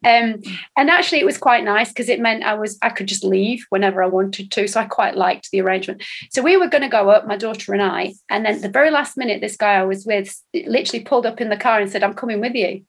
Um, 0.06 0.36
and 0.74 0.88
actually 0.88 1.20
it 1.20 1.26
was 1.26 1.36
quite 1.36 1.64
nice 1.64 1.90
because 1.90 2.08
it 2.08 2.18
meant 2.18 2.44
I 2.44 2.54
was 2.54 2.78
I 2.80 2.88
could 2.88 3.08
just 3.08 3.24
leave 3.24 3.66
whenever 3.68 4.02
I 4.02 4.06
wanted 4.06 4.50
to. 4.52 4.66
So 4.66 4.80
I 4.80 4.86
quite 4.86 5.18
liked 5.18 5.50
the 5.50 5.60
arrangement. 5.60 6.02
So 6.30 6.40
we 6.40 6.56
were 6.56 6.68
going 6.68 6.80
to 6.80 6.88
go 6.88 7.10
up, 7.10 7.26
my 7.26 7.36
daughter 7.36 7.74
and 7.74 7.82
I, 7.82 8.14
and 8.30 8.46
then 8.46 8.62
the 8.62 8.70
very 8.70 8.90
last 8.90 9.18
minute, 9.18 9.42
this 9.42 9.58
guy 9.58 9.74
I 9.74 9.84
was 9.84 10.06
with 10.06 10.34
literally 10.54 11.04
pulled 11.04 11.26
up 11.26 11.42
in 11.42 11.50
the 11.50 11.58
car 11.58 11.78
and 11.78 11.90
said, 11.90 12.02
I'm 12.02 12.14
coming 12.14 12.40
with 12.40 12.54
you. 12.54 12.86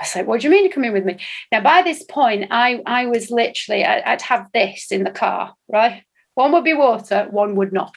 I 0.00 0.04
said, 0.04 0.26
"What 0.26 0.40
do 0.40 0.48
you 0.48 0.50
mean 0.50 0.68
to 0.68 0.74
come 0.74 0.84
in 0.84 0.92
with 0.92 1.04
me?" 1.04 1.18
Now, 1.52 1.60
by 1.60 1.82
this 1.82 2.02
point, 2.04 2.48
I 2.50 2.82
I 2.86 3.06
was 3.06 3.30
literally 3.30 3.84
I, 3.84 4.12
I'd 4.12 4.22
have 4.22 4.48
this 4.52 4.90
in 4.90 5.04
the 5.04 5.10
car, 5.10 5.54
right? 5.68 6.02
One 6.34 6.52
would 6.52 6.64
be 6.64 6.74
water, 6.74 7.28
one 7.30 7.54
would 7.56 7.72
not. 7.72 7.94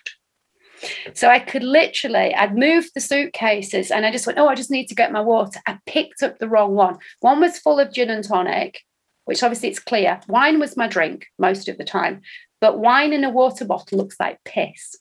So 1.13 1.27
I 1.27 1.39
could 1.39 1.63
literally, 1.63 2.33
I'd 2.35 2.55
moved 2.55 2.91
the 2.93 3.01
suitcases 3.01 3.89
and 3.89 4.05
I 4.05 4.11
just 4.11 4.27
went, 4.27 4.37
oh, 4.37 4.47
I 4.47 4.55
just 4.55 4.71
need 4.71 4.87
to 4.87 4.95
get 4.95 5.11
my 5.11 5.21
water. 5.21 5.59
I 5.65 5.79
picked 5.85 6.21
up 6.21 6.37
the 6.37 6.47
wrong 6.47 6.75
one. 6.75 6.97
One 7.21 7.39
was 7.39 7.57
full 7.57 7.79
of 7.79 7.91
gin 7.91 8.09
and 8.09 8.23
tonic, 8.23 8.81
which 9.25 9.43
obviously 9.43 9.69
it's 9.69 9.79
clear. 9.79 10.19
Wine 10.27 10.59
was 10.59 10.77
my 10.77 10.87
drink 10.87 11.25
most 11.39 11.67
of 11.67 11.77
the 11.77 11.83
time, 11.83 12.21
but 12.61 12.79
wine 12.79 13.13
in 13.13 13.23
a 13.23 13.29
water 13.29 13.65
bottle 13.65 13.97
looks 13.97 14.19
like 14.19 14.43
piss. 14.43 14.95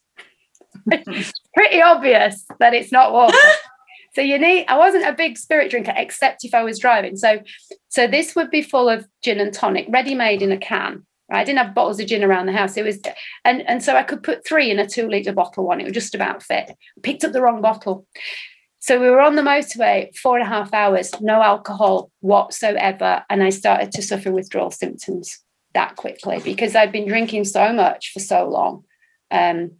pretty 1.54 1.82
obvious 1.82 2.44
that 2.58 2.74
it's 2.74 2.92
not 2.92 3.12
water. 3.12 3.36
So 4.16 4.22
you 4.22 4.38
need, 4.38 4.64
I 4.66 4.78
wasn't 4.78 5.04
a 5.04 5.12
big 5.12 5.36
spirit 5.36 5.70
drinker 5.70 5.92
except 5.94 6.42
if 6.42 6.54
I 6.54 6.64
was 6.64 6.78
driving. 6.78 7.16
So 7.16 7.40
so 7.90 8.06
this 8.06 8.34
would 8.34 8.50
be 8.50 8.62
full 8.62 8.88
of 8.88 9.06
gin 9.22 9.40
and 9.40 9.52
tonic, 9.52 9.84
ready 9.90 10.14
made 10.14 10.40
in 10.40 10.52
a 10.52 10.56
can. 10.56 11.04
Right? 11.30 11.40
I 11.40 11.44
didn't 11.44 11.58
have 11.58 11.74
bottles 11.74 12.00
of 12.00 12.06
gin 12.06 12.24
around 12.24 12.46
the 12.46 12.52
house. 12.52 12.78
It 12.78 12.84
was 12.86 12.98
and 13.44 13.60
and 13.68 13.84
so 13.84 13.94
I 13.94 14.02
could 14.02 14.22
put 14.22 14.46
three 14.46 14.70
in 14.70 14.78
a 14.78 14.88
two 14.88 15.06
litre 15.06 15.34
bottle 15.34 15.66
one. 15.66 15.82
It 15.82 15.84
would 15.84 15.92
just 15.92 16.14
about 16.14 16.42
fit. 16.42 16.74
Picked 17.02 17.24
up 17.24 17.32
the 17.32 17.42
wrong 17.42 17.60
bottle. 17.60 18.06
So 18.78 18.98
we 18.98 19.10
were 19.10 19.20
on 19.20 19.36
the 19.36 19.42
motorway 19.42 20.16
four 20.16 20.38
and 20.38 20.46
a 20.46 20.48
half 20.48 20.72
hours, 20.72 21.12
no 21.20 21.42
alcohol 21.42 22.10
whatsoever. 22.20 23.22
And 23.28 23.42
I 23.42 23.50
started 23.50 23.92
to 23.92 24.02
suffer 24.02 24.32
withdrawal 24.32 24.70
symptoms 24.70 25.40
that 25.74 25.96
quickly 25.96 26.40
because 26.42 26.74
I'd 26.74 26.90
been 26.90 27.06
drinking 27.06 27.44
so 27.44 27.70
much 27.70 28.12
for 28.14 28.20
so 28.20 28.48
long. 28.48 28.84
Um, 29.30 29.72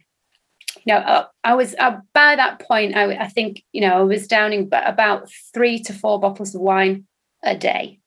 you 0.75 0.93
know, 0.93 0.99
uh, 0.99 1.25
I 1.43 1.55
was 1.55 1.75
uh, 1.79 1.97
by 2.13 2.35
that 2.35 2.59
point, 2.59 2.95
I, 2.95 3.15
I, 3.15 3.27
think, 3.27 3.63
you 3.73 3.81
know, 3.81 3.99
I 3.99 4.01
was 4.01 4.27
downing 4.27 4.69
about 4.71 5.29
three 5.53 5.79
to 5.83 5.93
four 5.93 6.19
bottles 6.19 6.55
of 6.55 6.61
wine 6.61 7.05
a 7.43 7.55
day 7.55 7.99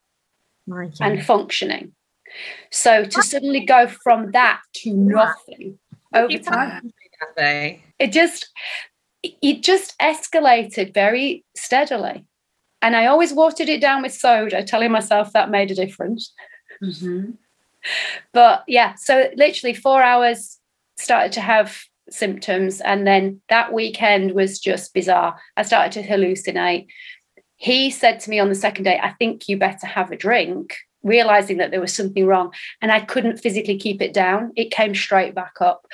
and 1.00 1.24
functioning. 1.24 1.92
So 2.70 3.04
to 3.04 3.22
suddenly 3.22 3.64
go 3.64 3.88
from 3.88 4.30
that 4.32 4.60
to 4.76 4.92
nothing 4.94 5.78
over 6.14 6.38
time, 6.38 6.92
it 7.98 8.12
just, 8.12 8.48
it 9.22 9.62
just 9.62 9.98
escalated 9.98 10.94
very 10.94 11.44
steadily. 11.54 12.24
And 12.82 12.96
I 12.96 13.06
always 13.06 13.32
watered 13.34 13.68
it 13.68 13.80
down 13.80 14.02
with 14.02 14.14
soda, 14.14 14.64
telling 14.64 14.90
myself 14.90 15.32
that 15.32 15.50
made 15.50 15.70
a 15.70 15.74
difference. 15.74 16.32
Mm-hmm. 16.82 17.32
But 18.32 18.64
yeah, 18.66 18.94
so 18.94 19.28
literally 19.36 19.74
four 19.74 20.02
hours 20.02 20.58
started 20.96 21.32
to 21.32 21.40
have 21.40 21.82
symptoms. 22.12 22.80
And 22.80 23.06
then 23.06 23.40
that 23.48 23.72
weekend 23.72 24.32
was 24.32 24.58
just 24.58 24.94
bizarre. 24.94 25.38
I 25.56 25.62
started 25.62 25.92
to 25.92 26.08
hallucinate. 26.08 26.86
He 27.56 27.90
said 27.90 28.20
to 28.20 28.30
me 28.30 28.38
on 28.38 28.48
the 28.48 28.54
second 28.54 28.84
day, 28.84 28.98
I 29.02 29.10
think 29.12 29.48
you 29.48 29.56
better 29.58 29.86
have 29.86 30.10
a 30.10 30.16
drink, 30.16 30.76
realizing 31.02 31.58
that 31.58 31.70
there 31.70 31.80
was 31.80 31.94
something 31.94 32.26
wrong. 32.26 32.52
And 32.80 32.90
I 32.90 33.00
couldn't 33.00 33.38
physically 33.38 33.78
keep 33.78 34.00
it 34.00 34.14
down. 34.14 34.52
It 34.56 34.70
came 34.70 34.94
straight 34.94 35.34
back 35.34 35.54
up. 35.60 35.86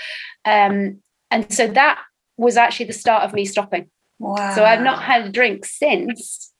Um, 0.44 1.02
and 1.30 1.52
so 1.52 1.66
that 1.66 2.00
was 2.36 2.56
actually 2.56 2.86
the 2.86 2.92
start 2.92 3.24
of 3.24 3.32
me 3.32 3.44
stopping. 3.44 3.90
Wow. 4.18 4.54
So 4.54 4.64
I've 4.64 4.82
not 4.82 5.02
had 5.02 5.26
a 5.26 5.30
drink 5.30 5.64
since 5.64 6.52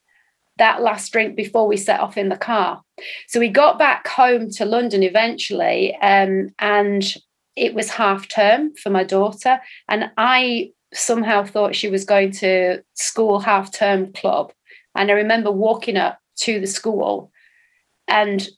that 0.59 0.82
last 0.82 1.12
drink 1.12 1.36
before 1.36 1.66
we 1.66 1.76
set 1.76 2.00
off 2.00 2.16
in 2.16 2.28
the 2.28 2.36
car. 2.36 2.82
So 3.28 3.40
we 3.40 3.48
got 3.48 3.78
back 3.78 4.09
home 4.09 4.50
to 4.52 4.64
London 4.64 5.02
eventually, 5.02 5.94
um, 5.96 6.48
and 6.59 7.04
it 7.57 7.74
was 7.74 7.90
half 7.90 8.28
term 8.28 8.74
for 8.76 8.90
my 8.90 9.02
daughter. 9.02 9.61
And 9.88 10.11
I 10.16 10.72
somehow 10.94 11.44
thought 11.44 11.74
she 11.74 11.88
was 11.88 12.04
going 12.04 12.30
to 12.32 12.82
school 12.94 13.40
half 13.40 13.72
term 13.72 14.12
club. 14.12 14.52
And 14.94 15.11
I 15.11 15.14
remember 15.14 15.50
walking 15.50 15.96
up 15.96 16.18
to 16.40 16.61
the 16.61 16.66
school 16.66 17.30
and 18.09 18.48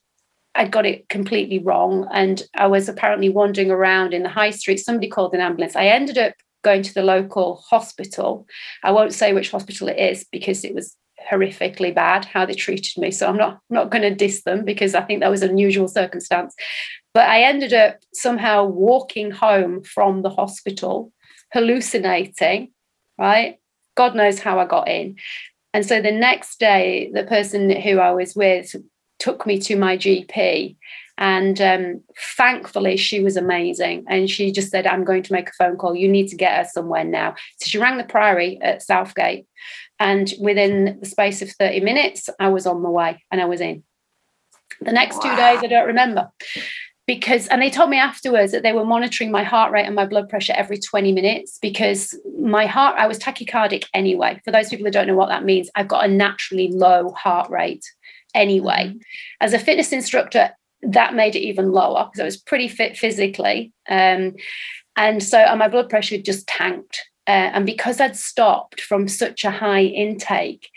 I 0.54 0.66
got 0.66 0.86
it 0.86 1.08
completely 1.08 1.58
wrong. 1.58 2.08
And 2.12 2.42
I 2.54 2.66
was 2.66 2.88
apparently 2.88 3.28
wandering 3.28 3.70
around 3.70 4.12
in 4.12 4.24
the 4.24 4.28
high 4.28 4.50
street. 4.50 4.78
Somebody 4.78 5.08
called 5.08 5.34
an 5.34 5.40
ambulance. 5.40 5.76
I 5.76 5.86
ended 5.86 6.18
up 6.18 6.34
going 6.64 6.82
to 6.82 6.94
the 6.94 7.02
local 7.02 7.62
hospital. 7.68 8.46
I 8.82 8.90
won't 8.90 9.14
say 9.14 9.32
which 9.32 9.50
hospital 9.50 9.88
it 9.88 9.98
is 9.98 10.26
because 10.30 10.64
it 10.64 10.74
was 10.74 10.96
horrifically 11.30 11.94
bad 11.94 12.24
how 12.24 12.46
they 12.46 12.54
treated 12.54 13.00
me. 13.00 13.10
So 13.10 13.28
I'm 13.28 13.36
not 13.36 13.60
not 13.70 13.90
going 13.90 14.02
to 14.02 14.14
diss 14.14 14.42
them 14.42 14.64
because 14.64 14.94
I 14.94 15.02
think 15.02 15.20
that 15.20 15.30
was 15.30 15.42
an 15.42 15.50
unusual 15.50 15.88
circumstance. 15.88 16.54
But 17.14 17.28
I 17.28 17.42
ended 17.42 17.72
up 17.72 17.98
somehow 18.12 18.64
walking 18.64 19.30
home 19.30 19.82
from 19.82 20.22
the 20.22 20.30
hospital, 20.30 21.12
hallucinating, 21.52 22.72
right? 23.18 23.58
God 23.96 24.14
knows 24.14 24.38
how 24.38 24.60
I 24.60 24.66
got 24.66 24.88
in. 24.88 25.16
And 25.74 25.84
so 25.84 26.00
the 26.00 26.12
next 26.12 26.60
day, 26.60 27.10
the 27.12 27.24
person 27.24 27.70
who 27.70 27.98
I 27.98 28.12
was 28.12 28.34
with 28.34 28.74
took 29.18 29.46
me 29.46 29.58
to 29.60 29.76
my 29.76 29.96
GP. 29.96 30.76
And 31.18 31.60
um, 31.60 32.00
thankfully, 32.36 32.96
she 32.96 33.20
was 33.20 33.36
amazing. 33.36 34.04
And 34.08 34.30
she 34.30 34.52
just 34.52 34.70
said, 34.70 34.86
I'm 34.86 35.04
going 35.04 35.24
to 35.24 35.32
make 35.32 35.48
a 35.48 35.52
phone 35.58 35.76
call. 35.76 35.96
You 35.96 36.08
need 36.08 36.28
to 36.28 36.36
get 36.36 36.56
her 36.56 36.70
somewhere 36.72 37.04
now. 37.04 37.34
So 37.58 37.68
she 37.68 37.78
rang 37.78 37.98
the 37.98 38.04
Priory 38.04 38.58
at 38.62 38.82
Southgate. 38.82 39.46
And 39.98 40.32
within 40.40 40.98
the 41.00 41.06
space 41.06 41.42
of 41.42 41.50
30 41.50 41.80
minutes, 41.80 42.30
I 42.38 42.48
was 42.48 42.66
on 42.66 42.80
my 42.80 42.88
way 42.88 43.24
and 43.32 43.40
I 43.40 43.46
was 43.46 43.60
in. 43.60 43.82
The 44.80 44.92
next 44.92 45.16
wow. 45.16 45.22
two 45.22 45.36
days, 45.36 45.58
I 45.64 45.66
don't 45.66 45.88
remember 45.88 46.30
because 47.08 47.48
and 47.48 47.62
they 47.62 47.70
told 47.70 47.88
me 47.88 47.96
afterwards 47.96 48.52
that 48.52 48.62
they 48.62 48.74
were 48.74 48.84
monitoring 48.84 49.30
my 49.30 49.42
heart 49.42 49.72
rate 49.72 49.86
and 49.86 49.94
my 49.94 50.04
blood 50.04 50.28
pressure 50.28 50.52
every 50.54 50.76
20 50.76 51.10
minutes 51.10 51.58
because 51.60 52.14
my 52.38 52.66
heart 52.66 52.96
i 52.98 53.08
was 53.08 53.18
tachycardic 53.18 53.86
anyway. 53.94 54.40
For 54.44 54.52
those 54.52 54.68
people 54.68 54.84
who 54.84 54.92
don't 54.92 55.08
know 55.08 55.16
what 55.16 55.30
that 55.30 55.44
means 55.44 55.70
i've 55.74 55.88
got 55.88 56.04
a 56.04 56.08
naturally 56.08 56.70
low 56.70 57.10
heart 57.12 57.50
rate 57.50 57.84
anyway. 58.34 58.90
Mm-hmm. 58.90 58.98
as 59.40 59.54
a 59.54 59.58
fitness 59.58 59.90
instructor 59.90 60.50
that 60.82 61.14
made 61.14 61.34
it 61.34 61.40
even 61.40 61.72
lower 61.72 62.04
because 62.04 62.20
i 62.20 62.24
was 62.24 62.36
pretty 62.36 62.68
fit 62.68 62.96
physically 62.96 63.72
um, 63.88 64.34
and 64.94 65.22
so 65.22 65.38
and 65.38 65.58
my 65.58 65.68
blood 65.68 65.88
pressure 65.88 66.18
just 66.18 66.46
tanked 66.46 67.08
uh, 67.26 67.50
and 67.54 67.64
because 67.64 68.00
i'd 68.00 68.16
stopped 68.16 68.82
from 68.82 69.08
such 69.08 69.44
a 69.44 69.50
high 69.50 69.82
intake 69.82 70.68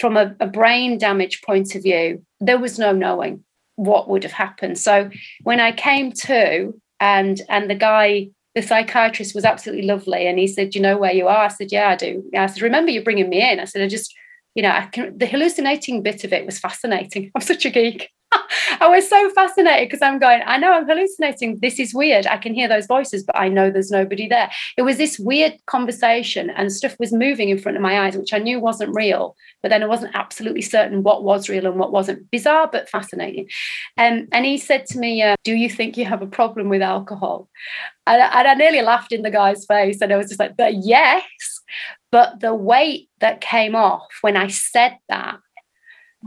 from 0.00 0.16
a, 0.16 0.34
a 0.40 0.46
brain 0.46 0.96
damage 0.96 1.42
point 1.42 1.74
of 1.74 1.82
view 1.82 2.24
there 2.40 2.58
was 2.58 2.78
no 2.78 2.90
knowing 2.90 3.44
what 3.76 4.08
would 4.08 4.22
have 4.22 4.32
happened. 4.32 4.78
So 4.78 5.10
when 5.42 5.60
I 5.60 5.72
came 5.72 6.12
to, 6.12 6.72
and 7.00 7.40
and 7.48 7.68
the 7.68 7.74
guy, 7.74 8.28
the 8.54 8.62
psychiatrist 8.62 9.34
was 9.34 9.44
absolutely 9.44 9.86
lovely, 9.86 10.26
and 10.26 10.38
he 10.38 10.46
said, 10.46 10.74
"You 10.74 10.80
know 10.80 10.96
where 10.96 11.12
you 11.12 11.28
are?" 11.28 11.44
I 11.44 11.48
said, 11.48 11.72
"Yeah, 11.72 11.88
I 11.88 11.96
do." 11.96 12.24
I 12.36 12.46
said, 12.46 12.62
"Remember, 12.62 12.90
you're 12.90 13.02
bringing 13.02 13.28
me 13.28 13.48
in." 13.50 13.60
I 13.60 13.64
said, 13.64 13.82
"I 13.82 13.88
just." 13.88 14.14
You 14.56 14.62
know, 14.62 14.70
I 14.70 14.86
can, 14.86 15.18
the 15.18 15.26
hallucinating 15.26 16.00
bit 16.00 16.22
of 16.22 16.32
it 16.32 16.46
was 16.46 16.60
fascinating. 16.60 17.32
I'm 17.34 17.40
such 17.40 17.66
a 17.66 17.70
geek. 17.70 18.10
I 18.80 18.88
was 18.88 19.08
so 19.08 19.30
fascinated 19.30 19.88
because 19.88 20.02
I'm 20.02 20.18
going, 20.18 20.42
I 20.46 20.58
know 20.58 20.72
I'm 20.72 20.86
hallucinating. 20.86 21.58
This 21.60 21.78
is 21.78 21.94
weird. 21.94 22.26
I 22.26 22.36
can 22.36 22.54
hear 22.54 22.68
those 22.68 22.86
voices, 22.86 23.22
but 23.22 23.36
I 23.36 23.48
know 23.48 23.70
there's 23.70 23.90
nobody 23.90 24.28
there. 24.28 24.50
It 24.76 24.82
was 24.82 24.96
this 24.96 25.18
weird 25.18 25.54
conversation, 25.66 26.50
and 26.50 26.72
stuff 26.72 26.96
was 26.98 27.12
moving 27.12 27.48
in 27.48 27.58
front 27.58 27.76
of 27.76 27.82
my 27.82 28.00
eyes, 28.00 28.16
which 28.16 28.32
I 28.32 28.38
knew 28.38 28.60
wasn't 28.60 28.94
real, 28.94 29.36
but 29.62 29.68
then 29.68 29.82
I 29.82 29.86
wasn't 29.86 30.14
absolutely 30.14 30.62
certain 30.62 31.02
what 31.02 31.24
was 31.24 31.48
real 31.48 31.66
and 31.66 31.78
what 31.78 31.92
wasn't. 31.92 32.30
Bizarre, 32.30 32.68
but 32.70 32.88
fascinating. 32.88 33.48
Um, 33.98 34.28
and 34.32 34.44
he 34.44 34.58
said 34.58 34.86
to 34.86 34.98
me, 34.98 35.22
uh, 35.22 35.36
Do 35.44 35.54
you 35.54 35.68
think 35.68 35.96
you 35.96 36.04
have 36.04 36.22
a 36.22 36.26
problem 36.26 36.68
with 36.68 36.82
alcohol? 36.82 37.48
And, 38.06 38.20
and 38.20 38.48
I 38.48 38.54
nearly 38.54 38.82
laughed 38.82 39.12
in 39.12 39.22
the 39.22 39.30
guy's 39.30 39.64
face, 39.66 40.00
and 40.00 40.12
I 40.12 40.16
was 40.16 40.28
just 40.28 40.40
like, 40.40 40.56
But 40.56 40.74
yes. 40.82 41.22
But 42.10 42.40
the 42.40 42.54
weight 42.54 43.08
that 43.18 43.40
came 43.40 43.74
off 43.74 44.06
when 44.20 44.36
I 44.36 44.46
said 44.46 44.98
that 45.08 45.38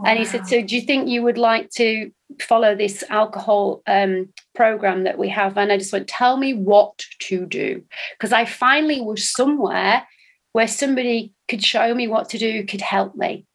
and 0.05 0.19
he 0.19 0.25
said, 0.25 0.47
So 0.47 0.61
do 0.61 0.75
you 0.75 0.81
think 0.81 1.07
you 1.07 1.23
would 1.23 1.37
like 1.37 1.69
to 1.71 2.11
follow 2.39 2.75
this 2.75 3.03
alcohol 3.09 3.81
um, 3.87 4.29
program 4.55 5.03
that 5.05 5.17
we 5.17 5.29
have? 5.29 5.57
And 5.57 5.71
I 5.71 5.77
just 5.77 5.93
went, 5.93 6.07
Tell 6.07 6.37
me 6.37 6.53
what 6.53 7.05
to 7.21 7.45
do. 7.45 7.83
Because 8.17 8.33
I 8.33 8.45
finally 8.45 9.01
was 9.01 9.31
somewhere 9.31 10.07
where 10.53 10.67
somebody 10.67 11.33
could 11.47 11.63
show 11.63 11.93
me 11.93 12.07
what 12.07 12.29
to 12.29 12.37
do, 12.37 12.65
could 12.65 12.81
help 12.81 13.15
me. 13.15 13.45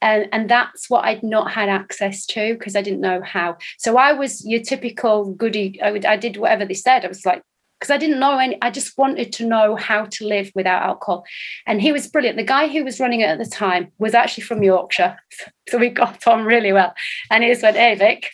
And, 0.00 0.28
and 0.32 0.50
that's 0.50 0.90
what 0.90 1.04
I'd 1.04 1.22
not 1.22 1.52
had 1.52 1.68
access 1.68 2.26
to 2.26 2.54
because 2.54 2.74
I 2.74 2.82
didn't 2.82 3.00
know 3.00 3.22
how. 3.22 3.56
So 3.78 3.96
I 3.96 4.12
was 4.12 4.44
your 4.44 4.60
typical 4.60 5.32
goody. 5.32 5.80
I, 5.80 5.92
would, 5.92 6.04
I 6.04 6.16
did 6.16 6.36
whatever 6.36 6.64
they 6.64 6.74
said. 6.74 7.04
I 7.04 7.08
was 7.08 7.24
like, 7.24 7.42
because 7.82 7.90
I 7.90 7.98
didn't 7.98 8.20
know 8.20 8.38
any, 8.38 8.56
I 8.62 8.70
just 8.70 8.96
wanted 8.96 9.32
to 9.32 9.44
know 9.44 9.74
how 9.74 10.04
to 10.04 10.24
live 10.24 10.52
without 10.54 10.84
alcohol. 10.84 11.24
And 11.66 11.82
he 11.82 11.90
was 11.90 12.06
brilliant. 12.06 12.36
The 12.36 12.44
guy 12.44 12.68
who 12.68 12.84
was 12.84 13.00
running 13.00 13.22
it 13.22 13.28
at 13.28 13.38
the 13.38 13.44
time 13.44 13.90
was 13.98 14.14
actually 14.14 14.44
from 14.44 14.62
Yorkshire. 14.62 15.16
So 15.68 15.78
we 15.78 15.88
got 15.88 16.26
on 16.26 16.44
really 16.44 16.72
well. 16.72 16.92
And 17.30 17.42
he 17.42 17.50
just 17.50 17.62
went, 17.62 17.76
Hey, 17.76 17.94
Vic, 17.94 18.30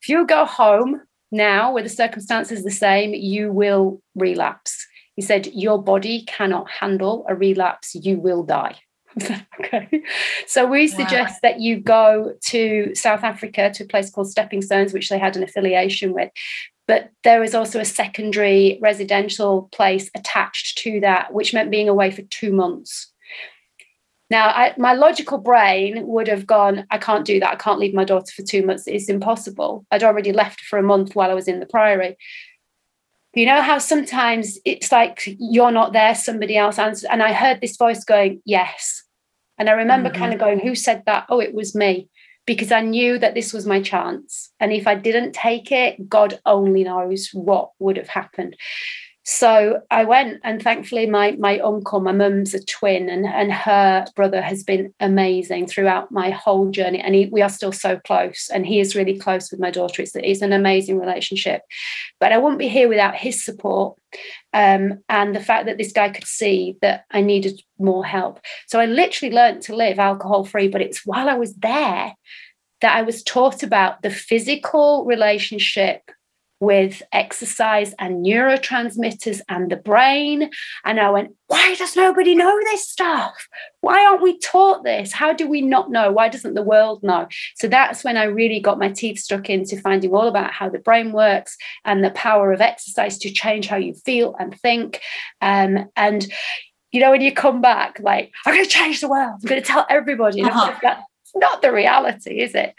if 0.00 0.08
you 0.08 0.26
go 0.26 0.44
home 0.44 1.02
now 1.30 1.72
where 1.72 1.82
the 1.82 1.88
circumstances 1.88 2.64
the 2.64 2.70
same, 2.70 3.14
you 3.14 3.52
will 3.52 4.00
relapse. 4.14 4.86
He 5.16 5.22
said, 5.22 5.48
Your 5.48 5.82
body 5.82 6.24
cannot 6.26 6.70
handle 6.70 7.26
a 7.28 7.34
relapse, 7.34 7.94
you 7.94 8.18
will 8.18 8.42
die. 8.42 8.76
okay. 9.60 10.02
So 10.46 10.66
we 10.66 10.86
suggest 10.86 11.34
wow. 11.34 11.50
that 11.50 11.60
you 11.60 11.80
go 11.80 12.34
to 12.46 12.94
South 12.94 13.22
Africa 13.22 13.70
to 13.74 13.84
a 13.84 13.88
place 13.88 14.10
called 14.10 14.30
Stepping 14.30 14.62
Stones, 14.62 14.92
which 14.92 15.08
they 15.08 15.18
had 15.18 15.36
an 15.36 15.42
affiliation 15.42 16.12
with. 16.12 16.30
But 16.90 17.12
there 17.22 17.38
was 17.38 17.54
also 17.54 17.78
a 17.78 17.84
secondary 17.84 18.76
residential 18.82 19.68
place 19.70 20.10
attached 20.16 20.78
to 20.78 20.98
that, 21.02 21.32
which 21.32 21.54
meant 21.54 21.70
being 21.70 21.88
away 21.88 22.10
for 22.10 22.22
two 22.22 22.52
months. 22.52 23.12
Now, 24.28 24.48
I, 24.48 24.74
my 24.76 24.94
logical 24.94 25.38
brain 25.38 26.04
would 26.08 26.26
have 26.26 26.48
gone, 26.48 26.88
I 26.90 26.98
can't 26.98 27.24
do 27.24 27.38
that. 27.38 27.52
I 27.52 27.54
can't 27.54 27.78
leave 27.78 27.94
my 27.94 28.02
daughter 28.02 28.32
for 28.34 28.42
two 28.42 28.66
months. 28.66 28.88
It's 28.88 29.08
impossible. 29.08 29.86
I'd 29.92 30.02
already 30.02 30.32
left 30.32 30.62
for 30.62 30.80
a 30.80 30.82
month 30.82 31.14
while 31.14 31.30
I 31.30 31.34
was 31.34 31.46
in 31.46 31.60
the 31.60 31.64
priory. 31.66 32.16
You 33.34 33.46
know 33.46 33.62
how 33.62 33.78
sometimes 33.78 34.58
it's 34.64 34.90
like 34.90 35.22
you're 35.38 35.70
not 35.70 35.92
there, 35.92 36.16
somebody 36.16 36.56
else 36.56 36.76
answers. 36.76 37.04
And 37.08 37.22
I 37.22 37.32
heard 37.32 37.60
this 37.60 37.76
voice 37.76 38.02
going, 38.02 38.42
Yes. 38.44 39.04
And 39.58 39.70
I 39.70 39.74
remember 39.74 40.08
mm-hmm. 40.08 40.18
kind 40.18 40.32
of 40.32 40.40
going, 40.40 40.58
Who 40.58 40.74
said 40.74 41.04
that? 41.06 41.26
Oh, 41.28 41.38
it 41.38 41.54
was 41.54 41.72
me 41.76 42.08
because 42.50 42.72
I 42.72 42.80
knew 42.80 43.16
that 43.16 43.34
this 43.34 43.52
was 43.52 43.64
my 43.64 43.80
chance. 43.80 44.50
And 44.58 44.72
if 44.72 44.88
I 44.88 44.96
didn't 44.96 45.34
take 45.34 45.70
it, 45.70 46.08
God 46.08 46.40
only 46.44 46.82
knows 46.82 47.30
what 47.32 47.70
would 47.78 47.96
have 47.96 48.08
happened. 48.08 48.56
So 49.32 49.80
I 49.92 50.02
went, 50.02 50.40
and 50.42 50.60
thankfully, 50.60 51.06
my 51.06 51.36
my 51.38 51.60
uncle, 51.60 52.00
my 52.00 52.10
mum's 52.10 52.52
a 52.52 52.64
twin, 52.64 53.08
and 53.08 53.24
and 53.24 53.52
her 53.52 54.04
brother 54.16 54.42
has 54.42 54.64
been 54.64 54.92
amazing 54.98 55.68
throughout 55.68 56.10
my 56.10 56.30
whole 56.30 56.68
journey, 56.72 56.98
and 56.98 57.14
he, 57.14 57.26
we 57.26 57.40
are 57.40 57.48
still 57.48 57.70
so 57.70 57.96
close. 58.00 58.50
And 58.52 58.66
he 58.66 58.80
is 58.80 58.96
really 58.96 59.16
close 59.16 59.52
with 59.52 59.60
my 59.60 59.70
daughter. 59.70 60.02
It's, 60.02 60.16
it's 60.16 60.42
an 60.42 60.52
amazing 60.52 60.98
relationship, 60.98 61.62
but 62.18 62.32
I 62.32 62.38
wouldn't 62.38 62.58
be 62.58 62.66
here 62.66 62.88
without 62.88 63.14
his 63.14 63.44
support, 63.44 63.96
um, 64.52 64.98
and 65.08 65.32
the 65.32 65.44
fact 65.44 65.66
that 65.66 65.78
this 65.78 65.92
guy 65.92 66.08
could 66.08 66.26
see 66.26 66.76
that 66.82 67.04
I 67.12 67.20
needed 67.20 67.62
more 67.78 68.04
help. 68.04 68.40
So 68.66 68.80
I 68.80 68.86
literally 68.86 69.32
learned 69.32 69.62
to 69.62 69.76
live 69.76 70.00
alcohol 70.00 70.44
free, 70.44 70.66
but 70.66 70.82
it's 70.82 71.06
while 71.06 71.28
I 71.28 71.34
was 71.34 71.54
there 71.54 72.14
that 72.80 72.96
I 72.96 73.02
was 73.02 73.22
taught 73.22 73.62
about 73.62 74.02
the 74.02 74.10
physical 74.10 75.04
relationship 75.04 76.10
with 76.60 77.02
exercise 77.10 77.94
and 77.98 78.24
neurotransmitters 78.24 79.40
and 79.48 79.70
the 79.70 79.76
brain. 79.76 80.50
And 80.84 81.00
I 81.00 81.10
went, 81.10 81.34
why 81.46 81.74
does 81.74 81.96
nobody 81.96 82.34
know 82.34 82.56
this 82.64 82.88
stuff? 82.88 83.48
Why 83.80 84.04
aren't 84.04 84.22
we 84.22 84.38
taught 84.38 84.84
this? 84.84 85.12
How 85.12 85.32
do 85.32 85.48
we 85.48 85.62
not 85.62 85.90
know? 85.90 86.12
Why 86.12 86.28
doesn't 86.28 86.54
the 86.54 86.62
world 86.62 87.02
know? 87.02 87.26
So 87.56 87.66
that's 87.66 88.04
when 88.04 88.18
I 88.18 88.24
really 88.24 88.60
got 88.60 88.78
my 88.78 88.90
teeth 88.90 89.18
stuck 89.18 89.48
into 89.48 89.80
finding 89.80 90.14
all 90.14 90.28
about 90.28 90.52
how 90.52 90.68
the 90.68 90.78
brain 90.78 91.12
works 91.12 91.56
and 91.86 92.04
the 92.04 92.10
power 92.10 92.52
of 92.52 92.60
exercise 92.60 93.18
to 93.18 93.32
change 93.32 93.66
how 93.66 93.78
you 93.78 93.94
feel 93.94 94.36
and 94.38 94.54
think. 94.60 95.00
Um, 95.40 95.88
and 95.96 96.30
you 96.92 97.00
know, 97.00 97.10
when 97.10 97.20
you 97.20 97.32
come 97.32 97.60
back, 97.60 97.98
like, 98.00 98.32
I'm 98.44 98.54
going 98.54 98.64
to 98.64 98.70
change 98.70 99.00
the 99.00 99.08
world, 99.08 99.40
I'm 99.42 99.48
going 99.48 99.62
to 99.62 99.66
tell 99.66 99.86
everybody. 99.88 100.42
Uh-huh. 100.42 100.74
That's 100.82 101.02
not 101.36 101.62
the 101.62 101.72
reality, 101.72 102.40
is 102.40 102.54
it? 102.54 102.74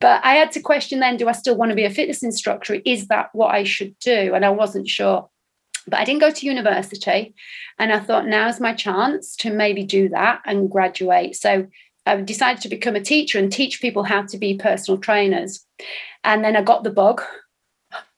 But 0.00 0.24
I 0.24 0.34
had 0.34 0.52
to 0.52 0.60
question 0.60 1.00
then 1.00 1.16
do 1.16 1.28
I 1.28 1.32
still 1.32 1.56
want 1.56 1.70
to 1.70 1.76
be 1.76 1.84
a 1.84 1.90
fitness 1.90 2.22
instructor? 2.22 2.80
Is 2.84 3.08
that 3.08 3.28
what 3.32 3.54
I 3.54 3.64
should 3.64 3.98
do? 3.98 4.34
And 4.34 4.44
I 4.44 4.50
wasn't 4.50 4.88
sure. 4.88 5.28
But 5.86 6.00
I 6.00 6.04
didn't 6.04 6.20
go 6.20 6.30
to 6.30 6.46
university. 6.46 7.34
And 7.78 7.92
I 7.92 8.00
thought, 8.00 8.26
now's 8.26 8.60
my 8.60 8.74
chance 8.74 9.36
to 9.36 9.50
maybe 9.52 9.84
do 9.84 10.08
that 10.10 10.40
and 10.46 10.70
graduate. 10.70 11.36
So 11.36 11.66
I 12.06 12.16
decided 12.22 12.62
to 12.62 12.68
become 12.68 12.96
a 12.96 13.00
teacher 13.00 13.38
and 13.38 13.52
teach 13.52 13.80
people 13.80 14.02
how 14.02 14.22
to 14.22 14.38
be 14.38 14.56
personal 14.56 14.98
trainers. 14.98 15.64
And 16.24 16.44
then 16.44 16.56
I 16.56 16.62
got 16.62 16.84
the 16.84 16.90
bug 16.90 17.22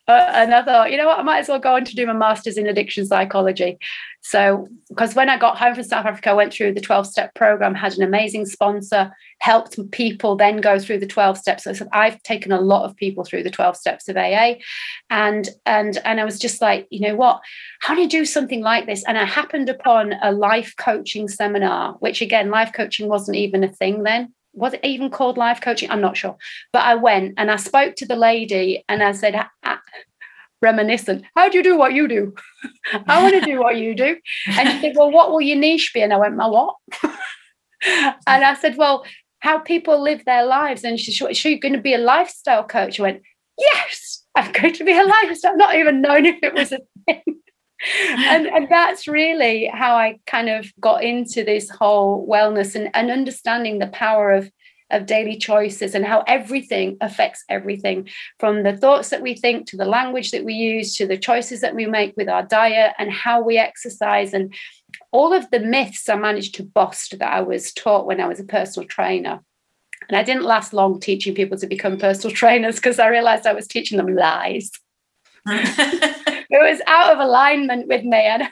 uh, 0.09 0.31
and 0.35 0.53
I 0.53 0.65
thought, 0.65 0.91
you 0.91 0.97
know 0.97 1.07
what, 1.07 1.21
I 1.21 1.23
might 1.23 1.39
as 1.39 1.49
well 1.49 1.61
go 1.61 1.77
on 1.77 1.85
to 1.85 1.95
do 1.95 2.07
my 2.07 2.13
master's 2.13 2.57
in 2.57 2.67
addiction 2.67 3.07
psychology. 3.07 3.79
So, 4.21 4.67
because 4.89 5.15
when 5.15 5.29
I 5.29 5.37
got 5.37 5.59
home 5.59 5.75
from 5.75 5.85
South 5.85 6.07
Africa, 6.07 6.31
I 6.31 6.35
went 6.35 6.53
through 6.53 6.75
the 6.75 6.81
12 6.81 7.07
step 7.07 7.35
program, 7.35 7.75
had 7.75 7.95
an 7.95 8.03
amazing 8.03 8.47
sponsor, 8.47 9.13
helped 9.39 9.79
people 9.93 10.37
then 10.37 10.61
go 10.61 10.79
through 10.81 10.99
the 10.99 11.07
12 11.07 11.39
steps. 11.39 11.65
So, 11.65 11.89
I've 11.93 12.21
taken 12.25 12.51
a 12.51 12.61
lot 12.61 12.85
of 12.85 12.97
people 12.97 13.25
through 13.25 13.45
the 13.45 13.51
12 13.51 13.77
steps 13.77 14.09
of 14.09 14.17
AA. 14.17 14.55
And, 15.09 15.49
and, 15.67 15.99
and 16.05 16.21
I 16.21 16.25
was 16.25 16.39
just 16.39 16.61
like, 16.61 16.89
you 16.91 17.01
know 17.01 17.15
what, 17.15 17.41
how 17.81 17.95
do 17.95 18.01
you 18.01 18.09
do 18.09 18.25
something 18.25 18.61
like 18.61 18.87
this? 18.87 19.05
And 19.05 19.17
I 19.17 19.25
happened 19.25 19.69
upon 19.69 20.15
a 20.21 20.33
life 20.33 20.75
coaching 20.77 21.29
seminar, 21.29 21.95
which 21.95 22.21
again, 22.23 22.51
life 22.51 22.73
coaching 22.73 23.09
wasn't 23.09 23.37
even 23.37 23.63
a 23.63 23.73
thing 23.73 24.03
then 24.03 24.35
was 24.53 24.75
it 24.75 24.85
even 24.85 25.11
called 25.11 25.37
life 25.37 25.61
coaching? 25.61 25.91
I'm 25.91 26.01
not 26.01 26.17
sure. 26.17 26.37
But 26.73 26.85
I 26.85 26.95
went 26.95 27.35
and 27.37 27.51
I 27.51 27.57
spoke 27.57 27.97
to 27.97 28.07
the 28.07 28.17
lady 28.17 28.85
and 28.89 29.03
I 29.03 29.13
said, 29.13 29.47
reminiscent, 30.61 31.25
how 31.35 31.49
do 31.49 31.59
you 31.59 31.65
do 31.65 31.77
what 31.77 31.93
you 31.93 32.07
do? 32.07 32.35
I 33.07 33.23
want 33.23 33.35
to 33.35 33.41
do 33.41 33.59
what 33.61 33.77
you 33.77 33.95
do. 33.95 34.17
And 34.47 34.69
she 34.69 34.81
said, 34.81 34.95
well, 34.97 35.11
what 35.11 35.31
will 35.31 35.41
your 35.41 35.57
niche 35.57 35.93
be? 35.95 36.03
And 36.03 36.13
I 36.13 36.17
went, 36.17 36.37
my 36.37 36.47
what? 36.47 36.77
and 37.03 38.45
I 38.45 38.55
said, 38.55 38.77
well, 38.77 39.05
how 39.41 39.59
people 39.59 40.01
live 40.01 40.25
their 40.25 40.45
lives. 40.45 40.85
And 40.85 41.01
she 41.01 41.13
said, 41.13 41.45
you're 41.45 41.59
going 41.59 41.73
to 41.73 41.81
be 41.81 41.95
a 41.95 41.99
lifestyle 41.99 42.65
coach. 42.65 43.01
I 43.01 43.03
went, 43.03 43.23
yes, 43.59 44.25
I'm 44.37 44.53
going 44.53 44.75
to 44.75 44.85
be 44.85 44.93
a 44.93 45.05
lifestyle, 45.05 45.57
not 45.57 45.75
even 45.75 46.01
knowing 46.01 46.27
if 46.27 46.39
it 46.43 46.55
was 46.55 46.73
a 46.73 46.79
thing 47.07 47.43
and, 48.09 48.47
and 48.47 48.69
that's 48.71 49.09
really 49.09 49.67
how 49.67 49.95
I 49.95 50.21
kind 50.27 50.49
of 50.49 50.73
got 50.81 51.03
into 51.03 51.45
this 51.45 51.69
whole 51.69 52.27
wellness 52.29 52.75
and, 52.75 52.91
and 52.95 53.11
understanding 53.11 53.79
the 53.79 53.89
power 53.89 54.33
of 54.33 54.51
of 54.93 55.07
daily 55.07 55.37
choices 55.37 55.95
and 55.95 56.05
how 56.05 56.23
everything 56.27 56.97
affects 57.01 57.45
everything 57.49 58.09
from 58.39 58.63
the 58.63 58.77
thoughts 58.77 59.09
that 59.09 59.23
we 59.23 59.35
think 59.35 59.67
to 59.67 59.77
the 59.77 59.85
language 59.85 60.31
that 60.31 60.45
we 60.45 60.55
use 60.55 60.95
to 60.95 61.07
the 61.07 61.17
choices 61.17 61.63
that 61.63 61.75
we 61.75 61.87
make 61.87 62.15
with 62.17 62.29
our 62.29 62.43
diet 62.43 62.93
and 62.99 63.11
how 63.11 63.43
we 63.43 63.57
exercise 63.57 64.35
and 64.35 64.55
all 65.11 65.33
of 65.33 65.51
the 65.51 65.61
myths 65.61 66.09
I 66.09 66.17
managed 66.17 66.55
to 66.57 66.63
bust 66.63 67.19
that 67.19 67.33
I 67.33 67.41
was 67.41 67.73
taught 67.73 68.07
when 68.07 68.21
I 68.21 68.29
was 68.29 68.39
a 68.39 68.45
personal 68.45 68.87
trainer. 68.87 69.41
And 70.09 70.19
I 70.19 70.23
didn't 70.23 70.45
last 70.45 70.73
long 70.73 71.01
teaching 71.01 71.35
people 71.35 71.57
to 71.59 71.67
become 71.67 71.97
personal 71.97 72.37
trainers 72.37 72.77
because 72.77 72.99
I 72.99 73.09
realized 73.09 73.47
I 73.47 73.55
was 73.55 73.67
teaching 73.67 73.97
them 73.97 74.15
lies. 74.15 74.71
it 76.53 76.71
was 76.71 76.81
out 76.87 77.13
of 77.13 77.19
alignment 77.19 77.89
with 77.89 78.05
me. 78.05 78.19
And 78.19 78.45
I 78.45 78.51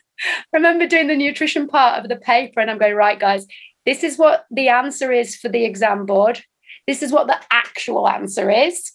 remember 0.53 0.86
doing 0.86 1.07
the 1.07 1.16
nutrition 1.16 1.68
part 1.68 2.03
of 2.03 2.09
the 2.09 2.16
paper, 2.16 2.61
and 2.61 2.70
I'm 2.70 2.78
going, 2.78 2.94
right, 2.94 3.18
guys, 3.18 3.46
this 3.86 4.03
is 4.03 4.18
what 4.18 4.46
the 4.51 4.68
answer 4.68 5.12
is 5.12 5.36
for 5.36 5.48
the 5.48 5.64
exam 5.64 6.07
board. 6.07 6.42
This 6.86 7.03
is 7.03 7.12
what 7.12 7.26
the 7.26 7.38
actual 7.51 8.09
answer 8.09 8.51
is. 8.51 8.92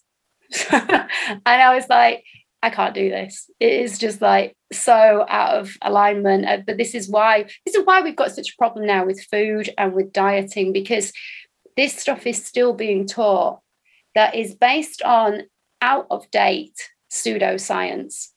and 0.72 1.08
I 1.46 1.76
was 1.76 1.88
like, 1.90 2.24
I 2.62 2.70
can't 2.72 2.96
do 2.96 3.10
this. 3.10 3.50
It 3.60 3.74
is 3.74 4.00
just 4.00 4.22
like 4.22 4.58
so 4.74 5.26
out 5.30 5.60
of 5.60 5.78
alignment. 5.84 6.46
Uh, 6.48 6.58
but 6.66 6.78
this 6.78 6.96
is 6.96 7.08
why 7.08 7.44
this 7.66 7.76
is 7.76 7.86
why 7.86 8.02
we've 8.02 8.16
got 8.16 8.32
such 8.32 8.54
a 8.54 8.58
problem 8.58 8.88
now 8.88 9.06
with 9.06 9.24
food 9.24 9.70
and 9.78 9.94
with 9.94 10.12
dieting 10.12 10.74
because 10.74 11.14
this 11.78 11.96
stuff 11.96 12.26
is 12.26 12.44
still 12.44 12.74
being 12.74 13.06
taught 13.06 13.60
that 14.16 14.34
is 14.34 14.56
based 14.56 15.04
on 15.04 15.44
out 15.82 16.08
of 16.10 16.30
date 16.32 16.90
pseudoscience. 17.12 18.30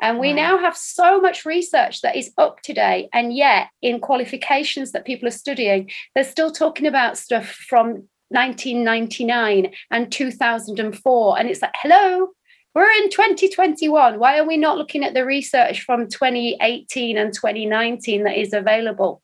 And 0.00 0.18
we 0.18 0.32
now 0.32 0.58
have 0.58 0.76
so 0.76 1.20
much 1.20 1.46
research 1.46 2.02
that 2.02 2.16
is 2.16 2.30
up 2.36 2.60
to 2.62 2.74
date. 2.74 3.08
And 3.12 3.34
yet, 3.34 3.68
in 3.80 4.00
qualifications 4.00 4.92
that 4.92 5.06
people 5.06 5.26
are 5.26 5.32
studying, 5.32 5.90
they're 6.14 6.24
still 6.24 6.50
talking 6.50 6.86
about 6.86 7.16
stuff 7.16 7.46
from 7.46 8.08
1999 8.28 9.72
and 9.90 10.12
2004. 10.12 11.38
And 11.38 11.48
it's 11.48 11.62
like, 11.62 11.74
hello, 11.76 12.28
we're 12.74 12.90
in 12.90 13.08
2021. 13.08 14.18
Why 14.18 14.38
are 14.38 14.46
we 14.46 14.58
not 14.58 14.76
looking 14.76 15.02
at 15.02 15.14
the 15.14 15.24
research 15.24 15.80
from 15.82 16.08
2018 16.08 17.16
and 17.16 17.32
2019 17.32 18.24
that 18.24 18.38
is 18.38 18.52
available? 18.52 19.22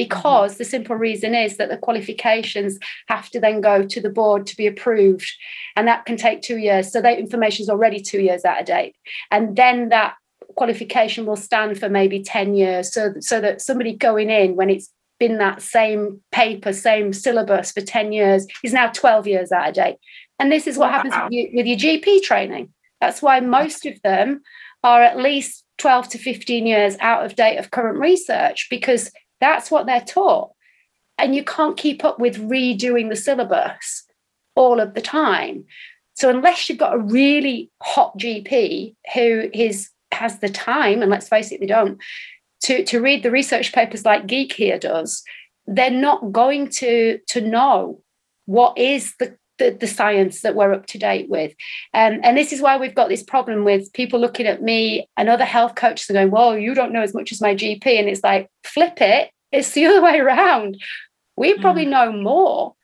Mm-hmm. 0.00 0.08
because 0.08 0.56
the 0.56 0.64
simple 0.64 0.96
reason 0.96 1.34
is 1.34 1.56
that 1.56 1.68
the 1.68 1.76
qualifications 1.76 2.78
have 3.08 3.28
to 3.30 3.40
then 3.40 3.60
go 3.60 3.82
to 3.82 4.00
the 4.00 4.10
board 4.10 4.46
to 4.46 4.56
be 4.56 4.66
approved 4.66 5.30
and 5.76 5.86
that 5.88 6.04
can 6.06 6.16
take 6.16 6.42
two 6.42 6.58
years. 6.58 6.92
So 6.92 7.00
that 7.00 7.18
information 7.18 7.62
is 7.62 7.70
already 7.70 8.00
two 8.00 8.20
years 8.20 8.44
out 8.44 8.60
of 8.60 8.66
date. 8.66 8.96
And 9.30 9.56
then 9.56 9.90
that 9.90 10.14
qualification 10.56 11.26
will 11.26 11.36
stand 11.36 11.78
for 11.78 11.88
maybe 11.88 12.22
10 12.22 12.54
years. 12.54 12.92
So, 12.92 13.14
so 13.20 13.40
that 13.40 13.60
somebody 13.60 13.96
going 13.96 14.30
in 14.30 14.56
when 14.56 14.70
it's 14.70 14.90
been 15.18 15.38
that 15.38 15.60
same 15.60 16.20
paper 16.32 16.72
same 16.72 17.12
syllabus 17.12 17.72
for 17.72 17.82
10 17.82 18.10
years 18.10 18.46
is 18.64 18.72
now 18.72 18.88
12 18.88 19.26
years 19.26 19.52
out 19.52 19.68
of 19.68 19.74
date. 19.74 19.96
And 20.38 20.50
this 20.50 20.66
is 20.66 20.78
what 20.78 20.90
happens 20.90 21.14
with, 21.14 21.32
you, 21.32 21.50
with 21.52 21.66
your 21.66 21.76
gp 21.76 22.22
training. 22.22 22.72
That's 23.02 23.20
why 23.20 23.40
most 23.40 23.84
of 23.84 24.00
them 24.02 24.40
are 24.82 25.02
at 25.02 25.18
least 25.18 25.64
12 25.76 26.08
to 26.10 26.18
15 26.18 26.66
years 26.66 26.96
out 27.00 27.24
of 27.24 27.36
date 27.36 27.58
of 27.58 27.70
current 27.70 27.98
research 27.98 28.68
because 28.70 29.10
that's 29.40 29.70
what 29.70 29.86
they're 29.86 30.00
taught. 30.00 30.52
And 31.18 31.34
you 31.34 31.44
can't 31.44 31.76
keep 31.76 32.04
up 32.04 32.18
with 32.18 32.36
redoing 32.36 33.08
the 33.08 33.16
syllabus 33.16 34.04
all 34.54 34.80
of 34.80 34.94
the 34.94 35.00
time. 35.00 35.64
So 36.14 36.28
unless 36.28 36.68
you've 36.68 36.78
got 36.78 36.94
a 36.94 36.98
really 36.98 37.70
hot 37.82 38.16
GP 38.18 38.94
who 39.14 39.50
is 39.52 39.90
has 40.12 40.38
the 40.38 40.48
time, 40.48 41.02
and 41.02 41.10
let's 41.10 41.28
face 41.28 41.52
it, 41.52 41.60
they 41.60 41.66
don't, 41.66 41.98
to, 42.64 42.84
to 42.84 43.00
read 43.00 43.22
the 43.22 43.30
research 43.30 43.72
papers 43.72 44.04
like 44.04 44.26
Geek 44.26 44.52
here 44.52 44.78
does, 44.78 45.22
they're 45.66 45.90
not 45.90 46.32
going 46.32 46.68
to, 46.68 47.18
to 47.28 47.40
know 47.40 48.02
what 48.46 48.76
is 48.76 49.14
the 49.18 49.36
the, 49.60 49.70
the, 49.70 49.86
science 49.86 50.40
that 50.40 50.56
we're 50.56 50.72
up 50.72 50.86
to 50.86 50.98
date 50.98 51.28
with. 51.28 51.52
Um, 51.94 52.18
and 52.24 52.36
this 52.36 52.52
is 52.52 52.60
why 52.60 52.76
we've 52.76 52.94
got 52.94 53.08
this 53.08 53.22
problem 53.22 53.64
with 53.64 53.92
people 53.92 54.18
looking 54.18 54.46
at 54.46 54.62
me 54.62 55.08
and 55.16 55.28
other 55.28 55.44
health 55.44 55.76
coaches 55.76 56.10
and 56.10 56.16
going, 56.16 56.30
Whoa, 56.30 56.54
you 56.54 56.74
don't 56.74 56.92
know 56.92 57.02
as 57.02 57.14
much 57.14 57.30
as 57.30 57.40
my 57.40 57.54
GP. 57.54 57.86
And 57.86 58.08
it's 58.08 58.24
like, 58.24 58.50
flip 58.64 59.00
it. 59.00 59.30
It's 59.52 59.72
the 59.72 59.86
other 59.86 60.02
way 60.02 60.18
around. 60.18 60.82
We 61.36 61.56
probably 61.58 61.86
mm. 61.86 61.90
know 61.90 62.12
more 62.12 62.74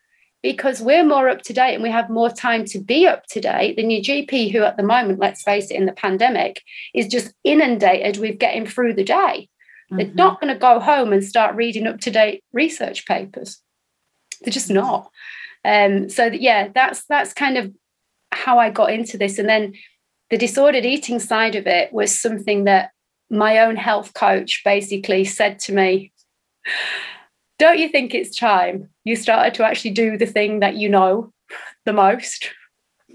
because 0.43 0.81
we're 0.81 1.05
more 1.05 1.29
up 1.29 1.43
to 1.43 1.53
date 1.53 1.75
and 1.75 1.83
we 1.83 1.91
have 1.91 2.09
more 2.09 2.31
time 2.31 2.65
to 2.67 2.79
be 2.79 3.07
up 3.07 3.27
to 3.27 3.41
date 3.41 3.77
than 3.77 3.91
your 3.91 4.03
GP, 4.03 4.53
who 4.53 4.63
at 4.63 4.77
the 4.77 4.83
moment, 4.85 5.19
let's 5.19 5.43
face 5.43 5.71
it, 5.71 5.77
in 5.77 5.87
the 5.87 5.93
pandemic, 5.93 6.63
is 6.95 7.09
just 7.09 7.35
inundated 7.43 8.19
with 8.19 8.39
getting 8.39 8.65
through 8.65 8.95
the 8.95 9.03
day. 9.03 9.49
Mm-hmm. 9.91 9.97
They're 9.97 10.15
not 10.15 10.41
going 10.41 10.53
to 10.53 10.59
go 10.59 10.79
home 10.79 11.13
and 11.13 11.25
start 11.25 11.57
reading 11.57 11.87
up 11.87 12.01
to 12.01 12.11
date 12.11 12.45
research 12.53 13.07
papers. 13.07 13.61
They're 14.43 14.53
just 14.53 14.71
not. 14.71 15.11
Um, 15.67 16.09
so 16.09 16.27
yeah, 16.27 16.69
that's 16.73 17.05
that's 17.07 17.35
kind 17.35 17.59
of 17.59 17.75
how 18.31 18.59
I 18.59 18.71
got 18.71 18.93
into 18.93 19.19
this. 19.19 19.39
And 19.39 19.49
then 19.49 19.75
the 20.31 20.39
disordered 20.39 20.85
eating 20.85 21.19
side 21.19 21.57
of 21.57 21.67
it 21.67 21.93
was 21.93 22.19
something 22.19 22.65
that 22.65 22.91
my 23.31 23.59
own 23.59 23.75
health 23.75 24.15
coach 24.15 24.63
basically 24.65 25.25
said 25.25 25.59
to 25.61 25.73
me, 25.73 26.13
Don't 27.59 27.79
you 27.79 27.89
think 27.89 28.15
it's 28.15 28.37
time 28.37 28.89
you 29.05 29.17
started 29.17 29.55
to 29.55 29.65
actually 29.65 29.91
do 29.91 30.17
the 30.17 30.27
thing 30.27 30.61
that 30.61 30.77
you 30.77 30.89
know 30.89 31.33
the 31.85 31.93
most? 31.93 32.51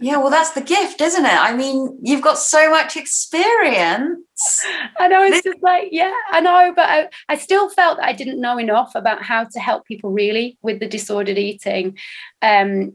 Yeah, 0.01 0.17
well, 0.17 0.31
that's 0.31 0.51
the 0.51 0.61
gift, 0.61 0.99
isn't 0.99 1.25
it? 1.25 1.29
I 1.29 1.55
mean, 1.55 1.97
you've 2.01 2.23
got 2.23 2.39
so 2.39 2.71
much 2.71 2.97
experience. 2.97 4.65
I 4.97 5.07
know 5.07 5.23
it's 5.23 5.43
just 5.43 5.61
like, 5.61 5.89
yeah, 5.91 6.13
I 6.31 6.41
know, 6.41 6.73
but 6.75 6.89
I, 6.89 7.09
I 7.29 7.37
still 7.37 7.69
felt 7.69 7.97
that 7.97 8.07
I 8.07 8.13
didn't 8.13 8.41
know 8.41 8.57
enough 8.57 8.93
about 8.95 9.21
how 9.21 9.43
to 9.43 9.59
help 9.59 9.85
people 9.85 10.09
really 10.11 10.57
with 10.63 10.79
the 10.79 10.87
disordered 10.87 11.37
eating. 11.37 11.97
Um, 12.41 12.93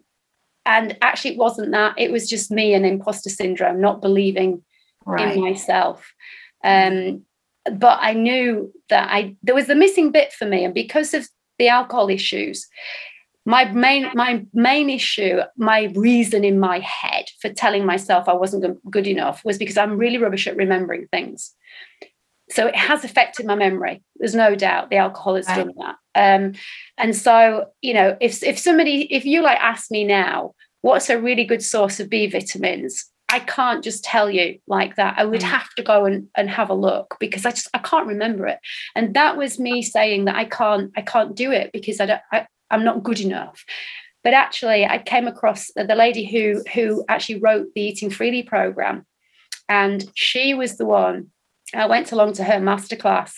and 0.65 0.99
actually, 1.01 1.35
it 1.35 1.39
wasn't 1.39 1.71
that. 1.71 1.95
It 1.97 2.11
was 2.11 2.29
just 2.29 2.51
me 2.51 2.75
and 2.75 2.85
imposter 2.85 3.31
syndrome, 3.31 3.81
not 3.81 4.03
believing 4.03 4.65
right. 5.05 5.37
in 5.37 5.41
myself. 5.41 6.13
Um, 6.65 7.23
but 7.73 7.99
I 8.01 8.15
knew 8.15 8.73
that 8.89 9.09
I 9.11 9.37
there 9.45 9.55
was 9.55 9.69
the 9.69 9.77
missing 9.77 10.11
bit 10.11 10.33
for 10.33 10.45
me, 10.45 10.65
and 10.65 10.75
because 10.75 11.15
of 11.15 11.29
the 11.59 11.69
alcohol 11.69 12.09
issues, 12.11 12.67
my 13.47 13.65
main 13.67 14.11
my 14.15 14.45
main 14.53 14.91
issue 14.91 15.39
my 15.57 15.85
reason 15.95 16.45
in 16.45 16.59
my 16.59 16.81
head 16.81 17.25
for 17.41 17.49
telling 17.51 17.87
myself 17.87 18.29
i 18.29 18.33
wasn't 18.33 18.79
good 18.91 19.07
enough 19.07 19.43
was 19.45 19.57
because 19.57 19.79
i'm 19.79 19.97
really 19.97 20.19
rubbish 20.19 20.47
at 20.47 20.57
remembering 20.57 21.07
things 21.11 21.55
so 22.51 22.67
it 22.67 22.77
has 22.77 23.05
affected 23.05 23.47
my 23.47 23.55
memory 23.55 24.03
there's 24.17 24.35
no 24.35 24.55
doubt 24.55 24.91
the 24.91 24.97
alcohol 24.97 25.37
has 25.37 25.49
right. 25.49 25.65
done 25.65 25.73
that 25.79 25.97
um, 26.15 26.53
and 26.99 27.17
so 27.17 27.67
you 27.81 27.95
know 27.95 28.17
if 28.21 28.43
if 28.43 28.59
somebody 28.59 29.03
if 29.15 29.25
you 29.25 29.41
like 29.41 29.59
ask 29.61 29.91
me 29.91 30.05
now 30.05 30.53
what's 30.83 31.09
a 31.09 31.21
really 31.21 31.45
good 31.45 31.63
source 31.63 32.01
of 32.01 32.11
b 32.11 32.27
vitamins 32.27 33.07
I 33.29 33.41
can't 33.41 33.83
just 33.83 34.05
tell 34.05 34.31
you 34.31 34.61
like 34.69 34.95
that. 34.97 35.15
I 35.19 35.25
would 35.25 35.41
mm. 35.41 35.51
have 35.51 35.69
to 35.75 35.83
go 35.83 36.05
and, 36.05 36.29
and 36.37 36.49
have 36.49 36.71
a 36.71 36.75
look 36.75 37.17
because 37.19 37.45
I 37.45 37.51
just 37.51 37.69
I 37.75 37.79
can't 37.79 38.07
remember 38.07 38.47
it. 38.47 38.61
And 38.95 39.15
that 39.15 39.37
was 39.37 39.59
me 39.59 39.83
saying 39.83 40.27
that 40.27 40.37
I 40.37 40.45
can't 40.45 40.93
I 40.97 41.03
can't 41.03 41.35
do 41.35 41.51
it 41.51 41.73
because 41.73 42.01
I 42.01 42.07
don't 42.07 42.21
I, 42.33 42.47
I'm 42.71 42.85
not 42.85 43.03
good 43.03 43.21
enough. 43.21 43.65
But 44.25 44.35
actually, 44.35 44.85
I 44.85 44.99
came 44.99 45.29
across 45.29 45.71
the 45.77 45.95
lady 45.95 46.25
who 46.25 46.63
who 46.75 47.05
actually 47.09 47.39
wrote 47.41 47.69
the 47.75 47.83
Eating 47.83 48.11
Freely 48.11 48.43
program, 48.43 49.07
and 49.69 50.05
she 50.15 50.55
was 50.55 50.77
the 50.77 50.87
one. 50.87 51.29
I 51.75 51.87
went 51.87 52.13
along 52.13 52.35
to 52.35 52.45
her 52.45 52.61
masterclass 52.61 53.33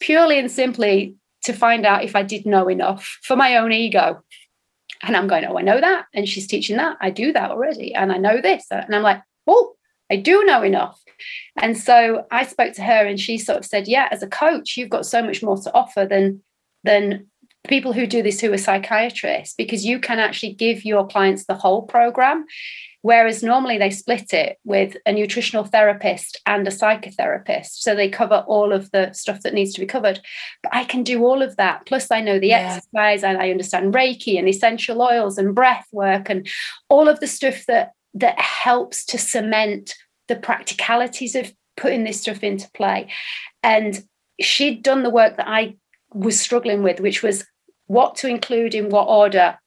purely 0.00 0.38
and 0.38 0.50
simply 0.50 1.14
to 1.44 1.52
find 1.52 1.86
out 1.86 2.04
if 2.04 2.16
I 2.16 2.22
did 2.22 2.46
know 2.46 2.68
enough 2.68 3.18
for 3.22 3.36
my 3.36 3.56
own 3.56 3.72
ego. 3.72 4.22
And 5.02 5.16
I'm 5.16 5.26
going, 5.26 5.44
oh, 5.44 5.58
I 5.58 5.62
know 5.62 5.80
that. 5.80 6.06
And 6.14 6.28
she's 6.28 6.46
teaching 6.46 6.76
that. 6.78 6.96
I 7.00 7.10
do 7.10 7.32
that 7.32 7.50
already. 7.50 7.94
And 7.94 8.10
I 8.12 8.16
know 8.16 8.40
this. 8.40 8.66
And 8.70 8.94
I'm 8.94 9.02
like, 9.02 9.22
oh, 9.46 9.74
I 10.10 10.16
do 10.16 10.44
know 10.44 10.62
enough. 10.62 11.00
And 11.56 11.76
so 11.76 12.26
I 12.30 12.44
spoke 12.44 12.74
to 12.74 12.82
her 12.82 13.06
and 13.06 13.20
she 13.20 13.38
sort 13.38 13.58
of 13.58 13.64
said, 13.64 13.88
yeah, 13.88 14.08
as 14.10 14.22
a 14.22 14.26
coach, 14.26 14.76
you've 14.76 14.90
got 14.90 15.06
so 15.06 15.22
much 15.22 15.42
more 15.42 15.56
to 15.58 15.74
offer 15.74 16.06
than 16.06 16.42
than 16.82 17.26
people 17.68 17.92
who 17.92 18.06
do 18.06 18.22
this 18.22 18.40
who 18.40 18.52
are 18.52 18.58
psychiatrists 18.58 19.54
because 19.54 19.84
you 19.84 19.98
can 19.98 20.18
actually 20.18 20.52
give 20.52 20.84
your 20.84 21.06
clients 21.06 21.46
the 21.46 21.54
whole 21.54 21.82
program 21.82 22.44
whereas 23.04 23.42
normally 23.42 23.76
they 23.76 23.90
split 23.90 24.32
it 24.32 24.58
with 24.64 24.96
a 25.04 25.12
nutritional 25.12 25.62
therapist 25.62 26.40
and 26.46 26.66
a 26.66 26.70
psychotherapist. 26.70 27.82
So 27.82 27.94
they 27.94 28.08
cover 28.08 28.42
all 28.46 28.72
of 28.72 28.90
the 28.92 29.12
stuff 29.12 29.42
that 29.42 29.52
needs 29.52 29.74
to 29.74 29.80
be 29.80 29.86
covered. 29.86 30.20
But 30.62 30.74
i 30.74 30.84
can 30.84 31.02
do 31.02 31.22
all 31.22 31.42
of 31.42 31.54
that. 31.56 31.84
Plus 31.84 32.10
i 32.10 32.22
know 32.22 32.38
the 32.38 32.48
yeah. 32.48 32.76
exercise 32.76 33.22
and 33.22 33.36
i 33.36 33.50
understand 33.50 33.92
reiki 33.92 34.38
and 34.38 34.48
essential 34.48 35.02
oils 35.02 35.36
and 35.36 35.54
breath 35.54 35.86
work 35.92 36.30
and 36.30 36.48
all 36.88 37.06
of 37.06 37.20
the 37.20 37.26
stuff 37.26 37.66
that 37.66 37.92
that 38.14 38.40
helps 38.40 39.04
to 39.04 39.18
cement 39.18 39.94
the 40.28 40.36
practicalities 40.36 41.34
of 41.34 41.52
putting 41.76 42.04
this 42.04 42.22
stuff 42.22 42.42
into 42.42 42.70
play. 42.70 43.10
And 43.62 44.02
she'd 44.40 44.82
done 44.82 45.02
the 45.02 45.10
work 45.10 45.36
that 45.36 45.46
i 45.46 45.76
was 46.14 46.40
struggling 46.40 46.82
with 46.82 47.00
which 47.00 47.22
was 47.22 47.44
what 47.86 48.16
to 48.16 48.28
include 48.28 48.74
in 48.74 48.88
what 48.88 49.08
order 49.08 49.58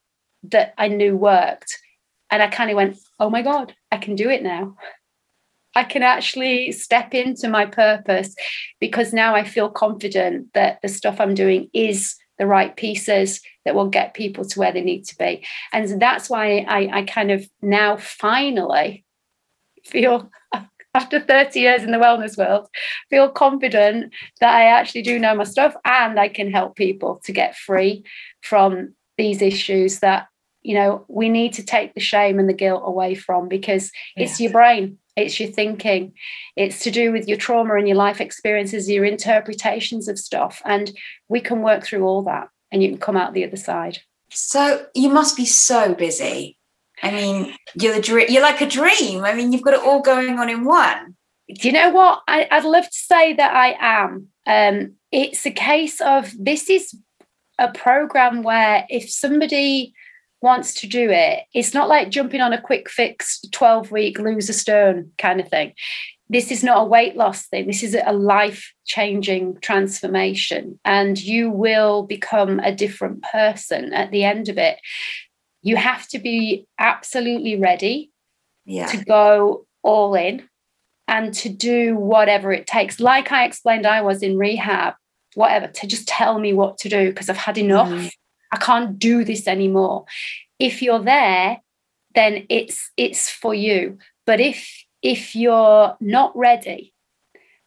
that 0.44 0.74
I 0.78 0.88
knew 0.88 1.16
worked. 1.16 1.80
And 2.30 2.42
I 2.42 2.48
kind 2.48 2.70
of 2.70 2.76
went, 2.76 2.98
oh 3.20 3.30
my 3.30 3.42
God, 3.42 3.74
I 3.92 3.98
can 3.98 4.16
do 4.16 4.30
it 4.30 4.44
now. 4.44 4.76
I 5.76 5.84
can 5.84 6.02
actually 6.02 6.72
step 6.72 7.14
into 7.14 7.48
my 7.48 7.66
purpose 7.66 8.36
because 8.80 9.14
now 9.14 9.36
I 9.36 9.44
feel 9.44 9.70
confident 9.70 10.54
that 10.54 10.80
the 10.82 10.88
stuff 10.88 11.20
I'm 11.20 11.36
doing 11.36 11.70
is 11.74 12.16
the 12.40 12.48
right 12.48 12.76
pieces 12.76 13.42
that 13.64 13.76
will 13.76 13.90
get 13.90 14.14
people 14.14 14.46
to 14.46 14.60
where 14.60 14.72
they 14.72 14.82
need 14.82 15.04
to 15.06 15.18
be. 15.18 15.46
And 15.74 16.02
that's 16.02 16.30
why 16.30 16.66
I, 16.68 16.90
I 16.92 17.02
kind 17.04 17.32
of 17.32 17.48
now 17.62 17.98
finally 17.98 19.06
feel 19.86 20.30
after 20.98 21.20
30 21.20 21.60
years 21.60 21.84
in 21.84 21.92
the 21.92 21.98
wellness 21.98 22.38
world, 22.38 22.68
feel 23.10 23.30
confident 23.30 24.12
that 24.40 24.54
I 24.54 24.66
actually 24.66 25.04
do 25.04 25.20
know 25.20 25.36
my 25.36 25.44
stuff 25.44 25.76
and 25.86 26.20
I 26.20 26.28
can 26.28 26.52
help 26.52 26.76
people 26.76 27.22
to 27.26 27.32
get 27.32 27.56
free 27.56 28.04
from 28.42 28.96
these 29.18 29.42
issues 29.42 30.00
that, 30.00 30.28
you 30.64 30.74
know, 30.74 31.06
we 31.08 31.30
need 31.30 31.54
to 31.54 31.64
take 31.64 31.94
the 31.94 32.02
shame 32.02 32.40
and 32.40 32.50
the 32.50 32.54
guilt 32.54 32.82
away 32.84 33.14
from 33.14 33.48
because 33.48 33.92
yeah. 34.16 34.24
it's 34.24 34.40
your 34.40 34.52
brain, 34.52 34.98
it's 35.16 35.40
your 35.40 35.52
thinking, 35.52 36.14
it's 36.56 36.80
to 36.80 36.92
do 36.92 37.12
with 37.12 37.28
your 37.28 37.38
trauma 37.38 37.76
and 37.76 37.88
your 37.88 37.98
life 37.98 38.20
experiences, 38.20 38.90
your 38.90 39.06
interpretations 39.06 40.08
of 40.08 40.18
stuff. 40.18 40.62
And 40.66 40.92
we 41.30 41.42
can 41.42 41.62
work 41.62 41.84
through 41.84 42.06
all 42.06 42.24
that 42.24 42.50
and 42.72 42.82
you 42.82 42.90
can 42.90 42.98
come 42.98 43.18
out 43.18 43.34
the 43.34 43.46
other 43.46 43.58
side. 43.58 44.00
So 44.32 44.88
you 44.96 45.10
must 45.10 45.38
be 45.38 45.46
so 45.46 45.94
busy 45.94 46.57
I 47.02 47.12
mean, 47.12 47.56
you're 47.76 47.94
the 47.94 48.02
dream. 48.02 48.28
You're 48.30 48.42
like 48.42 48.62
a 48.62 48.68
dream. 48.68 49.24
I 49.24 49.34
mean, 49.34 49.52
you've 49.52 49.62
got 49.62 49.76
it 49.76 49.84
all 49.84 50.02
going 50.02 50.40
on 50.40 50.50
in 50.50 50.66
one. 50.66 51.16
Do 51.48 51.68
you 51.68 51.74
know 51.74 51.92
what? 51.92 52.22
I, 52.28 52.48
would 52.52 52.66
love 52.66 52.86
to 52.86 52.90
say 52.92 53.34
that 53.34 53.56
I 53.56 53.76
am. 53.80 54.28
Um, 54.46 54.96
it's 55.12 55.46
a 55.46 55.52
case 55.52 56.02
of 56.02 56.34
this 56.38 56.70
is 56.70 56.94
a 57.58 57.72
program 57.72 58.44
where 58.44 58.86
if 58.90 59.10
somebody 59.10 59.94
wants 60.42 60.74
to 60.82 60.88
do 60.88 61.10
it, 61.10 61.44
it's 61.54 61.74
not 61.74 61.90
like 61.90 62.10
jumping 62.10 62.42
on 62.42 62.54
a 62.54 62.62
quick 62.62 62.90
fix, 62.90 63.42
12 63.52 63.92
week 63.92 64.20
lose 64.20 64.50
a 64.50 64.54
stone 64.54 65.12
kind 65.18 65.40
of 65.40 65.48
thing. 65.48 65.74
This 66.30 66.52
is 66.52 66.64
not 66.64 66.82
a 66.82 66.86
weight 66.86 67.16
loss 67.16 67.48
thing. 67.48 67.68
This 67.68 67.84
is 67.84 67.96
a 67.96 68.12
life 68.12 68.74
changing 68.86 69.60
transformation, 69.62 70.78
and 70.84 71.18
you 71.18 71.50
will 71.50 72.04
become 72.04 72.60
a 72.60 72.76
different 72.76 73.24
person 73.24 73.94
at 73.94 74.12
the 74.12 74.26
end 74.26 74.50
of 74.50 74.58
it 74.58 74.78
you 75.68 75.76
have 75.76 76.08
to 76.08 76.18
be 76.18 76.66
absolutely 76.80 77.58
ready 77.58 78.10
yeah. 78.64 78.86
to 78.86 79.04
go 79.04 79.66
all 79.84 80.16
in 80.16 80.48
and 81.10 81.34
to 81.34 81.50
do 81.50 81.94
whatever 81.98 82.54
it 82.54 82.66
takes. 82.66 83.02
Like 83.02 83.34
I 83.34 83.44
explained, 83.44 83.86
I 83.86 84.00
was 84.02 84.24
in 84.24 84.38
rehab, 84.38 84.94
whatever, 85.36 85.68
to 85.68 85.86
just 85.86 86.08
tell 86.08 86.40
me 86.40 86.54
what 86.54 86.78
to 86.80 86.90
do 86.90 87.10
because 87.10 87.30
I've 87.30 87.36
had 87.36 87.58
enough. 87.58 87.90
Mm. 87.90 88.10
I 88.54 88.58
can't 88.58 88.98
do 88.98 89.26
this 89.26 89.46
anymore. 89.46 90.06
If 90.58 90.82
you're 90.82 91.04
there, 91.04 91.58
then 92.16 92.46
it's 92.48 92.90
it's 92.96 93.30
for 93.30 93.54
you. 93.54 93.98
But 94.26 94.40
if 94.40 94.86
if 95.02 95.36
you're 95.36 95.98
not 96.00 96.32
ready, 96.34 96.94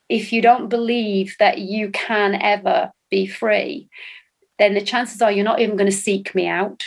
if 0.09 0.33
you 0.33 0.41
don't 0.41 0.71
believe 0.71 1.37
that 1.39 1.59
you 1.59 1.91
can 1.91 2.35
ever 2.41 2.93
be 3.11 3.27
free, 3.27 3.91
then 4.59 4.73
the 4.73 4.81
chances 4.81 5.21
are 5.21 5.31
you're 5.31 5.45
not 5.45 5.61
even 5.61 5.77
going 5.77 5.91
to 5.91 5.97
seek 5.97 6.35
me 6.35 6.47
out 6.47 6.83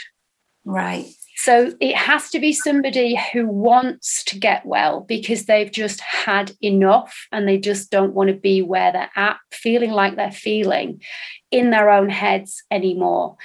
Right. 0.66 1.08
So 1.44 1.74
it 1.82 1.96
has 1.96 2.30
to 2.30 2.40
be 2.40 2.54
somebody 2.54 3.20
who 3.34 3.48
wants 3.48 4.24
to 4.26 4.40
get 4.40 4.66
well 4.66 5.02
because 5.02 5.46
they've 5.46 5.72
just 5.72 6.00
had 6.00 6.54
enough 6.62 7.28
and 7.34 7.48
they 7.48 7.58
just 7.58 7.92
don't 7.92 8.14
want 8.14 8.30
to 8.30 8.36
be 8.36 8.62
where 8.62 8.94
they're 8.94 9.10
at, 9.16 9.38
feeling 9.52 9.92
like 9.92 10.16
they're 10.16 10.32
feeling 10.32 11.02
in 11.52 11.72
their 11.72 11.90
own 11.90 12.10
heads 12.10 12.64
anymore. 12.72 13.36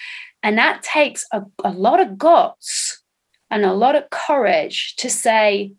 And 0.45 0.59
that 0.59 0.83
takes 0.83 1.27
a, 1.33 1.43
a 1.65 1.73
lot 1.73 1.99
of 1.99 2.17
guts 2.17 3.03
and 3.51 3.65
a 3.65 3.73
lot 3.73 3.97
of 3.97 4.11
courage 4.11 4.95
to 4.99 5.11
say, 5.11 5.73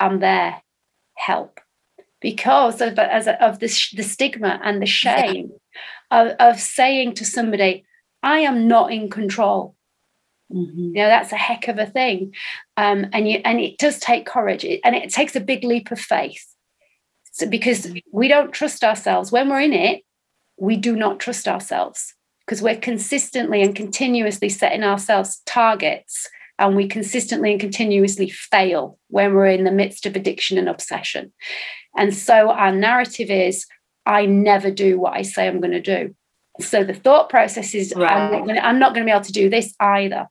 I'm 0.00 0.18
there, 0.18 0.62
help. 1.16 1.60
Because 2.20 2.80
of, 2.80 2.98
as 2.98 3.26
a, 3.26 3.40
of 3.44 3.60
this, 3.60 3.90
the 3.90 4.02
stigma 4.02 4.60
and 4.64 4.82
the 4.82 4.86
shame 4.86 5.52
yeah. 6.10 6.22
of, 6.22 6.54
of 6.54 6.60
saying 6.60 7.14
to 7.14 7.24
somebody, 7.24 7.84
I 8.22 8.40
am 8.40 8.66
not 8.66 8.92
in 8.92 9.10
control. 9.10 9.76
Mm-hmm. 10.52 10.78
You 10.78 10.92
know, 10.92 11.08
that's 11.08 11.32
a 11.32 11.36
heck 11.36 11.68
of 11.68 11.78
a 11.78 11.86
thing. 11.86 12.34
Um, 12.76 13.06
and 13.12 13.28
you 13.28 13.40
and 13.44 13.60
it 13.60 13.78
does 13.78 13.98
take 13.98 14.26
courage 14.26 14.64
it, 14.64 14.80
and 14.84 14.94
it 14.94 15.10
takes 15.10 15.36
a 15.36 15.40
big 15.40 15.64
leap 15.64 15.90
of 15.90 16.00
faith. 16.00 16.46
So 17.32 17.46
because 17.46 17.92
we 18.12 18.28
don't 18.28 18.52
trust 18.52 18.84
ourselves. 18.84 19.32
When 19.32 19.48
we're 19.48 19.60
in 19.60 19.72
it, 19.72 20.02
we 20.58 20.76
do 20.76 20.94
not 20.94 21.18
trust 21.18 21.48
ourselves 21.48 22.14
because 22.46 22.60
we're 22.60 22.76
consistently 22.76 23.62
and 23.62 23.74
continuously 23.74 24.48
setting 24.48 24.84
ourselves 24.84 25.40
targets 25.46 26.28
and 26.58 26.76
we 26.76 26.86
consistently 26.86 27.52
and 27.52 27.60
continuously 27.60 28.28
fail 28.28 28.98
when 29.08 29.34
we're 29.34 29.46
in 29.46 29.64
the 29.64 29.70
midst 29.70 30.06
of 30.06 30.14
addiction 30.14 30.58
and 30.58 30.68
obsession. 30.68 31.32
And 31.96 32.14
so 32.14 32.50
our 32.50 32.72
narrative 32.72 33.30
is 33.30 33.66
I 34.06 34.26
never 34.26 34.70
do 34.70 34.98
what 34.98 35.14
I 35.14 35.22
say 35.22 35.46
I'm 35.46 35.60
going 35.60 35.72
to 35.72 35.80
do. 35.80 36.14
So 36.60 36.84
the 36.84 36.94
thought 36.94 37.30
process 37.30 37.74
is 37.74 37.94
right. 37.96 38.34
I'm 38.62 38.78
not 38.78 38.94
going 38.94 39.06
to 39.06 39.10
be 39.10 39.14
able 39.14 39.24
to 39.24 39.32
do 39.32 39.48
this 39.48 39.74
either. 39.80 40.28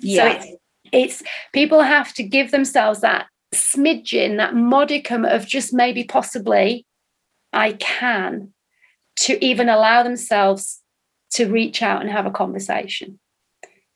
Yeah. 0.00 0.40
So 0.40 0.48
it's, 0.48 0.60
it's 0.92 1.22
people 1.52 1.82
have 1.82 2.12
to 2.14 2.22
give 2.22 2.50
themselves 2.50 3.00
that 3.00 3.26
smidgen, 3.54 4.36
that 4.36 4.54
modicum 4.54 5.24
of 5.24 5.46
just 5.46 5.72
maybe 5.72 6.04
possibly 6.04 6.86
I 7.52 7.72
can 7.72 8.52
to 9.20 9.44
even 9.44 9.68
allow 9.68 10.02
themselves 10.02 10.80
to 11.32 11.46
reach 11.46 11.82
out 11.82 12.00
and 12.00 12.10
have 12.10 12.26
a 12.26 12.30
conversation. 12.30 13.18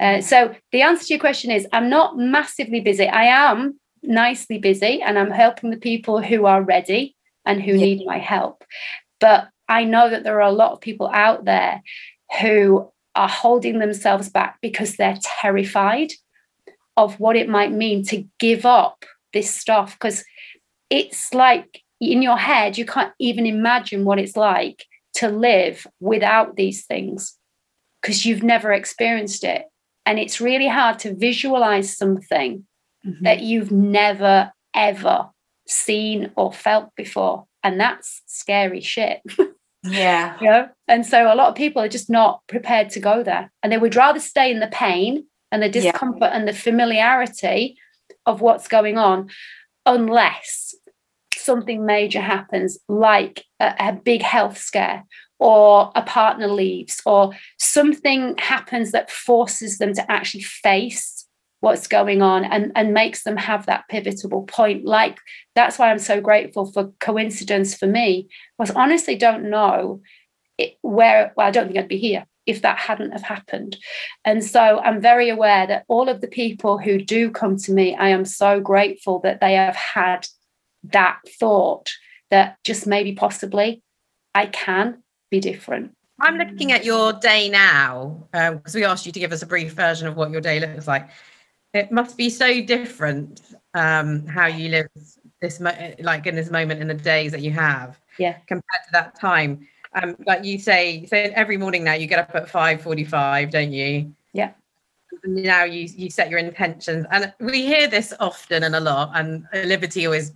Uh, 0.00 0.20
so 0.20 0.54
the 0.72 0.82
answer 0.82 1.06
to 1.06 1.14
your 1.14 1.20
question 1.20 1.50
is 1.50 1.66
I'm 1.72 1.88
not 1.88 2.18
massively 2.18 2.80
busy. 2.80 3.06
I 3.06 3.24
am 3.24 3.78
nicely 4.02 4.58
busy 4.58 5.00
and 5.00 5.18
I'm 5.18 5.30
helping 5.30 5.70
the 5.70 5.76
people 5.76 6.20
who 6.20 6.46
are 6.46 6.62
ready 6.62 7.16
and 7.46 7.62
who 7.62 7.72
yeah. 7.72 7.84
need 7.84 8.06
my 8.06 8.18
help. 8.18 8.64
But 9.20 9.48
I 9.68 9.84
know 9.84 10.10
that 10.10 10.24
there 10.24 10.36
are 10.36 10.48
a 10.48 10.52
lot 10.52 10.72
of 10.72 10.80
people 10.80 11.08
out 11.12 11.44
there 11.44 11.82
who 12.40 12.90
are 13.16 13.28
holding 13.28 13.78
themselves 13.78 14.28
back 14.28 14.58
because 14.60 14.96
they're 14.96 15.18
terrified 15.22 16.12
of 16.96 17.18
what 17.20 17.36
it 17.36 17.48
might 17.48 17.72
mean 17.72 18.04
to 18.04 18.24
give 18.38 18.64
up 18.64 19.04
this 19.32 19.52
stuff. 19.52 19.94
Because 19.94 20.24
it's 20.90 21.32
like 21.34 21.82
in 22.00 22.22
your 22.22 22.36
head 22.36 22.76
you 22.76 22.84
can't 22.84 23.12
even 23.18 23.46
imagine 23.46 24.04
what 24.04 24.18
it's 24.18 24.36
like 24.36 24.84
to 25.14 25.28
live 25.28 25.86
without 26.00 26.56
these 26.56 26.84
things 26.84 27.38
because 28.02 28.26
you've 28.26 28.42
never 28.42 28.72
experienced 28.72 29.44
it. 29.44 29.66
And 30.06 30.18
it's 30.18 30.40
really 30.40 30.68
hard 30.68 30.98
to 31.00 31.14
visualize 31.14 31.96
something 31.96 32.66
mm-hmm. 33.06 33.24
that 33.24 33.40
you've 33.40 33.72
never 33.72 34.52
ever 34.74 35.30
seen 35.66 36.30
or 36.36 36.52
felt 36.52 36.90
before. 36.96 37.46
And 37.62 37.80
that's 37.80 38.22
scary 38.26 38.80
shit 38.80 39.22
Yeah. 39.84 40.36
You 40.40 40.50
know? 40.50 40.68
And 40.88 41.06
so 41.06 41.32
a 41.32 41.36
lot 41.36 41.48
of 41.48 41.54
people 41.54 41.80
are 41.82 41.88
just 41.88 42.10
not 42.10 42.42
prepared 42.46 42.90
to 42.90 43.00
go 43.00 43.22
there. 43.22 43.50
And 43.62 43.72
they 43.72 43.78
would 43.78 43.96
rather 43.96 44.20
stay 44.20 44.50
in 44.50 44.60
the 44.60 44.66
pain 44.68 45.26
and 45.52 45.62
the 45.62 45.68
discomfort 45.68 46.22
yeah. 46.22 46.36
and 46.36 46.48
the 46.48 46.52
familiarity 46.52 47.76
of 48.26 48.40
what's 48.40 48.68
going 48.68 48.98
on. 48.98 49.30
unless 49.86 50.74
something 51.36 51.84
major 51.84 52.20
happens, 52.20 52.78
like 52.88 53.44
a, 53.60 53.74
a 53.78 53.92
big 53.92 54.22
health 54.22 54.56
scare 54.56 55.04
or 55.38 55.92
a 55.94 56.02
partner 56.02 56.48
leaves 56.48 57.02
or 57.04 57.32
something 57.58 58.34
happens 58.38 58.92
that 58.92 59.10
forces 59.10 59.78
them 59.78 59.92
to 59.92 60.10
actually 60.10 60.42
face 60.42 61.23
what's 61.64 61.86
going 61.88 62.20
on 62.20 62.44
and, 62.44 62.70
and 62.76 62.92
makes 62.92 63.22
them 63.22 63.38
have 63.38 63.64
that 63.66 63.88
pivotal 63.88 64.42
point. 64.42 64.84
Like 64.84 65.18
that's 65.54 65.78
why 65.78 65.90
i'm 65.90 65.98
so 65.98 66.20
grateful 66.20 66.70
for 66.70 66.92
coincidence 67.00 67.74
for 67.74 67.86
me 67.86 68.28
was 68.58 68.70
honestly 68.70 69.16
don't 69.16 69.48
know 69.48 70.00
it, 70.58 70.76
where 70.82 71.32
well 71.36 71.46
i 71.46 71.50
don't 71.50 71.66
think 71.66 71.78
i'd 71.78 71.88
be 71.88 71.98
here 71.98 72.26
if 72.46 72.60
that 72.60 72.76
hadn't 72.76 73.12
have 73.12 73.22
happened. 73.22 73.76
And 74.24 74.44
so 74.44 74.80
i'm 74.84 75.00
very 75.00 75.28
aware 75.30 75.66
that 75.66 75.84
all 75.88 76.08
of 76.08 76.20
the 76.20 76.28
people 76.28 76.78
who 76.78 76.98
do 77.02 77.30
come 77.30 77.56
to 77.58 77.72
me 77.72 77.96
i 77.96 78.08
am 78.08 78.24
so 78.24 78.60
grateful 78.60 79.20
that 79.20 79.40
they 79.40 79.54
have 79.54 79.76
had 79.76 80.26
that 80.84 81.20
thought 81.40 81.90
that 82.30 82.58
just 82.64 82.86
maybe 82.86 83.12
possibly 83.12 83.82
i 84.34 84.46
can 84.46 85.02
be 85.30 85.40
different. 85.40 85.92
I'm 86.20 86.36
looking 86.36 86.70
at 86.70 86.84
your 86.84 87.12
day 87.12 87.48
now 87.48 88.28
because 88.30 88.74
um, 88.74 88.80
we 88.80 88.84
asked 88.84 89.04
you 89.04 89.10
to 89.12 89.18
give 89.18 89.32
us 89.32 89.42
a 89.42 89.46
brief 89.46 89.72
version 89.72 90.06
of 90.06 90.16
what 90.16 90.30
your 90.30 90.40
day 90.40 90.60
looks 90.60 90.86
like 90.86 91.08
it 91.74 91.90
must 91.90 92.16
be 92.16 92.30
so 92.30 92.62
different 92.62 93.42
um, 93.74 94.26
how 94.26 94.46
you 94.46 94.68
live 94.70 94.86
this 95.40 95.60
mo- 95.60 95.94
like 95.98 96.26
in 96.26 96.34
this 96.34 96.50
moment 96.50 96.80
in 96.80 96.86
the 96.86 96.94
days 96.94 97.32
that 97.32 97.42
you 97.42 97.50
have 97.50 98.00
yeah. 98.18 98.38
compared 98.46 98.84
to 98.86 98.92
that 98.92 99.18
time. 99.18 99.66
Um, 100.00 100.16
like 100.26 100.44
you 100.44 100.58
say 100.58 101.04
so 101.06 101.16
every 101.16 101.56
morning 101.56 101.84
now 101.84 101.92
you 101.92 102.06
get 102.06 102.18
up 102.18 102.34
at 102.34 102.48
5.45 102.48 103.50
don't 103.50 103.72
you? 103.72 104.12
Yeah. 104.32 104.52
Now 105.24 105.64
you 105.64 105.88
you 105.94 106.10
set 106.10 106.30
your 106.30 106.38
intentions. 106.38 107.06
And 107.10 107.32
we 107.40 107.66
hear 107.66 107.88
this 107.88 108.12
often 108.18 108.62
and 108.62 108.74
a 108.74 108.80
lot 108.80 109.10
and 109.14 109.46
liberty 109.52 110.06
always 110.06 110.32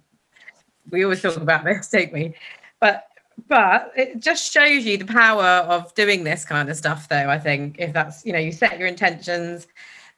we 0.90 1.04
always 1.04 1.22
talk 1.22 1.36
about 1.36 1.64
this 1.64 1.88
don't 1.92 2.12
we? 2.12 2.34
But 2.80 3.08
but 3.46 3.92
it 3.96 4.18
just 4.18 4.52
shows 4.52 4.84
you 4.84 4.98
the 4.98 5.04
power 5.04 5.44
of 5.44 5.94
doing 5.94 6.24
this 6.24 6.44
kind 6.44 6.68
of 6.68 6.76
stuff 6.76 7.08
though 7.08 7.30
i 7.30 7.38
think 7.38 7.76
if 7.78 7.92
that's 7.92 8.26
you 8.26 8.32
know 8.32 8.38
you 8.38 8.50
set 8.50 8.80
your 8.80 8.88
intentions 8.88 9.68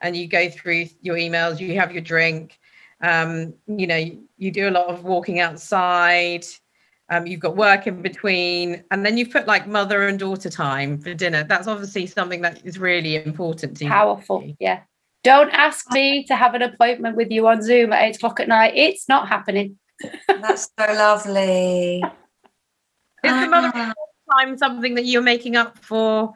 and 0.01 0.17
you 0.17 0.27
go 0.27 0.49
through 0.49 0.87
your 1.01 1.17
emails, 1.17 1.61
you 1.61 1.79
have 1.79 1.93
your 1.93 2.03
drink, 2.03 2.59
um, 3.03 3.55
you 3.67 3.87
know, 3.87 4.11
you 4.37 4.51
do 4.51 4.69
a 4.69 4.71
lot 4.71 4.87
of 4.87 5.05
walking 5.05 5.41
outside. 5.41 6.45
Um, 7.13 7.27
you've 7.27 7.41
got 7.41 7.57
work 7.57 7.89
in 7.89 8.03
between, 8.03 8.85
and 8.93 9.05
then 9.05 9.19
you've 9.19 9.33
put 9.33 9.47
like 9.47 9.67
mother 9.67 10.07
and 10.07 10.17
daughter 10.17 10.49
time 10.49 11.01
for 11.01 11.13
dinner. 11.13 11.43
That's 11.43 11.67
obviously 11.67 12.07
something 12.07 12.41
that 12.43 12.65
is 12.65 12.79
really 12.79 13.17
important 13.17 13.77
to 13.79 13.85
you. 13.85 13.91
Powerful, 13.91 14.55
yeah. 14.61 14.83
Don't 15.25 15.51
ask 15.51 15.91
me 15.91 16.25
to 16.25 16.37
have 16.37 16.55
an 16.55 16.63
appointment 16.63 17.17
with 17.17 17.31
you 17.31 17.49
on 17.49 17.63
Zoom 17.63 17.93
at 17.93 18.03
eight 18.05 18.17
o'clock 18.17 18.39
at 18.39 18.49
night. 18.49 18.75
It's 18.77 19.09
not 19.09 19.29
happening. 19.29 19.77
That's 20.29 20.71
so 20.79 20.87
lovely. 20.87 22.03
Is 23.25 23.41
the 23.41 23.49
mother 23.49 23.73
ah. 23.75 23.93
time 24.39 24.57
something 24.57 24.95
that 24.95 25.05
you're 25.05 25.21
making 25.21 25.57
up 25.57 25.79
for 25.85 26.33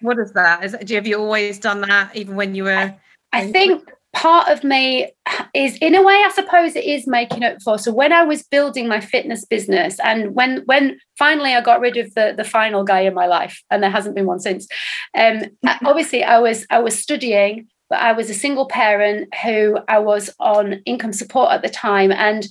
what 0.00 0.18
is 0.18 0.32
that? 0.32 0.64
Is 0.64 0.76
do 0.84 0.94
have 0.94 1.06
you 1.06 1.18
always 1.18 1.58
done 1.58 1.80
that, 1.82 2.14
even 2.16 2.36
when 2.36 2.54
you 2.54 2.64
were? 2.64 2.94
I 3.32 3.50
think 3.50 3.88
part 4.12 4.48
of 4.48 4.62
me 4.62 5.10
is 5.54 5.76
in 5.78 5.94
a 5.94 6.02
way 6.02 6.14
i 6.14 6.30
suppose 6.34 6.76
it 6.76 6.84
is 6.84 7.06
making 7.06 7.42
up 7.42 7.60
for 7.62 7.78
so 7.78 7.92
when 7.92 8.12
i 8.12 8.22
was 8.22 8.42
building 8.42 8.86
my 8.86 9.00
fitness 9.00 9.44
business 9.44 9.98
and 10.04 10.34
when 10.34 10.62
when 10.66 10.98
finally 11.18 11.54
i 11.54 11.60
got 11.60 11.80
rid 11.80 11.96
of 11.96 12.12
the 12.14 12.34
the 12.36 12.44
final 12.44 12.84
guy 12.84 13.00
in 13.00 13.14
my 13.14 13.26
life 13.26 13.62
and 13.70 13.82
there 13.82 13.90
hasn't 13.90 14.14
been 14.14 14.26
one 14.26 14.38
since 14.38 14.68
um 15.16 15.42
obviously 15.84 16.22
i 16.22 16.38
was 16.38 16.66
i 16.70 16.78
was 16.78 16.98
studying 16.98 17.66
but 17.88 18.00
i 18.00 18.12
was 18.12 18.28
a 18.28 18.34
single 18.34 18.66
parent 18.66 19.34
who 19.42 19.78
i 19.88 19.98
was 19.98 20.28
on 20.38 20.74
income 20.84 21.12
support 21.12 21.50
at 21.50 21.62
the 21.62 21.70
time 21.70 22.12
and 22.12 22.46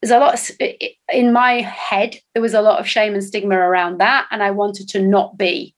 there's 0.00 0.10
a 0.10 0.18
lot 0.18 0.34
of, 0.34 0.56
in 1.12 1.32
my 1.32 1.60
head 1.62 2.16
there 2.34 2.42
was 2.42 2.54
a 2.54 2.62
lot 2.62 2.78
of 2.78 2.88
shame 2.88 3.14
and 3.14 3.24
stigma 3.24 3.56
around 3.56 3.98
that 3.98 4.26
and 4.30 4.40
i 4.40 4.52
wanted 4.52 4.88
to 4.88 5.02
not 5.02 5.36
be 5.36 5.74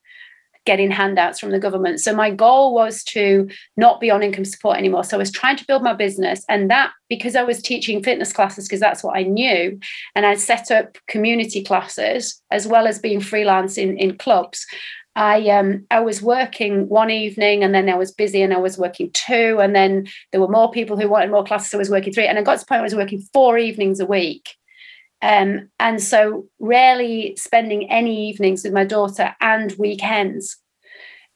getting 0.64 0.90
handouts 0.90 1.38
from 1.38 1.50
the 1.50 1.58
government. 1.58 2.00
So 2.00 2.14
my 2.14 2.30
goal 2.30 2.74
was 2.74 3.04
to 3.04 3.48
not 3.76 4.00
be 4.00 4.10
on 4.10 4.22
income 4.22 4.44
support 4.44 4.78
anymore. 4.78 5.04
So 5.04 5.16
I 5.16 5.18
was 5.18 5.30
trying 5.30 5.56
to 5.56 5.66
build 5.66 5.82
my 5.82 5.92
business. 5.92 6.44
And 6.48 6.70
that, 6.70 6.92
because 7.08 7.36
I 7.36 7.42
was 7.42 7.62
teaching 7.62 8.02
fitness 8.02 8.32
classes, 8.32 8.66
because 8.66 8.80
that's 8.80 9.02
what 9.02 9.16
I 9.16 9.22
knew, 9.22 9.78
and 10.14 10.26
I 10.26 10.34
set 10.34 10.70
up 10.70 10.96
community 11.08 11.62
classes 11.62 12.42
as 12.50 12.66
well 12.66 12.86
as 12.86 12.98
being 12.98 13.20
freelance 13.20 13.76
in, 13.76 13.96
in 13.98 14.16
clubs. 14.16 14.66
I 15.16 15.48
um 15.50 15.86
I 15.92 16.00
was 16.00 16.20
working 16.22 16.88
one 16.88 17.10
evening 17.10 17.62
and 17.62 17.72
then 17.72 17.88
I 17.88 17.94
was 17.94 18.10
busy 18.10 18.42
and 18.42 18.52
I 18.52 18.58
was 18.58 18.76
working 18.76 19.10
two 19.12 19.60
and 19.60 19.74
then 19.74 20.08
there 20.32 20.40
were 20.40 20.48
more 20.48 20.72
people 20.72 20.98
who 20.98 21.08
wanted 21.08 21.30
more 21.30 21.44
classes 21.44 21.70
so 21.70 21.78
I 21.78 21.80
was 21.80 21.90
working 21.90 22.12
three 22.12 22.26
and 22.26 22.36
I 22.36 22.42
got 22.42 22.54
to 22.54 22.60
the 22.60 22.66
point 22.66 22.78
where 22.78 22.80
I 22.80 22.82
was 22.82 22.96
working 22.96 23.22
four 23.32 23.56
evenings 23.56 24.00
a 24.00 24.06
week 24.06 24.56
um, 25.24 25.70
and 25.80 26.02
so 26.02 26.46
rarely 26.58 27.34
spending 27.36 27.90
any 27.90 28.28
evenings 28.28 28.62
with 28.62 28.74
my 28.74 28.84
daughter 28.84 29.34
and 29.40 29.74
weekends. 29.78 30.58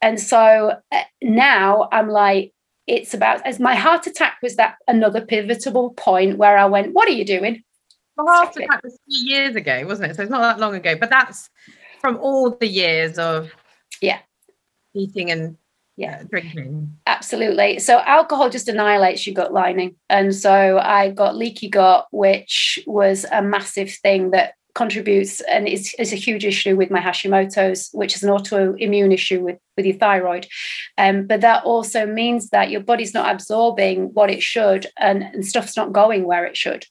And 0.02 0.20
so 0.20 0.74
uh, 0.92 1.02
now 1.22 1.88
I'm 1.90 2.10
like, 2.10 2.52
it's 2.86 3.14
about 3.14 3.44
as 3.46 3.58
my 3.58 3.74
heart 3.74 4.06
attack 4.06 4.36
was 4.42 4.56
that 4.56 4.76
another 4.86 5.22
pivotal 5.22 5.90
point 5.94 6.36
where 6.36 6.58
I 6.58 6.66
went, 6.66 6.92
What 6.92 7.08
are 7.08 7.12
you 7.12 7.24
doing? 7.24 7.62
The 8.18 8.24
heart 8.24 8.54
attack 8.56 8.82
was 8.84 8.98
three 9.06 9.30
years 9.30 9.56
ago, 9.56 9.82
wasn't 9.86 10.10
it? 10.10 10.16
So 10.16 10.22
it's 10.22 10.30
not 10.30 10.42
that 10.42 10.60
long 10.60 10.74
ago, 10.74 10.94
but 10.94 11.08
that's 11.08 11.48
from 12.02 12.18
all 12.18 12.50
the 12.50 12.68
years 12.68 13.18
of 13.18 13.50
yeah 14.02 14.18
eating 14.94 15.30
and 15.30 15.56
yeah. 15.98 16.22
Drinking. 16.30 16.96
Absolutely. 17.08 17.80
So 17.80 17.98
alcohol 17.98 18.50
just 18.50 18.68
annihilates 18.68 19.26
your 19.26 19.34
gut 19.34 19.52
lining. 19.52 19.96
And 20.08 20.34
so 20.34 20.78
i 20.78 21.10
got 21.10 21.36
leaky 21.36 21.68
gut 21.68 22.06
which 22.12 22.78
was 22.86 23.26
a 23.32 23.42
massive 23.42 23.92
thing 23.92 24.30
that 24.30 24.54
contributes 24.76 25.40
and 25.40 25.66
is, 25.66 25.92
is 25.98 26.12
a 26.12 26.16
huge 26.16 26.44
issue 26.44 26.76
with 26.76 26.88
my 26.88 27.00
hashimoto's 27.00 27.90
which 27.92 28.14
is 28.14 28.22
an 28.22 28.30
autoimmune 28.30 29.12
issue 29.12 29.42
with 29.42 29.58
with 29.76 29.86
your 29.86 29.96
thyroid. 29.96 30.46
Um, 30.96 31.26
but 31.26 31.40
that 31.40 31.64
also 31.64 32.06
means 32.06 32.50
that 32.50 32.70
your 32.70 32.80
body's 32.80 33.12
not 33.12 33.34
absorbing 33.34 34.14
what 34.14 34.30
it 34.30 34.40
should 34.40 34.86
and, 34.96 35.24
and 35.24 35.44
stuff's 35.44 35.76
not 35.76 35.92
going 35.92 36.26
where 36.26 36.44
it 36.44 36.56
should. 36.56 36.86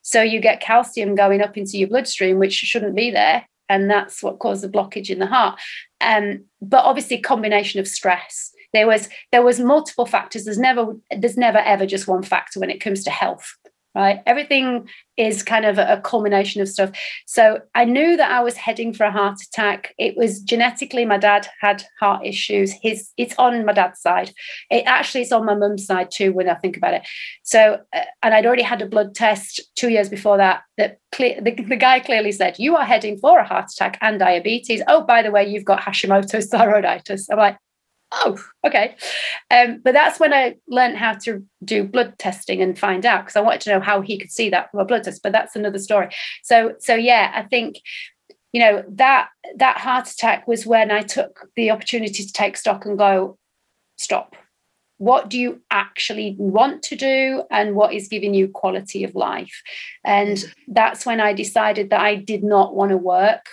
So 0.00 0.22
you 0.22 0.40
get 0.40 0.62
calcium 0.62 1.14
going 1.14 1.42
up 1.42 1.58
into 1.58 1.76
your 1.76 1.88
bloodstream 1.88 2.38
which 2.38 2.54
shouldn't 2.54 2.96
be 2.96 3.10
there 3.10 3.46
and 3.68 3.90
that's 3.90 4.22
what 4.22 4.38
caused 4.38 4.62
the 4.62 4.68
blockage 4.68 5.10
in 5.10 5.18
the 5.18 5.26
heart. 5.26 5.58
Um, 6.00 6.44
but 6.60 6.84
obviously 6.84 7.18
combination 7.18 7.80
of 7.80 7.88
stress. 7.88 8.52
There 8.72 8.86
was 8.86 9.08
there 9.32 9.42
was 9.42 9.60
multiple 9.60 10.06
factors. 10.06 10.44
There's 10.44 10.58
never 10.58 10.96
there's 11.16 11.36
never 11.36 11.58
ever 11.58 11.86
just 11.86 12.08
one 12.08 12.22
factor 12.22 12.60
when 12.60 12.70
it 12.70 12.80
comes 12.80 13.04
to 13.04 13.10
health 13.10 13.56
right? 13.96 14.22
Everything 14.26 14.88
is 15.16 15.42
kind 15.42 15.64
of 15.64 15.78
a 15.78 16.00
culmination 16.04 16.60
of 16.60 16.68
stuff. 16.68 16.90
So 17.26 17.60
i 17.74 17.84
knew 17.84 18.16
that 18.18 18.30
i 18.30 18.40
was 18.40 18.54
heading 18.54 18.92
for 18.92 19.04
a 19.04 19.10
heart 19.10 19.38
attack. 19.40 19.94
It 19.98 20.16
was 20.16 20.40
genetically 20.40 21.04
my 21.06 21.16
dad 21.16 21.48
had 21.60 21.84
heart 21.98 22.24
issues. 22.24 22.74
His 22.82 23.10
it's 23.16 23.34
on 23.38 23.64
my 23.64 23.72
dad's 23.72 24.00
side. 24.00 24.32
It 24.70 24.84
actually 24.86 25.22
it's 25.22 25.32
on 25.32 25.46
my 25.46 25.54
mum's 25.54 25.86
side 25.86 26.10
too 26.10 26.32
when 26.32 26.48
i 26.48 26.54
think 26.54 26.76
about 26.76 26.94
it. 26.94 27.02
So 27.42 27.80
uh, 27.94 28.00
and 28.22 28.34
i'd 28.34 28.46
already 28.46 28.62
had 28.62 28.82
a 28.82 28.86
blood 28.86 29.14
test 29.14 29.62
two 29.74 29.88
years 29.88 30.08
before 30.08 30.36
that 30.36 30.62
that 30.76 30.98
the, 31.18 31.64
the 31.66 31.76
guy 31.76 32.00
clearly 32.00 32.32
said 32.32 32.58
you 32.58 32.76
are 32.76 32.84
heading 32.84 33.16
for 33.16 33.38
a 33.38 33.46
heart 33.46 33.70
attack 33.72 33.96
and 34.02 34.18
diabetes. 34.18 34.82
Oh 34.86 35.02
by 35.02 35.22
the 35.22 35.30
way 35.30 35.48
you've 35.48 35.64
got 35.64 35.80
hashimoto's 35.80 36.50
thyroiditis. 36.50 37.28
I'm 37.30 37.38
like 37.38 37.56
oh, 38.24 38.38
okay. 38.64 38.96
Um, 39.50 39.80
but 39.84 39.92
that's 39.92 40.18
when 40.18 40.32
I 40.32 40.56
learned 40.68 40.96
how 40.96 41.14
to 41.24 41.44
do 41.64 41.84
blood 41.84 42.18
testing 42.18 42.62
and 42.62 42.78
find 42.78 43.04
out 43.04 43.24
because 43.24 43.36
I 43.36 43.40
wanted 43.40 43.60
to 43.62 43.70
know 43.70 43.80
how 43.80 44.00
he 44.00 44.18
could 44.18 44.30
see 44.30 44.50
that 44.50 44.70
from 44.70 44.80
a 44.80 44.84
blood 44.84 45.04
test. 45.04 45.22
But 45.22 45.32
that's 45.32 45.56
another 45.56 45.78
story. 45.78 46.08
So, 46.42 46.74
so 46.78 46.94
yeah, 46.94 47.32
I 47.34 47.42
think 47.42 47.80
you 48.52 48.60
know 48.60 48.84
that 48.88 49.28
that 49.56 49.78
heart 49.78 50.08
attack 50.08 50.48
was 50.48 50.66
when 50.66 50.90
I 50.90 51.02
took 51.02 51.48
the 51.56 51.70
opportunity 51.70 52.24
to 52.24 52.32
take 52.32 52.56
stock 52.56 52.86
and 52.86 52.98
go, 52.98 53.38
stop. 53.96 54.34
What 54.98 55.28
do 55.28 55.38
you 55.38 55.60
actually 55.70 56.36
want 56.38 56.82
to 56.84 56.96
do, 56.96 57.42
and 57.50 57.74
what 57.74 57.92
is 57.92 58.08
giving 58.08 58.32
you 58.32 58.48
quality 58.48 59.04
of 59.04 59.14
life? 59.14 59.62
And 60.04 60.42
that's 60.68 61.04
when 61.04 61.20
I 61.20 61.34
decided 61.34 61.90
that 61.90 62.00
I 62.00 62.14
did 62.14 62.42
not 62.42 62.74
want 62.74 62.92
to 62.92 62.96
work 62.96 63.44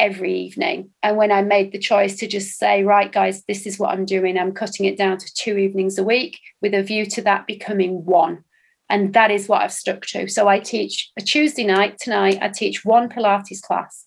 every 0.00 0.34
evening. 0.34 0.90
And 1.02 1.16
when 1.16 1.30
I 1.30 1.42
made 1.42 1.70
the 1.70 1.78
choice 1.78 2.16
to 2.16 2.26
just 2.26 2.58
say, 2.58 2.82
right, 2.82 3.12
guys, 3.12 3.44
this 3.44 3.66
is 3.66 3.78
what 3.78 3.90
I'm 3.90 4.06
doing, 4.06 4.38
I'm 4.38 4.52
cutting 4.52 4.86
it 4.86 4.96
down 4.96 5.18
to 5.18 5.34
two 5.34 5.58
evenings 5.58 5.98
a 5.98 6.02
week 6.02 6.40
with 6.62 6.74
a 6.74 6.82
view 6.82 7.04
to 7.06 7.22
that 7.22 7.46
becoming 7.46 8.04
one. 8.06 8.42
And 8.88 9.12
that 9.12 9.30
is 9.30 9.46
what 9.46 9.62
I've 9.62 9.72
stuck 9.72 10.06
to. 10.06 10.26
So 10.26 10.48
I 10.48 10.58
teach 10.58 11.12
a 11.16 11.20
Tuesday 11.20 11.64
night 11.64 11.98
tonight, 12.00 12.38
I 12.40 12.48
teach 12.48 12.84
one 12.84 13.08
Pilates 13.08 13.60
class 13.60 14.06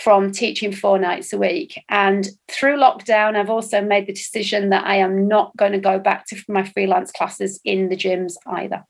from 0.00 0.32
teaching 0.32 0.72
four 0.72 0.98
nights 0.98 1.32
a 1.32 1.38
week. 1.38 1.80
And 1.88 2.28
through 2.48 2.76
lockdown, 2.76 3.36
I've 3.36 3.50
also 3.50 3.80
made 3.80 4.06
the 4.06 4.12
decision 4.12 4.70
that 4.70 4.84
I 4.84 4.96
am 4.96 5.28
not 5.28 5.56
going 5.56 5.72
to 5.72 5.78
go 5.78 5.98
back 5.98 6.26
to 6.26 6.42
my 6.48 6.64
freelance 6.64 7.12
classes 7.12 7.60
in 7.64 7.88
the 7.88 7.96
gyms 7.96 8.34
either. 8.46 8.84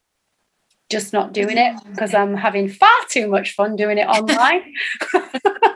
Just 0.90 1.12
not 1.12 1.32
doing 1.32 1.58
it 1.58 1.76
mm-hmm. 1.76 1.90
because 1.90 2.14
I'm 2.14 2.34
having 2.34 2.68
far 2.68 2.90
too 3.10 3.28
much 3.28 3.52
fun 3.52 3.76
doing 3.76 3.98
it 3.98 4.06
online. 4.08 4.72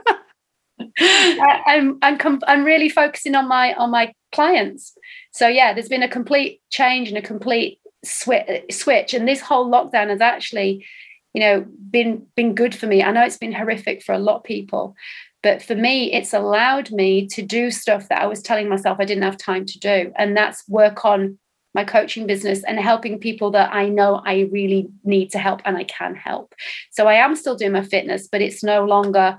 I'm 0.99 1.99
I'm 2.03 2.19
com- 2.19 2.43
I'm 2.47 2.65
really 2.65 2.89
focusing 2.89 3.35
on 3.35 3.49
my 3.49 3.75
on 3.75 3.91
my 3.91 4.13
clients. 4.33 4.97
So 5.33 5.47
yeah, 5.49 5.73
there's 5.73 5.89
been 5.89 6.03
a 6.03 6.09
complete 6.09 6.61
change 6.71 7.09
and 7.09 7.19
a 7.19 7.23
complete 7.23 7.79
switch. 8.05 9.15
And 9.15 9.29
this 9.29 9.41
whole 9.41 9.71
lockdown 9.71 10.09
has 10.09 10.21
actually, 10.21 10.87
you 11.35 11.41
know, 11.41 11.67
been 11.91 12.27
been 12.37 12.55
good 12.55 12.75
for 12.75 12.87
me. 12.87 13.03
I 13.03 13.13
know 13.13 13.25
it's 13.25 13.39
been 13.39 13.53
horrific 13.53 14.03
for 14.03 14.15
a 14.15 14.19
lot 14.19 14.37
of 14.37 14.45
people, 14.45 14.95
but 15.43 15.63
for 15.63 15.75
me, 15.75 16.13
it's 16.13 16.33
allowed 16.33 16.91
me 16.91 17.27
to 17.29 17.43
do 17.43 17.71
stuff 17.71 18.09
that 18.09 18.23
I 18.23 18.27
was 18.27 18.43
telling 18.43 18.69
myself 18.69 18.99
I 19.01 19.05
didn't 19.05 19.25
have 19.25 19.37
time 19.37 19.67
to 19.67 19.79
do, 19.79 20.13
and 20.17 20.37
that's 20.37 20.69
work 20.69 21.05
on 21.05 21.39
my 21.75 21.85
coaching 21.85 22.27
business 22.27 22.65
and 22.65 22.81
helping 22.81 23.19
people 23.19 23.51
that 23.51 23.71
I 23.75 23.91
know 23.91 24.23
I 24.25 24.49
really 24.51 24.89
need 25.05 25.31
to 25.33 25.39
help 25.39 25.61
and 25.67 25.77
I 25.77 25.85
can 25.85 26.15
help. 26.15 26.55
So 26.91 27.07
I 27.07 27.15
am 27.15 27.37
still 27.37 27.55
doing 27.55 27.73
my 27.73 27.83
fitness, 27.83 28.29
but 28.33 28.41
it's 28.41 28.65
no 28.65 28.87
longer 28.87 29.39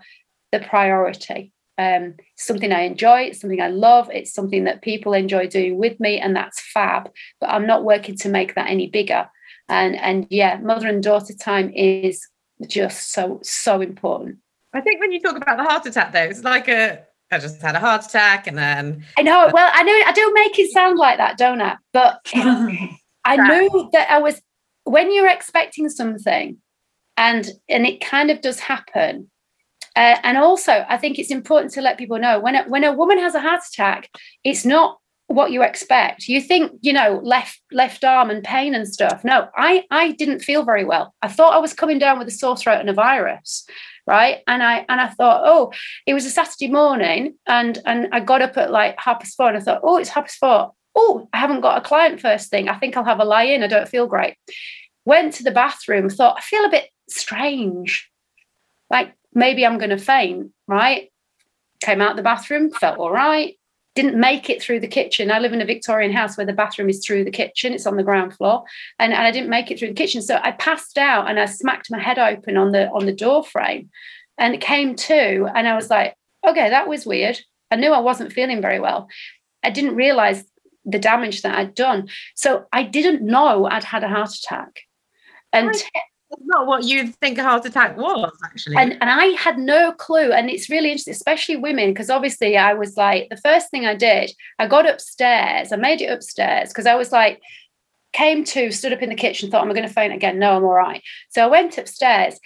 the 0.52 0.60
priority. 0.60 1.52
Um, 1.80 2.16
something 2.36 2.72
I 2.72 2.82
enjoy, 2.82 3.22
it's 3.22 3.40
something 3.40 3.62
I 3.62 3.68
love, 3.68 4.10
it's 4.12 4.34
something 4.34 4.64
that 4.64 4.82
people 4.82 5.14
enjoy 5.14 5.48
doing 5.48 5.78
with 5.78 6.00
me, 6.00 6.20
and 6.20 6.36
that's 6.36 6.60
fab. 6.60 7.12
But 7.40 7.52
I'm 7.52 7.68
not 7.68 7.84
working 7.84 8.16
to 8.18 8.30
make 8.30 8.56
that 8.56 8.70
any 8.70 8.88
bigger. 8.88 9.30
And 9.70 9.96
and 9.96 10.26
yeah, 10.30 10.58
mother 10.58 10.88
and 10.88 11.04
daughter 11.04 11.34
time 11.34 11.72
is 11.76 12.28
just 12.68 13.12
so 13.12 13.40
so 13.44 13.82
important. 13.82 14.38
I 14.74 14.82
think 14.82 15.00
when 15.00 15.12
you 15.12 15.20
talk 15.20 15.38
about 15.38 15.58
the 15.58 15.64
heart 15.64 15.86
attack, 15.86 16.14
though, 16.14 16.24
it's 16.24 16.44
like 16.44 16.68
a 16.68 17.04
I 17.32 17.40
just 17.40 17.62
had 17.62 17.76
a 17.76 17.80
heart 17.80 18.06
attack, 18.06 18.48
and 18.48 18.58
then 18.58 19.06
I 19.18 19.22
know. 19.22 19.52
Well, 19.54 19.72
I 19.74 19.84
know 19.84 19.94
I 20.06 20.12
don't 20.14 20.34
make 20.34 20.58
it 20.58 20.72
sound 20.72 20.98
like 20.98 21.18
that, 21.18 21.38
don't 21.38 21.62
I? 21.62 21.78
But 21.94 22.22
I 22.34 23.36
knew 23.36 23.90
that 23.94 24.10
I 24.10 24.20
was 24.20 24.42
when 24.86 25.14
you're 25.14 25.30
expecting 25.30 25.90
something, 25.90 26.58
and 27.18 27.50
and 27.70 27.86
it 27.86 28.02
kind 28.02 28.32
of 28.32 28.42
does 28.42 28.60
happen 28.60 29.30
uh, 29.98 30.20
and 30.22 30.38
also, 30.38 30.86
I 30.88 30.98
think 30.98 31.18
it's 31.18 31.32
important 31.32 31.74
to 31.74 31.82
let 31.82 31.98
people 31.98 32.20
know 32.20 32.40
when 32.40 32.56
a, 32.56 32.64
when 32.66 32.84
a 32.84 32.94
woman 32.94 33.18
has 33.18 33.34
a 33.34 33.40
heart 33.40 33.62
attack, 33.68 34.12
it's 34.44 34.64
not 34.64 35.00
what 35.26 35.52
you 35.52 35.64
expect. 35.64 36.28
You 36.28 36.40
think, 36.40 36.72
you 36.82 36.94
know, 36.94 37.20
left 37.24 37.60
left 37.72 38.04
arm 38.04 38.30
and 38.30 38.44
pain 38.44 38.76
and 38.76 38.88
stuff. 38.88 39.24
No, 39.24 39.50
I 39.56 39.86
I 39.90 40.12
didn't 40.12 40.42
feel 40.42 40.64
very 40.64 40.86
well. 40.86 41.16
I 41.24 41.30
thought 41.30 41.54
I 41.54 41.58
was 41.58 41.74
coming 41.74 41.98
down 41.98 42.20
with 42.20 42.28
a 42.28 42.32
sore 42.32 42.56
throat 42.56 42.80
and 42.80 42.92
a 42.92 42.94
virus, 42.94 43.66
right? 44.06 44.42
And 44.46 44.62
I 44.62 44.86
and 44.88 45.02
I 45.02 45.08
thought, 45.08 45.42
oh, 45.46 45.74
it 46.06 46.14
was 46.14 46.28
a 46.28 46.30
Saturday 46.30 46.68
morning, 46.68 47.34
and 47.48 47.80
and 47.88 48.08
I 48.12 48.20
got 48.20 48.44
up 48.44 48.56
at 48.56 48.70
like 48.72 49.00
half 49.00 49.20
past 49.20 49.36
four, 49.36 49.48
and 49.48 49.58
I 49.58 49.62
thought, 49.62 49.82
oh, 49.84 49.98
it's 49.98 50.12
half 50.12 50.26
past 50.26 50.38
four. 50.38 50.74
Oh, 50.96 51.28
I 51.34 51.40
haven't 51.40 51.62
got 51.62 51.80
a 51.80 51.82
client 51.82 52.22
first 52.22 52.52
thing. 52.52 52.70
I 52.70 52.78
think 52.78 52.96
I'll 52.96 53.04
have 53.04 53.20
a 53.20 53.26
lie 53.26 53.46
in. 53.46 53.64
I 53.64 53.68
don't 53.68 53.90
feel 53.90 54.06
great. 54.06 54.36
Went 55.06 55.34
to 55.36 55.44
the 55.44 55.52
bathroom, 55.52 56.08
thought 56.08 56.38
I 56.38 56.42
feel 56.42 56.66
a 56.66 56.70
bit 56.70 56.90
strange. 57.10 58.12
Like 58.90 59.14
maybe 59.34 59.66
I'm 59.66 59.78
going 59.78 59.90
to 59.92 59.98
faint, 59.98 60.52
right? 60.68 61.12
Came 61.82 62.02
out 62.02 62.16
the 62.16 62.24
bathroom, 62.24 62.72
felt 62.72 62.98
all 62.98 63.12
right. 63.12 63.56
Didn't 63.96 64.20
make 64.20 64.50
it 64.50 64.62
through 64.62 64.80
the 64.80 64.88
kitchen. 64.88 65.32
I 65.32 65.40
live 65.40 65.54
in 65.54 65.62
a 65.62 65.66
Victorian 65.66 66.12
house 66.12 66.38
where 66.38 66.46
the 66.46 66.54
bathroom 66.54 66.90
is 66.90 67.04
through 67.04 67.24
the 67.24 67.32
kitchen. 67.32 67.74
It's 67.74 67.88
on 67.88 67.98
the 67.98 68.04
ground 68.04 68.36
floor, 68.36 68.64
and, 69.00 69.12
and 69.12 69.24
I 69.24 69.32
didn't 69.32 69.50
make 69.50 69.72
it 69.72 69.80
through 69.80 69.88
the 69.88 69.94
kitchen. 69.96 70.22
So 70.22 70.40
I 70.44 70.52
passed 70.52 71.00
out 71.00 71.28
and 71.28 71.40
I 71.40 71.46
smacked 71.46 71.90
my 71.90 72.00
head 72.00 72.20
open 72.20 72.58
on 72.58 72.72
the 72.72 72.90
on 72.92 73.08
the 73.08 73.12
door 73.14 73.44
frame, 73.44 73.90
and 74.38 74.54
it 74.54 74.62
came 74.62 74.96
to, 74.96 75.50
and 75.56 75.68
I 75.68 75.76
was 75.76 75.90
like, 75.90 76.16
okay, 76.48 76.70
that 76.70 76.88
was 76.88 77.08
weird. 77.08 77.40
I 77.72 77.76
knew 77.76 77.92
I 77.92 78.00
wasn't 78.00 78.34
feeling 78.34 78.62
very 78.62 78.80
well. 78.80 79.08
I 79.64 79.72
didn't 79.72 79.96
realize 79.96 80.44
the 80.86 81.00
damage 81.00 81.42
that 81.42 81.58
I'd 81.58 81.76
done. 81.76 82.08
So 82.36 82.66
I 82.72 82.84
didn't 82.84 83.22
know 83.22 83.66
I'd 83.66 83.84
had 83.84 84.04
a 84.04 84.08
heart 84.08 84.34
attack. 84.34 84.82
And 85.52 85.74
not 86.42 86.68
what 86.68 86.84
you'd 86.84 87.16
think 87.16 87.38
a 87.38 87.44
heart 87.44 87.66
attack 87.66 87.98
was 87.98 88.32
actually. 88.44 88.76
And, 88.76 88.94
and 88.94 89.10
i 89.10 89.28
had 89.40 89.58
no 89.58 89.92
clue. 89.94 90.32
And 90.32 90.50
it's 90.50 90.70
really 90.70 90.90
interesting 90.92 91.14
especially 91.14 91.58
women 91.58 91.92
because 91.92 92.10
obviously 92.10 92.58
i 92.58 92.74
was 92.74 92.98
like 92.98 93.30
the 93.30 93.38
first 93.38 93.72
thing 93.72 93.86
i 93.86 93.96
did 93.96 94.32
i 94.60 94.68
got 94.68 94.90
upstairs 94.90 95.72
i 95.72 95.76
made 95.76 96.02
it 96.02 96.12
upstairs 96.12 96.70
because 96.70 96.86
i 96.86 96.96
was 96.96 97.12
like 97.12 97.42
came 98.14 98.44
to 98.44 98.72
stood 98.72 98.94
up 98.94 99.02
in 99.02 99.10
the 99.10 99.16
kitchen 99.16 99.50
thought 99.50 99.62
i'm 99.62 99.74
going 99.74 99.88
to 99.88 99.94
faint 99.94 100.14
again? 100.14 100.40
No 100.40 100.56
i'm 100.56 100.64
all 100.64 100.74
right. 100.74 101.02
So 101.30 101.44
i 101.44 101.48
went 101.48 101.78
upstairs 101.78 102.40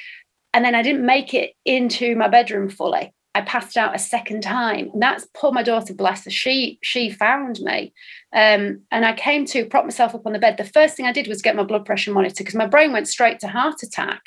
and 0.54 0.64
then 0.64 0.76
i 0.76 0.82
didn't 0.82 1.06
make 1.06 1.34
it 1.34 1.54
into 1.66 2.16
my 2.16 2.28
bedroom 2.28 2.70
fully 2.70 3.14
I 3.34 3.42
passed 3.42 3.78
out 3.78 3.96
a 3.96 4.00
second 4.00 4.42
time. 4.42 4.90
And 4.94 5.02
that's 5.02 5.28
poor 5.34 5.52
my 5.52 5.64
daughter, 5.64 5.94
bless 5.94 6.26
her. 6.26 6.32
She 6.32 6.80
she 6.82 7.10
found 7.10 7.60
me. 7.62 7.94
Um, 8.34 8.82
and 8.92 9.06
I 9.06 9.14
came 9.14 9.46
to 9.48 9.66
prop 9.66 9.86
myself 9.86 10.14
up 10.14 10.26
on 10.26 10.34
the 10.34 10.40
bed. 10.40 10.58
The 10.58 10.66
first 10.66 10.96
thing 10.96 11.06
I 11.06 11.14
did 11.14 11.28
was 11.28 11.42
get 11.42 11.56
my 11.56 11.64
blood 11.64 11.86
pressure 11.86 12.12
monitor 12.12 12.44
because 12.44 12.56
my 12.56 12.66
brain 12.66 12.92
went 12.92 13.08
straight 13.08 13.40
to 13.40 13.48
heart 13.48 13.84
attack. 13.84 14.22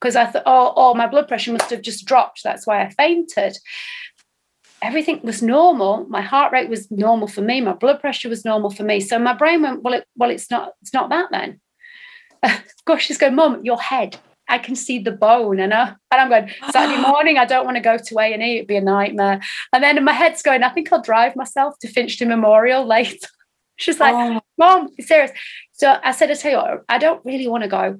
Because 0.00 0.16
I 0.16 0.26
thought, 0.26 0.42
oh, 0.46 0.72
oh, 0.74 0.94
my 0.94 1.06
blood 1.06 1.28
pressure 1.28 1.52
must 1.52 1.70
have 1.70 1.80
just 1.80 2.06
dropped. 2.06 2.42
That's 2.42 2.66
why 2.66 2.82
I 2.82 2.90
fainted. 2.90 3.56
Everything 4.82 5.20
was 5.22 5.42
normal. 5.42 6.06
My 6.08 6.22
heart 6.22 6.52
rate 6.52 6.68
was 6.68 6.90
normal 6.90 7.28
for 7.28 7.40
me. 7.40 7.60
My 7.60 7.72
blood 7.72 8.00
pressure 8.00 8.28
was 8.28 8.44
normal 8.44 8.70
for 8.70 8.82
me. 8.82 8.98
So 8.98 9.16
my 9.20 9.32
brain 9.32 9.62
went, 9.62 9.82
well, 9.82 9.94
it, 9.94 10.04
well, 10.16 10.30
it's 10.30 10.50
not, 10.50 10.72
it's 10.82 10.92
not 10.92 11.10
that 11.10 11.28
then. 11.30 11.60
course, 12.84 13.02
she's 13.02 13.18
going, 13.18 13.34
Mom, 13.34 13.64
your 13.64 13.80
head. 13.80 14.18
I 14.52 14.58
can 14.58 14.76
see 14.76 14.98
the 14.98 15.10
bone, 15.10 15.58
and, 15.58 15.72
I, 15.72 15.94
and 16.10 16.20
I'm 16.20 16.28
going 16.28 16.50
Saturday 16.70 17.00
morning. 17.08 17.38
I 17.38 17.46
don't 17.46 17.64
want 17.64 17.78
to 17.78 17.82
go 17.82 17.96
to 17.96 18.18
A 18.18 18.34
and 18.34 18.42
E; 18.42 18.56
it'd 18.56 18.68
be 18.68 18.76
a 18.76 18.82
nightmare. 18.82 19.40
And 19.72 19.82
then 19.82 20.04
my 20.04 20.12
head's 20.12 20.42
going. 20.42 20.62
I 20.62 20.68
think 20.68 20.92
I'll 20.92 21.00
drive 21.00 21.34
myself 21.34 21.78
to 21.80 21.88
Finchley 21.88 22.26
Memorial 22.26 22.84
late. 22.96 23.24
She's 23.76 23.98
like, 23.98 24.14
oh. 24.14 24.40
"Mom, 24.58 24.90
serious?" 25.00 25.30
So 25.72 25.98
I 26.04 26.12
said, 26.12 26.30
"I 26.30 26.34
tell 26.34 26.50
you 26.52 26.58
what, 26.58 26.84
I 26.90 26.98
don't 26.98 27.24
really 27.24 27.48
want 27.48 27.62
to 27.64 27.68
go. 27.68 27.98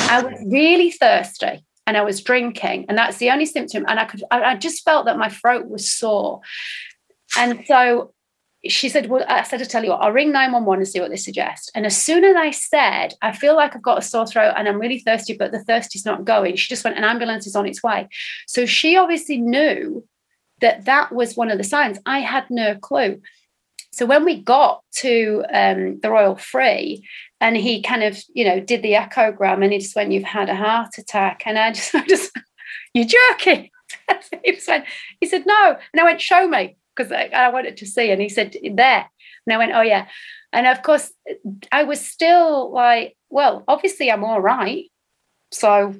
I 0.00 0.22
was 0.22 0.34
really 0.50 0.90
thirsty." 0.90 1.64
And 1.86 1.96
I 1.96 2.02
was 2.02 2.20
drinking, 2.20 2.86
and 2.88 2.98
that's 2.98 3.18
the 3.18 3.30
only 3.30 3.46
symptom. 3.46 3.84
And 3.88 3.98
I 3.98 4.04
could, 4.04 4.22
I, 4.30 4.42
I 4.42 4.56
just 4.56 4.84
felt 4.84 5.06
that 5.06 5.18
my 5.18 5.28
throat 5.28 5.68
was 5.68 5.90
sore. 5.90 6.40
And 7.36 7.64
so 7.66 8.12
she 8.68 8.88
said, 8.88 9.08
Well, 9.08 9.24
I 9.28 9.42
said, 9.42 9.58
to 9.58 9.66
tell 9.66 9.82
you 9.82 9.90
what, 9.90 10.02
I'll 10.02 10.12
ring 10.12 10.32
911 10.32 10.80
and 10.80 10.88
see 10.88 11.00
what 11.00 11.10
they 11.10 11.16
suggest. 11.16 11.70
And 11.74 11.84
as 11.84 12.00
soon 12.00 12.24
as 12.24 12.36
I 12.36 12.50
said, 12.50 13.14
I 13.20 13.32
feel 13.32 13.56
like 13.56 13.74
I've 13.74 13.82
got 13.82 13.98
a 13.98 14.02
sore 14.02 14.26
throat 14.26 14.54
and 14.56 14.68
I'm 14.68 14.80
really 14.80 15.00
thirsty, 15.00 15.36
but 15.36 15.52
the 15.52 15.64
thirst 15.64 15.96
is 15.96 16.04
not 16.04 16.24
going, 16.24 16.56
she 16.56 16.68
just 16.68 16.84
went, 16.84 16.96
An 16.96 17.04
ambulance 17.04 17.46
is 17.46 17.56
on 17.56 17.66
its 17.66 17.82
way. 17.82 18.08
So 18.46 18.66
she 18.66 18.96
obviously 18.96 19.38
knew 19.38 20.06
that 20.60 20.84
that 20.84 21.12
was 21.12 21.36
one 21.36 21.50
of 21.50 21.58
the 21.58 21.64
signs. 21.64 21.98
I 22.06 22.20
had 22.20 22.48
no 22.50 22.76
clue. 22.76 23.20
So 23.92 24.06
when 24.06 24.24
we 24.24 24.40
got 24.40 24.82
to 24.98 25.44
um, 25.52 26.00
the 26.00 26.10
Royal 26.10 26.36
Free, 26.36 27.06
and 27.40 27.56
he 27.56 27.82
kind 27.82 28.04
of, 28.04 28.22
you 28.32 28.44
know, 28.44 28.60
did 28.60 28.82
the 28.82 28.92
echogram, 28.92 29.62
and 29.62 29.72
he 29.72 29.80
just 29.80 29.94
went, 29.94 30.12
"You've 30.12 30.22
had 30.22 30.48
a 30.48 30.54
heart 30.54 30.96
attack," 30.96 31.42
and 31.44 31.58
I 31.58 31.72
just, 31.72 31.94
I 31.94 32.06
just, 32.06 32.30
you're 32.94 33.04
joking. 33.04 33.68
he, 34.44 34.58
went, 34.66 34.84
he 35.20 35.26
said, 35.26 35.44
"No," 35.44 35.76
and 35.92 36.00
I 36.00 36.04
went, 36.04 36.20
"Show 36.20 36.48
me." 36.48 36.76
Because 36.94 37.12
I, 37.12 37.30
I 37.34 37.48
wanted 37.48 37.76
to 37.78 37.86
see. 37.86 38.10
And 38.10 38.20
he 38.20 38.28
said, 38.28 38.56
there. 38.62 39.10
And 39.46 39.54
I 39.54 39.58
went, 39.58 39.72
oh, 39.74 39.82
yeah. 39.82 40.08
And 40.52 40.66
of 40.66 40.82
course, 40.82 41.12
I 41.70 41.84
was 41.84 42.00
still 42.00 42.72
like, 42.72 43.16
well, 43.30 43.64
obviously 43.66 44.10
I'm 44.10 44.24
all 44.24 44.40
right. 44.40 44.90
So 45.50 45.94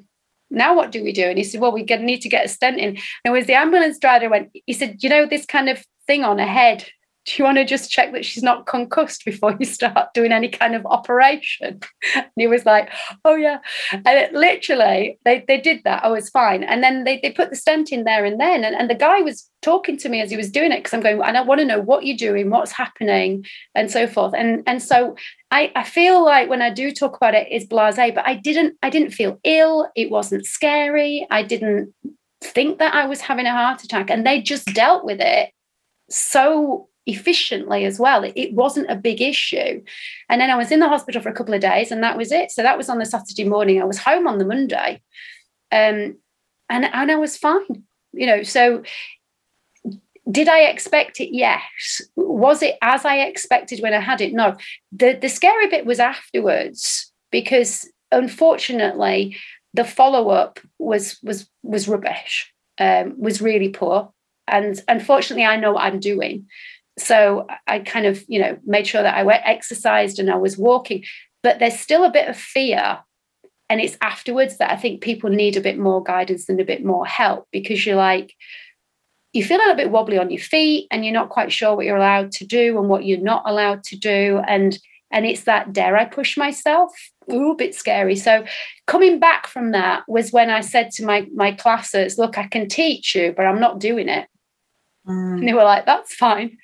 now 0.49 0.75
what 0.75 0.91
do 0.91 1.03
we 1.03 1.11
do? 1.11 1.25
And 1.25 1.37
he 1.37 1.43
said, 1.43 1.59
well, 1.59 1.71
we 1.71 1.83
need 1.83 2.21
to 2.21 2.29
get 2.29 2.45
a 2.45 2.49
stent 2.49 2.79
in. 2.79 2.97
And 3.25 3.33
was 3.33 3.47
the 3.47 3.55
ambulance 3.55 3.97
driver 3.97 4.29
went, 4.29 4.51
he 4.65 4.73
said, 4.73 4.97
you 5.01 5.09
know, 5.09 5.25
this 5.25 5.45
kind 5.45 5.69
of 5.69 5.83
thing 6.05 6.23
on 6.23 6.37
her 6.39 6.45
head 6.45 6.85
do 7.25 7.33
you 7.37 7.45
want 7.45 7.57
to 7.57 7.65
just 7.65 7.89
check 7.89 8.11
that 8.11 8.25
she's 8.25 8.43
not 8.43 8.65
concussed 8.65 9.23
before 9.23 9.55
you 9.59 9.65
start 9.65 10.13
doing 10.13 10.31
any 10.31 10.49
kind 10.49 10.75
of 10.75 10.85
operation? 10.85 11.79
And 12.15 12.25
he 12.35 12.47
was 12.47 12.65
like, 12.65 12.89
oh, 13.23 13.35
yeah. 13.35 13.59
And 13.91 14.07
it 14.07 14.33
literally, 14.33 15.19
they, 15.23 15.45
they 15.47 15.59
did 15.59 15.81
that. 15.85 16.01
Oh, 16.03 16.13
it's 16.13 16.29
fine. 16.29 16.63
And 16.63 16.83
then 16.83 17.05
they, 17.05 17.19
they 17.21 17.31
put 17.31 17.49
the 17.49 17.55
stent 17.55 17.91
in 17.91 18.03
there 18.03 18.25
and 18.25 18.39
then. 18.39 18.65
And, 18.65 18.75
and 18.75 18.89
the 18.89 18.95
guy 18.95 19.21
was 19.21 19.49
talking 19.61 19.95
to 19.97 20.09
me 20.09 20.21
as 20.21 20.31
he 20.31 20.37
was 20.37 20.51
doing 20.51 20.73
it 20.73 20.79
because 20.79 20.93
I'm 20.93 21.01
going, 21.01 21.21
and 21.21 21.37
I 21.37 21.41
want 21.41 21.59
to 21.59 21.65
know 21.65 21.79
what 21.79 22.05
you're 22.05 22.17
doing, 22.17 22.49
what's 22.49 22.71
happening, 22.71 23.45
and 23.73 23.89
so 23.89 24.05
forth. 24.05 24.33
And, 24.35 24.61
and 24.67 24.83
so 24.83 25.15
I, 25.49 25.71
I 25.75 25.83
feel 25.83 26.23
like 26.25 26.49
when 26.49 26.61
I 26.61 26.71
do 26.71 26.91
talk 26.91 27.15
about 27.15 27.35
it, 27.35 27.47
it's 27.49 27.65
blase, 27.65 27.95
but 27.95 28.27
I 28.27 28.35
didn't, 28.35 28.75
I 28.83 28.89
didn't 28.89 29.11
feel 29.11 29.39
ill. 29.45 29.89
It 29.95 30.11
wasn't 30.11 30.45
scary. 30.45 31.25
I 31.31 31.43
didn't 31.43 31.93
think 32.41 32.79
that 32.79 32.93
I 32.93 33.05
was 33.05 33.21
having 33.21 33.45
a 33.45 33.51
heart 33.51 33.83
attack. 33.83 34.09
And 34.09 34.25
they 34.25 34.41
just 34.41 34.65
dealt 34.67 35.05
with 35.05 35.21
it 35.21 35.51
so 36.09 36.89
efficiently 37.05 37.85
as 37.85 37.99
well. 37.99 38.23
It, 38.23 38.33
it, 38.35 38.53
wasn't 38.53 38.89
a 38.89 38.95
big 38.95 39.21
issue. 39.21 39.83
And 40.29 40.39
then 40.39 40.49
I 40.49 40.55
was 40.55 40.71
in 40.71 40.79
the 40.79 40.87
hospital 40.87 41.21
for 41.21 41.29
a 41.29 41.33
couple 41.33 41.53
of 41.53 41.61
days, 41.61 41.91
and 41.91 42.03
that 42.03 42.17
was 42.17 42.31
it. 42.31 42.51
So 42.51 42.63
that 42.63 42.77
was 42.77 42.89
on 42.89 42.99
the 42.99 43.05
Saturday 43.05 43.43
morning. 43.43 43.81
I 43.81 43.85
was 43.85 43.99
home 43.99 44.27
on 44.27 44.37
the 44.37 44.45
Monday, 44.45 45.01
um, 45.71 46.17
and 46.69 46.85
and 46.85 47.11
I 47.11 47.15
was 47.15 47.37
fine. 47.37 47.83
You 48.13 48.27
know, 48.27 48.43
so 48.43 48.83
did 50.29 50.47
I 50.47 50.61
expect 50.61 51.19
it? 51.19 51.35
Yes. 51.35 52.01
Was 52.15 52.61
it 52.61 52.77
as 52.81 53.05
I 53.05 53.17
expected 53.17 53.81
when 53.81 53.93
I 53.93 53.99
had 53.99 54.21
it? 54.21 54.33
No. 54.33 54.55
The 54.91 55.17
the 55.19 55.29
scary 55.29 55.67
bit 55.67 55.85
was 55.85 55.99
afterwards 55.99 57.11
because 57.31 57.89
unfortunately 58.11 59.35
the 59.73 59.83
follow 59.83 60.29
up 60.29 60.59
was 60.79 61.17
was 61.23 61.49
was 61.63 61.87
rubbish. 61.87 62.49
Um, 62.79 63.13
was 63.19 63.39
really 63.39 63.69
poor 63.69 64.11
and 64.47 64.81
unfortunately 64.87 65.45
i 65.45 65.55
know 65.55 65.73
what 65.73 65.83
i'm 65.83 65.99
doing 65.99 66.47
so 66.97 67.47
I 67.67 67.79
kind 67.79 68.05
of, 68.05 68.23
you 68.27 68.39
know, 68.39 68.57
made 68.65 68.87
sure 68.87 69.03
that 69.03 69.15
I 69.15 69.23
went 69.23 69.43
exercised 69.45 70.19
and 70.19 70.29
I 70.29 70.35
was 70.35 70.57
walking. 70.57 71.03
But 71.41 71.59
there's 71.59 71.79
still 71.79 72.03
a 72.03 72.11
bit 72.11 72.29
of 72.29 72.37
fear. 72.37 72.99
And 73.69 73.81
it's 73.81 73.97
afterwards 74.01 74.57
that 74.57 74.71
I 74.71 74.75
think 74.75 75.01
people 75.01 75.29
need 75.29 75.57
a 75.57 75.61
bit 75.61 75.79
more 75.79 76.03
guidance 76.03 76.49
and 76.49 76.59
a 76.59 76.65
bit 76.65 76.85
more 76.85 77.05
help 77.05 77.47
because 77.51 77.85
you're 77.85 77.95
like, 77.95 78.33
you 79.31 79.43
feel 79.43 79.57
a 79.57 79.59
little 79.59 79.75
bit 79.75 79.89
wobbly 79.89 80.19
on 80.19 80.29
your 80.29 80.41
feet 80.41 80.87
and 80.91 81.03
you're 81.03 81.13
not 81.13 81.29
quite 81.29 81.51
sure 81.51 81.75
what 81.75 81.85
you're 81.85 81.97
allowed 81.97 82.31
to 82.33 82.45
do 82.45 82.77
and 82.77 82.87
what 82.89 83.05
you're 83.05 83.19
not 83.19 83.43
allowed 83.45 83.83
to 83.85 83.97
do. 83.97 84.41
And 84.47 84.77
And 85.11 85.25
it's 85.25 85.43
that 85.43 85.73
dare 85.73 85.95
I 85.97 86.05
push 86.05 86.37
myself? 86.37 86.91
Ooh, 87.31 87.51
a 87.51 87.55
bit 87.55 87.73
scary. 87.75 88.15
So 88.15 88.45
coming 88.85 89.19
back 89.19 89.47
from 89.47 89.71
that 89.71 90.03
was 90.07 90.31
when 90.31 90.49
I 90.49 90.61
said 90.61 90.91
to 90.91 91.05
my 91.05 91.27
my 91.33 91.51
classes, 91.53 92.17
look, 92.17 92.37
I 92.37 92.47
can 92.47 92.67
teach 92.67 93.15
you, 93.15 93.33
but 93.35 93.45
I'm 93.45 93.59
not 93.59 93.79
doing 93.79 94.09
it. 94.09 94.27
Mm. 95.07 95.39
And 95.39 95.47
they 95.47 95.53
were 95.53 95.63
like, 95.63 95.85
that's 95.85 96.13
fine. 96.15 96.57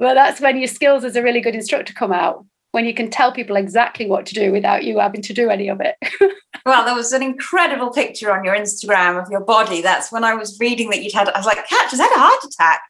Well, 0.00 0.14
that's 0.14 0.40
when 0.40 0.58
your 0.58 0.68
skills 0.68 1.04
as 1.04 1.16
a 1.16 1.22
really 1.22 1.40
good 1.40 1.54
instructor 1.54 1.92
come 1.92 2.12
out 2.12 2.44
when 2.72 2.84
you 2.84 2.92
can 2.92 3.08
tell 3.08 3.30
people 3.30 3.54
exactly 3.54 4.06
what 4.06 4.26
to 4.26 4.34
do 4.34 4.50
without 4.50 4.82
you 4.82 4.98
having 4.98 5.22
to 5.22 5.32
do 5.32 5.48
any 5.48 5.68
of 5.68 5.80
it. 5.80 5.94
well, 6.66 6.84
there 6.84 6.94
was 6.94 7.12
an 7.12 7.22
incredible 7.22 7.92
picture 7.92 8.32
on 8.36 8.44
your 8.44 8.56
Instagram 8.56 9.22
of 9.22 9.30
your 9.30 9.44
body. 9.44 9.80
That's 9.80 10.10
when 10.10 10.24
I 10.24 10.34
was 10.34 10.58
reading 10.58 10.90
that 10.90 11.00
you'd 11.00 11.14
had, 11.14 11.28
I 11.28 11.38
was 11.38 11.46
like, 11.46 11.64
Kat 11.68 11.90
has 11.90 12.00
had 12.00 12.10
a 12.10 12.18
heart 12.18 12.42
attack. 12.42 12.82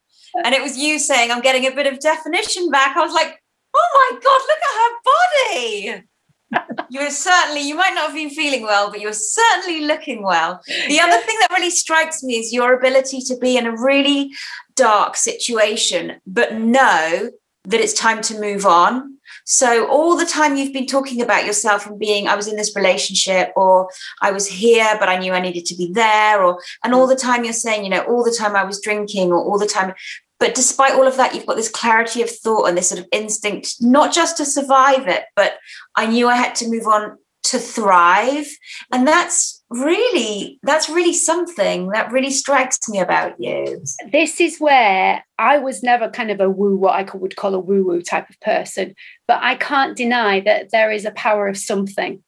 And 0.43 0.55
it 0.55 0.63
was 0.63 0.79
you 0.79 0.99
saying, 0.99 1.31
I'm 1.31 1.43
getting 1.43 1.67
a 1.67 1.75
bit 1.75 1.87
of 1.87 2.01
definition 2.01 2.71
back. 2.71 2.97
I 2.97 3.03
was 3.03 3.13
like, 3.13 3.39
oh 3.77 4.11
my 4.11 4.19
God, 4.25 4.41
look 4.49 4.59
at 4.63 4.81
her 4.81 6.01
body. 6.01 6.87
you 6.89 7.01
were 7.01 7.11
certainly, 7.11 7.61
you 7.61 7.75
might 7.75 7.95
not 7.95 8.07
have 8.07 8.15
been 8.15 8.31
feeling 8.31 8.63
well, 8.63 8.91
but 8.91 9.01
you 9.01 9.09
were 9.09 9.13
certainly 9.13 9.85
looking 9.85 10.23
well. 10.23 10.63
The 10.67 11.01
other 11.01 11.19
thing 11.19 11.37
that 11.41 11.51
really 11.51 11.71
strikes 11.71 12.23
me 12.23 12.37
is 12.37 12.55
your 12.55 12.75
ability 12.75 13.21
to 13.23 13.37
be 13.37 13.59
in 13.59 13.67
a 13.67 13.77
really 13.77 14.33
dark 14.77 15.17
situation, 15.17 16.21
but 16.27 16.55
know 16.55 17.31
that 17.65 17.81
it's 17.81 17.95
time 17.95 18.21
to 18.23 18.41
move 18.41 18.67
on 18.67 19.15
so 19.45 19.87
all 19.89 20.17
the 20.17 20.27
time 20.27 20.57
you've 20.57 20.73
been 20.73 20.87
talking 20.87 21.21
about 21.21 21.45
yourself 21.45 21.87
and 21.87 21.99
being, 21.99 22.29
I 22.29 22.35
was 22.35 22.49
in 22.49 22.57
this 22.57 22.75
relationship 22.75 23.53
or 23.57 23.91
I 24.23 24.33
was 24.33 24.47
here, 24.47 24.97
but 24.99 25.09
I 25.09 25.19
knew 25.19 25.33
I 25.33 25.41
needed 25.41 25.67
to 25.67 25.77
be 25.77 25.93
there, 25.93 26.43
or 26.43 26.61
and 26.83 26.95
all 26.95 27.07
the 27.07 27.17
time 27.17 27.45
you're 27.45 27.53
saying, 27.53 27.85
you 27.85 27.91
know, 27.91 28.03
all 28.05 28.25
the 28.25 28.37
time 28.37 28.57
I 28.57 28.65
was 28.65 28.81
drinking 28.81 29.33
or 29.33 29.39
all 29.39 29.59
the 29.59 29.67
time. 29.67 29.95
But 30.41 30.55
despite 30.55 30.93
all 30.93 31.07
of 31.07 31.17
that, 31.17 31.35
you've 31.35 31.47
got 31.47 31.57
this 31.57 31.71
clarity 31.71 32.23
of 32.23 32.31
thought 32.31 32.67
and 32.67 32.77
this 32.77 32.89
sort 32.89 33.01
of 33.01 33.07
instinct, 33.13 33.77
not 33.81 34.13
just 34.13 34.37
to 34.39 34.45
survive 34.45 35.07
it, 35.09 35.25
but 35.37 35.55
I 35.95 36.07
knew 36.07 36.29
I 36.29 36.37
had 36.37 36.55
to 36.57 36.69
move 36.69 36.87
on 36.87 37.19
to 37.45 37.59
thrive. 37.59 38.47
And 38.93 39.07
that's 39.07 39.54
really? 39.75 40.59
That's 40.63 40.89
really 40.89 41.13
something 41.13 41.89
that 41.89 42.13
really 42.13 42.31
strikes 42.31 42.89
me 42.89 43.01
about 43.01 43.35
you. 43.39 43.83
This 44.11 44.41
is 44.41 44.59
where 44.59 45.25
i 45.39 45.59
was 45.59 45.83
never 45.83 46.09
kind 46.09 46.31
of 46.31 46.41
a 46.41 46.49
woo 46.49 46.77
what 46.77 46.95
i 46.95 47.17
would 47.17 47.37
call 47.37 47.55
a 47.55 47.59
woo 47.59 47.85
woo 47.85 48.01
type 48.01 48.31
of 48.31 48.39
person 48.41 48.95
but 49.27 49.41
i 49.43 49.55
can't 49.57 49.97
deny 49.97 50.41
that 50.41 50.71
there 50.71 50.93
is 50.93 51.05
a 51.05 51.11
power 51.11 51.49
of 51.49 51.57
something 51.57 52.23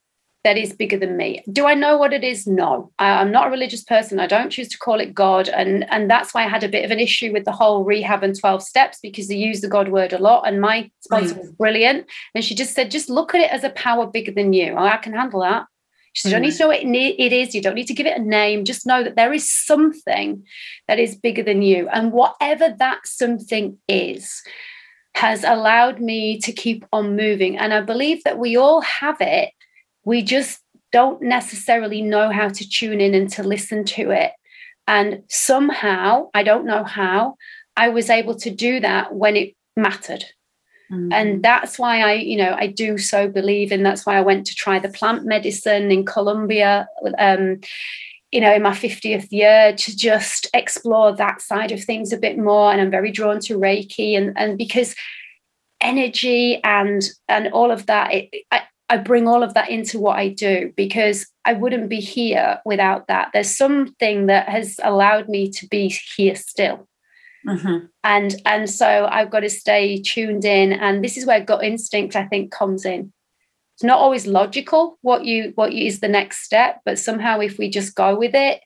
that 0.44 0.57
is 0.57 0.72
bigger 0.72 0.97
than 0.97 1.16
me. 1.16 1.42
Do 1.51 1.66
i 1.66 1.74
know 1.74 1.97
what 1.97 2.12
it 2.12 2.22
is? 2.22 2.47
No. 2.47 2.92
I'm 3.01 3.32
not 3.32 3.49
a 3.49 3.51
religious 3.51 3.82
person. 3.82 4.20
I 4.20 4.28
don't 4.28 4.51
choose 4.51 4.68
to 4.68 4.78
call 4.78 5.01
it 5.01 5.12
god 5.12 5.49
and 5.49 5.84
and 5.90 6.09
that's 6.09 6.32
why 6.32 6.44
i 6.44 6.49
had 6.49 6.62
a 6.62 6.68
bit 6.68 6.84
of 6.84 6.92
an 6.92 7.01
issue 7.01 7.32
with 7.32 7.44
the 7.44 7.51
whole 7.51 7.82
rehab 7.82 8.22
and 8.22 8.38
12 8.38 8.62
steps 8.62 9.01
because 9.03 9.26
they 9.26 9.34
use 9.34 9.61
the 9.61 9.68
god 9.68 9.88
word 9.88 10.12
a 10.12 10.18
lot 10.18 10.47
and 10.47 10.61
my 10.61 10.88
sponsor 11.01 11.34
mm. 11.34 11.40
was 11.40 11.51
brilliant. 11.51 12.07
And 12.32 12.44
she 12.44 12.55
just 12.55 12.74
said 12.76 12.92
just 12.92 13.11
look 13.11 13.34
at 13.34 13.40
it 13.40 13.51
as 13.51 13.64
a 13.64 13.70
power 13.70 14.07
bigger 14.07 14.30
than 14.30 14.53
you. 14.53 14.76
I 14.76 14.99
can 14.99 15.14
handle 15.14 15.40
that 15.40 15.66
she 16.17 16.23
said, 16.23 16.29
you 16.31 16.35
don't 16.35 16.43
need 16.43 16.55
mm. 16.55 16.57
to 16.57 16.62
know 16.62 16.69
what 16.69 16.81
it 16.81 17.33
is. 17.35 17.55
You 17.55 17.61
don't 17.61 17.75
need 17.75 17.89
to 17.89 17.95
give 17.95 18.07
it 18.07 18.17
a 18.17 18.23
name. 18.23 18.64
Just 18.64 18.87
know 18.87 19.05
that 19.05 19.17
there 19.17 19.35
is 19.35 19.51
something 19.51 20.43
that 20.89 20.99
is 20.99 21.14
bigger 21.14 21.43
than 21.43 21.61
you. 21.61 21.91
And 21.91 22.11
whatever 22.11 22.75
that 22.79 23.07
something 23.07 23.77
is, 23.87 24.43
has 25.14 25.45
allowed 25.45 26.01
me 26.01 26.39
to 26.39 26.53
keep 26.53 26.87
on 26.91 27.17
moving. 27.17 27.59
And 27.59 27.75
I 27.75 27.83
believe 27.83 28.25
that 28.25 28.39
we 28.39 28.57
all 28.57 28.81
have 28.81 29.19
it. 29.21 29.51
We 30.07 30.23
just 30.23 30.59
don't 30.91 31.21
necessarily 31.21 32.01
know 32.01 32.31
how 32.31 32.49
to 32.49 32.67
tune 32.67 33.03
in 33.03 33.12
and 33.12 33.31
to 33.33 33.43
listen 33.43 33.85
to 33.85 34.11
it. 34.11 34.33
And 34.89 35.23
somehow, 35.29 36.31
I 36.33 36.45
don't 36.45 36.64
know 36.64 36.83
how, 36.83 37.37
I 37.77 37.91
was 37.91 38.09
able 38.09 38.37
to 38.37 38.51
do 38.51 38.81
that 38.81 39.14
when 39.14 39.37
it 39.37 39.55
mattered. 39.77 40.25
Mm-hmm. 40.91 41.12
And 41.12 41.43
that's 41.43 41.78
why 41.78 42.01
I, 42.01 42.12
you 42.14 42.37
know, 42.37 42.55
I 42.57 42.68
do 42.68 42.99
so 42.99 43.28
believe, 43.28 43.72
and 43.72 43.84
that's 43.84 44.07
why 44.07 44.16
I 44.16 44.20
went 44.20 44.47
to 44.47 44.55
try 44.55 44.78
the 44.78 44.89
plant 44.89 45.24
medicine 45.24 45.91
in 45.91 46.05
Colombia, 46.05 46.89
um, 47.18 47.61
you 48.30 48.41
know, 48.41 48.55
in 48.55 48.62
my 48.62 48.70
50th 48.70 49.30
year 49.32 49.74
to 49.74 49.97
just 49.97 50.49
explore 50.55 51.12
that 51.16 51.41
side 51.41 51.72
of 51.72 51.82
things 51.82 52.12
a 52.12 52.18
bit 52.18 52.39
more. 52.39 52.70
And 52.70 52.80
I'm 52.80 52.91
very 52.91 53.11
drawn 53.11 53.41
to 53.41 53.59
Reiki, 53.59 54.16
and 54.16 54.37
and 54.39 54.57
because 54.57 54.95
energy 55.80 56.62
and 56.62 57.03
and 57.28 57.49
all 57.49 57.70
of 57.70 57.87
that, 57.87 58.14
it, 58.14 58.45
I, 58.51 58.62
I 58.89 58.99
bring 58.99 59.26
all 59.26 59.43
of 59.43 59.55
that 59.55 59.70
into 59.70 59.99
what 59.99 60.18
I 60.18 60.28
do 60.28 60.72
because 60.76 61.26
I 61.45 61.55
wouldn't 61.55 61.89
be 61.89 62.01
here 62.01 62.61
without 62.64 63.09
that. 63.09 63.30
There's 63.32 63.57
something 63.57 64.26
that 64.26 64.49
has 64.49 64.78
allowed 64.82 65.28
me 65.28 65.51
to 65.51 65.66
be 65.66 65.89
here 66.16 66.37
still. 66.37 66.87
Mm-hmm. 67.47 67.86
And 68.05 68.42
and 68.44 68.68
so 68.68 69.09
I've 69.11 69.30
got 69.30 69.40
to 69.40 69.51
stay 69.51 70.01
tuned 70.01 70.44
in. 70.44 70.72
And 70.72 71.05
this 71.05 71.16
is 71.16 71.26
where 71.26 71.40
gut 71.40 71.64
instinct, 71.64 72.16
I 72.16 72.26
think, 72.26 72.51
comes 72.51 72.84
in. 72.84 73.12
It's 73.74 73.84
not 73.84 73.99
always 73.99 74.26
logical 74.26 74.99
what 75.03 75.24
you 75.24 75.53
what 75.55 75.72
you, 75.72 75.86
is 75.86 76.01
the 76.01 76.09
next 76.09 76.44
step, 76.44 76.80
but 76.84 76.99
somehow 76.99 77.40
if 77.40 77.59
we 77.59 77.68
just 77.68 77.94
go 77.94 78.16
with 78.16 78.34
it, 78.34 78.61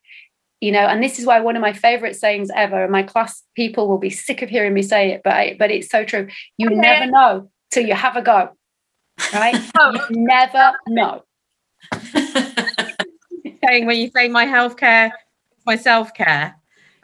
you 0.61 0.71
know, 0.73 0.87
and 0.87 1.03
this 1.03 1.19
is 1.19 1.27
why 1.27 1.41
one 1.41 1.57
of 1.57 1.63
my 1.63 1.73
favorite 1.73 2.17
sayings 2.17 2.51
ever, 2.55 2.83
and 2.85 2.93
my 2.93 3.03
class 3.03 3.43
people 3.57 3.89
will 3.89 3.99
be 3.99 4.11
sick 4.11 4.43
of 4.43 4.49
hearing 4.49 4.75
me 4.75 4.83
say 4.83 5.11
it, 5.11 5.23
but 5.25 5.33
I, 5.33 5.57
but 5.59 5.71
it's 5.71 5.91
so 5.91 6.05
true. 6.05 6.29
You 6.59 6.69
okay. 6.69 6.77
never 6.77 7.11
know 7.11 7.51
till 7.71 7.87
you 7.87 7.95
have 7.95 8.17
a 8.17 8.23
go. 8.23 8.51
Right? 9.35 9.55
you 10.11 10.17
never 10.17 10.73
know. 10.87 11.25
saying 13.67 13.87
when 13.87 13.99
you 13.99 14.11
say 14.15 14.29
my 14.29 14.47
healthcare, 14.47 15.11
my 15.67 15.77
self-care, 15.77 16.57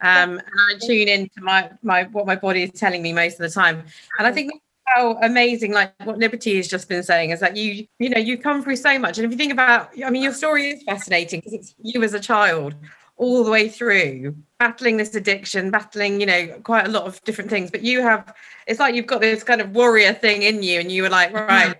um, 0.03 0.39
and 0.39 0.43
I 0.43 0.79
tune 0.79 1.09
into 1.09 1.41
my 1.41 1.71
my 1.83 2.05
what 2.05 2.27
my 2.27 2.37
body 2.37 2.63
is 2.63 2.71
telling 2.73 3.03
me 3.03 3.13
most 3.13 3.35
of 3.35 3.39
the 3.41 3.51
time. 3.51 3.85
And 4.19 4.27
I 4.27 4.33
think 4.33 4.53
how 4.87 5.19
amazing, 5.23 5.73
like 5.73 5.93
what 6.05 6.19
Liberty 6.19 6.57
has 6.57 6.69
just 6.69 6.89
been 6.89 7.03
saying, 7.03 7.31
is 7.31 7.41
that 7.41 7.57
you 7.57 7.87
you 7.99 8.11
know 8.11 8.19
you 8.19 8.39
come 8.39 8.63
through 8.63 8.77
so 8.77 8.99
much. 8.99 9.19
And 9.19 9.25
if 9.25 9.31
you 9.31 9.37
think 9.37 9.53
about, 9.53 9.91
I 10.05 10.11
mean, 10.11 10.23
your 10.23 10.35
story 10.35 10.71
is 10.71 10.83
fascinating 10.83 11.41
because 11.41 11.55
it's 11.55 11.75
you 11.83 12.03
as 12.03 12.15
a 12.15 12.21
child 12.21 12.75
all 13.19 13.43
the 13.45 13.51
way 13.51 13.67
through 13.67 14.37
battling 14.59 14.99
this 14.99 15.15
addiction 15.15 15.71
battling 15.71 16.21
you 16.21 16.27
know 16.27 16.49
quite 16.65 16.87
a 16.87 16.91
lot 16.91 17.05
of 17.05 17.23
different 17.25 17.49
things 17.49 17.71
but 17.71 17.81
you 17.81 18.03
have 18.03 18.35
it's 18.67 18.79
like 18.79 18.95
you've 18.95 19.07
got 19.07 19.23
this 19.23 19.43
kind 19.43 19.63
of 19.63 19.71
warrior 19.75 20.13
thing 20.13 20.43
in 20.43 20.63
you 20.63 20.79
and 20.79 20.93
you 20.93 21.03
were 21.03 21.09
like 21.09 21.33
right 21.33 21.77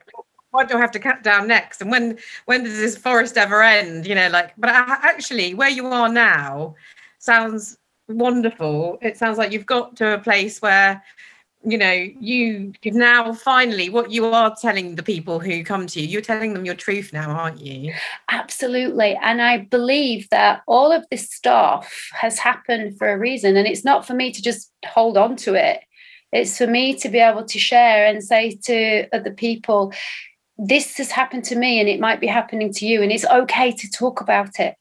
what 0.57 0.69
do 0.69 0.77
I 0.79 0.81
have 0.81 0.91
to 0.93 0.99
cut 0.99 1.23
down 1.23 1.47
next? 1.47 1.83
And 1.83 1.91
when 1.91 2.19
when 2.47 2.65
does 2.65 2.79
this 2.79 2.97
forest 2.97 3.37
ever 3.37 3.63
end? 3.63 4.07
You 4.07 4.15
know, 4.15 4.29
like, 4.29 4.55
but 4.57 4.71
actually, 4.71 5.53
where 5.53 5.69
you 5.69 5.87
are 5.87 6.09
now 6.09 6.75
sounds 7.19 7.77
wonderful. 8.09 8.99
It 9.03 9.17
sounds 9.17 9.39
like 9.39 9.53
you've 9.53 9.67
got 9.67 9.97
to 9.97 10.15
a 10.15 10.19
place 10.19 10.61
where 10.61 11.03
you 11.65 11.77
know 11.77 11.91
you 11.93 12.73
now 12.85 13.33
finally 13.33 13.89
what 13.89 14.11
you 14.13 14.25
are 14.27 14.55
telling 14.61 14.95
the 14.95 15.03
people 15.03 15.41
who 15.41 15.65
come 15.65 15.87
to 15.87 16.01
you 16.01 16.07
you're 16.07 16.21
telling 16.21 16.55
them 16.55 16.65
your 16.65 16.75
truth 16.75 17.13
now 17.13 17.31
aren't 17.31 17.61
you? 17.61 17.93
Absolutely. 18.31 19.19
And 19.21 19.43
i 19.43 19.59
believe 19.59 20.29
that 20.31 20.63
all 20.67 20.93
of 20.93 21.05
this 21.11 21.29
stuff 21.31 22.11
has 22.13 22.39
happened 22.39 22.97
for 22.99 23.09
a 23.09 23.19
reason 23.19 23.57
and 23.57 23.67
it's 23.67 23.85
not 23.85 24.07
for 24.07 24.15
me 24.15 24.31
to 24.33 24.43
just 24.43 24.71
hold 24.87 25.17
on 25.17 25.35
to 25.37 25.55
it. 25.55 25.81
It's 26.33 26.59
for 26.59 26.67
me 26.67 26.95
to 26.97 27.09
be 27.09 27.19
able 27.19 27.45
to 27.45 27.59
share 27.59 28.07
and 28.07 28.23
say 28.23 28.57
to 28.65 29.09
other 29.13 29.33
people 29.33 29.93
this 30.59 30.97
has 30.99 31.11
happened 31.11 31.45
to 31.45 31.57
me 31.57 31.81
and 31.81 31.89
it 31.89 32.01
might 32.01 32.21
be 32.21 32.27
happening 32.27 32.73
to 32.73 32.87
you 32.87 33.03
and 33.03 33.13
it's 33.13 33.27
okay 33.27 33.73
to 33.73 33.91
talk 33.91 34.21
about 34.21 34.59
it 34.59 34.77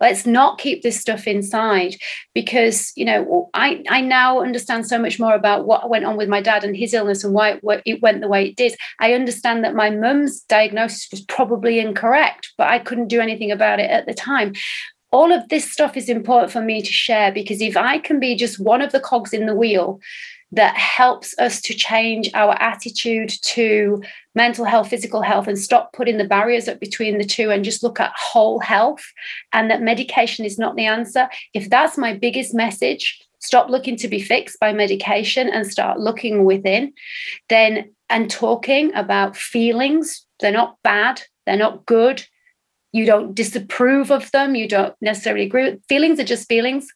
let's 0.00 0.26
not 0.26 0.58
keep 0.58 0.82
this 0.82 1.00
stuff 1.00 1.26
inside 1.26 1.96
because 2.34 2.92
you 2.96 3.04
know 3.04 3.50
i 3.54 3.82
i 3.88 4.00
now 4.00 4.40
understand 4.40 4.86
so 4.86 4.98
much 4.98 5.18
more 5.18 5.34
about 5.34 5.66
what 5.66 5.90
went 5.90 6.04
on 6.04 6.16
with 6.16 6.28
my 6.28 6.40
dad 6.40 6.64
and 6.64 6.76
his 6.76 6.94
illness 6.94 7.24
and 7.24 7.34
why 7.34 7.60
it 7.84 8.02
went 8.02 8.20
the 8.20 8.28
way 8.28 8.48
it 8.48 8.56
did. 8.56 8.74
I 9.00 9.12
understand 9.12 9.64
that 9.64 9.74
my 9.74 9.90
mum's 9.90 10.40
diagnosis 10.42 11.08
was 11.10 11.20
probably 11.22 11.78
incorrect 11.78 12.52
but 12.56 12.68
i 12.68 12.78
couldn't 12.78 13.08
do 13.08 13.20
anything 13.20 13.50
about 13.50 13.80
it 13.80 13.90
at 13.90 14.06
the 14.06 14.14
time. 14.14 14.54
All 15.10 15.32
of 15.32 15.48
this 15.48 15.72
stuff 15.72 15.96
is 15.96 16.10
important 16.10 16.52
for 16.52 16.60
me 16.60 16.82
to 16.82 16.92
share 16.92 17.32
because 17.32 17.60
if 17.62 17.76
i 17.76 17.98
can 17.98 18.20
be 18.20 18.36
just 18.36 18.60
one 18.60 18.82
of 18.82 18.92
the 18.92 19.00
cogs 19.00 19.32
in 19.32 19.46
the 19.46 19.54
wheel 19.54 20.00
that 20.52 20.76
helps 20.76 21.34
us 21.38 21.60
to 21.60 21.74
change 21.74 22.30
our 22.32 22.54
attitude 22.54 23.30
to 23.42 24.02
mental 24.34 24.64
health, 24.64 24.88
physical 24.88 25.20
health, 25.20 25.46
and 25.46 25.58
stop 25.58 25.92
putting 25.92 26.16
the 26.16 26.24
barriers 26.24 26.68
up 26.68 26.80
between 26.80 27.18
the 27.18 27.24
two 27.24 27.50
and 27.50 27.64
just 27.64 27.82
look 27.82 28.00
at 28.00 28.12
whole 28.16 28.58
health 28.60 29.04
and 29.52 29.70
that 29.70 29.82
medication 29.82 30.44
is 30.44 30.58
not 30.58 30.74
the 30.74 30.86
answer. 30.86 31.28
If 31.52 31.68
that's 31.68 31.98
my 31.98 32.14
biggest 32.14 32.54
message, 32.54 33.20
stop 33.40 33.68
looking 33.68 33.96
to 33.96 34.08
be 34.08 34.22
fixed 34.22 34.58
by 34.58 34.72
medication 34.72 35.48
and 35.48 35.66
start 35.66 36.00
looking 36.00 36.44
within, 36.44 36.94
then 37.50 37.90
and 38.08 38.30
talking 38.30 38.94
about 38.94 39.36
feelings. 39.36 40.24
They're 40.40 40.50
not 40.50 40.76
bad, 40.82 41.22
they're 41.44 41.56
not 41.56 41.84
good. 41.84 42.24
You 42.92 43.04
don't 43.04 43.34
disapprove 43.34 44.10
of 44.10 44.30
them, 44.30 44.54
you 44.54 44.66
don't 44.66 44.94
necessarily 45.02 45.44
agree. 45.44 45.76
Feelings 45.90 46.18
are 46.18 46.24
just 46.24 46.48
feelings, 46.48 46.86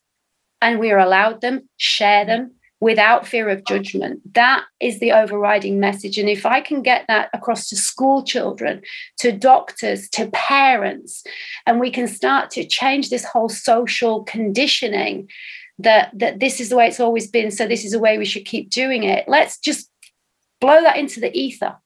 and 0.63 0.79
we 0.79 0.91
are 0.91 0.99
allowed 0.99 1.43
them, 1.43 1.69
share 1.77 2.25
them 2.25 2.53
without 2.83 3.25
fear 3.25 3.49
of 3.49 3.65
judgment. 3.65 4.21
That 4.35 4.65
is 4.81 4.99
the 4.99 5.13
overriding 5.13 5.79
message. 5.79 6.19
And 6.19 6.29
if 6.29 6.45
I 6.45 6.61
can 6.61 6.83
get 6.83 7.05
that 7.07 7.31
across 7.33 7.69
to 7.69 7.77
school 7.77 8.25
children, 8.25 8.83
to 9.21 9.31
doctors, 9.31 10.09
to 10.11 10.27
parents, 10.33 11.23
and 11.65 11.79
we 11.79 11.93
can 11.93 12.09
start 12.09 12.51
to 12.51 12.67
change 12.67 13.09
this 13.09 13.25
whole 13.25 13.49
social 13.49 14.25
conditioning 14.25 15.29
that, 15.79 16.11
that 16.13 16.41
this 16.41 16.59
is 16.59 16.71
the 16.71 16.77
way 16.77 16.89
it's 16.89 16.99
always 16.99 17.29
been, 17.29 17.53
so 17.53 17.69
this 17.69 17.85
is 17.85 17.93
the 17.93 18.01
way 18.01 18.19
we 18.19 18.25
should 18.25 18.45
keep 18.45 18.69
doing 18.69 19.05
it. 19.05 19.29
Let's 19.29 19.61
just 19.61 19.89
blow 20.61 20.83
that 20.83 20.97
into 20.97 21.21
the 21.21 21.33
ether 21.39 21.77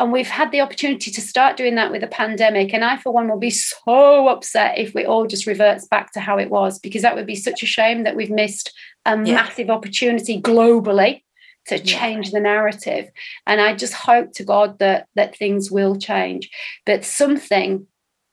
and 0.00 0.12
we've 0.12 0.28
had 0.28 0.52
the 0.52 0.60
opportunity 0.60 1.10
to 1.10 1.20
start 1.20 1.56
doing 1.56 1.74
that 1.74 1.90
with 1.90 2.04
a 2.04 2.08
pandemic. 2.08 2.72
And 2.72 2.84
I, 2.84 2.98
for 2.98 3.12
one, 3.12 3.28
will 3.28 3.38
be 3.38 3.50
so 3.50 4.28
upset 4.28 4.78
if 4.78 4.94
we 4.94 5.04
all 5.04 5.26
just 5.26 5.46
reverts 5.46 5.86
back 5.86 6.12
to 6.12 6.20
how 6.20 6.38
it 6.38 6.50
was, 6.50 6.78
because 6.78 7.02
that 7.02 7.16
would 7.16 7.26
be 7.26 7.34
such 7.34 7.62
a 7.62 7.66
shame 7.66 8.04
that 8.04 8.14
we've 8.14 8.30
missed 8.30 8.72
a 9.04 9.16
yeah. 9.16 9.34
massive 9.34 9.70
opportunity 9.70 10.40
globally 10.40 11.22
to 11.66 11.78
change 11.80 12.26
yeah. 12.26 12.32
the 12.34 12.40
narrative. 12.40 13.10
And 13.46 13.60
I 13.60 13.74
just 13.74 13.92
hope 13.92 14.32
to 14.34 14.44
God 14.44 14.78
that 14.78 15.08
that 15.16 15.36
things 15.36 15.70
will 15.70 15.96
change. 15.96 16.48
But 16.86 17.04
something 17.04 17.86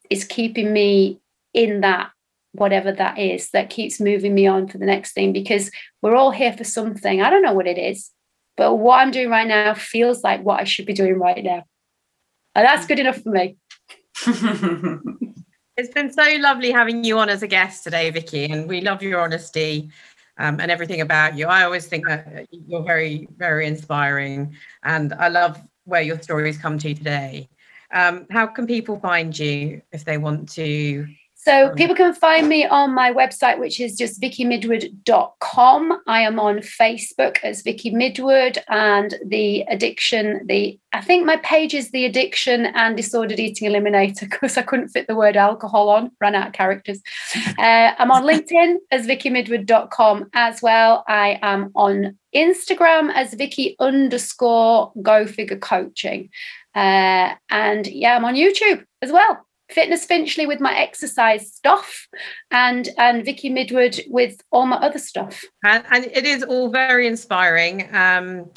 is 0.09 0.23
keeping 0.23 0.71
me 0.71 1.19
in 1.53 1.81
that 1.81 2.11
whatever 2.51 2.91
that 2.91 3.17
is 3.17 3.49
that 3.51 3.69
keeps 3.69 3.99
moving 3.99 4.33
me 4.33 4.47
on 4.47 4.67
for 4.67 4.77
the 4.77 4.85
next 4.85 5.13
thing 5.13 5.33
because 5.33 5.71
we're 6.01 6.15
all 6.15 6.31
here 6.31 6.53
for 6.53 6.63
something. 6.63 7.21
I 7.21 7.29
don't 7.29 7.41
know 7.41 7.53
what 7.53 7.67
it 7.67 7.77
is. 7.77 8.11
But 8.57 8.75
what 8.75 8.99
I'm 8.99 9.11
doing 9.11 9.29
right 9.29 9.47
now 9.47 9.73
feels 9.73 10.23
like 10.23 10.41
what 10.43 10.59
I 10.59 10.63
should 10.63 10.85
be 10.85 10.93
doing 10.93 11.19
right 11.19 11.43
now. 11.43 11.63
And 12.55 12.65
that's 12.65 12.87
good 12.87 12.99
enough 12.99 13.21
for 13.21 13.29
me. 13.29 13.57
it's 15.77 15.93
been 15.93 16.11
so 16.11 16.23
lovely 16.39 16.71
having 16.71 17.03
you 17.03 17.19
on 17.19 17.29
as 17.29 17.43
a 17.43 17.47
guest 17.47 17.83
today, 17.83 18.09
Vicky, 18.09 18.45
and 18.45 18.69
we 18.69 18.79
love 18.79 19.03
your 19.03 19.19
honesty 19.19 19.89
um, 20.37 20.59
and 20.59 20.71
everything 20.71 21.01
about 21.01 21.37
you. 21.37 21.47
I 21.47 21.63
always 21.63 21.85
think 21.87 22.07
that 22.07 22.47
you're 22.49 22.83
very, 22.83 23.27
very 23.37 23.67
inspiring, 23.67 24.55
and 24.83 25.13
I 25.13 25.27
love 25.27 25.61
where 25.83 26.01
your 26.01 26.21
stories 26.21 26.57
come 26.57 26.77
to 26.79 26.93
today. 26.93 27.49
Um, 27.93 28.25
how 28.31 28.47
can 28.47 28.67
people 28.67 28.99
find 28.99 29.37
you 29.37 29.81
if 29.91 30.05
they 30.05 30.17
want 30.17 30.49
to 30.53 31.07
so 31.45 31.69
people 31.75 31.95
can 31.95 32.15
find 32.15 32.49
me 32.49 32.65
on 32.65 32.95
my 32.95 33.13
website, 33.13 33.59
which 33.59 33.79
is 33.79 33.95
just 33.95 34.19
vickymidwood.com. 34.19 36.01
I 36.07 36.21
am 36.21 36.39
on 36.39 36.57
Facebook 36.57 37.37
as 37.43 37.61
Vicky 37.61 37.91
Midwood 37.91 38.57
and 38.67 39.13
the 39.23 39.61
addiction, 39.69 40.41
the 40.47 40.79
I 40.91 41.01
think 41.01 41.25
my 41.25 41.37
page 41.37 41.73
is 41.73 41.91
the 41.91 42.05
addiction 42.05 42.67
and 42.67 42.97
disordered 42.97 43.39
eating 43.39 43.69
eliminator 43.69 44.21
because 44.21 44.57
I 44.57 44.63
couldn't 44.63 44.89
fit 44.89 45.07
the 45.07 45.15
word 45.15 45.37
alcohol 45.37 45.89
on, 45.89 46.09
ran 46.19 46.33
out 46.33 46.47
of 46.47 46.53
characters. 46.53 47.01
Uh, 47.57 47.93
I'm 47.97 48.11
on 48.11 48.23
LinkedIn 48.23 48.75
as 48.91 49.07
vickymidwood.com 49.07 50.29
as 50.33 50.61
well. 50.61 51.03
I 51.07 51.39
am 51.41 51.71
on 51.75 52.17
Instagram 52.35 53.11
as 53.13 53.33
Vicky 53.33 53.75
underscore 53.79 54.91
go 55.01 55.25
figure 55.25 55.57
coaching. 55.57 56.29
Uh, 56.73 57.33
and 57.49 57.87
yeah, 57.87 58.15
I'm 58.15 58.25
on 58.25 58.35
YouTube 58.35 58.83
as 59.01 59.11
well. 59.11 59.44
Fitness 59.69 60.05
Finchley 60.05 60.45
with 60.45 60.59
my 60.59 60.77
exercise 60.77 61.53
stuff, 61.53 62.07
and 62.51 62.89
and 62.97 63.25
Vicky 63.25 63.49
Midwood 63.49 63.99
with 64.07 64.41
all 64.51 64.65
my 64.65 64.77
other 64.77 64.99
stuff. 64.99 65.43
And, 65.63 65.83
and 65.89 66.05
it 66.05 66.25
is 66.25 66.43
all 66.43 66.69
very 66.69 67.07
inspiring. 67.07 67.93
Um, 67.93 68.51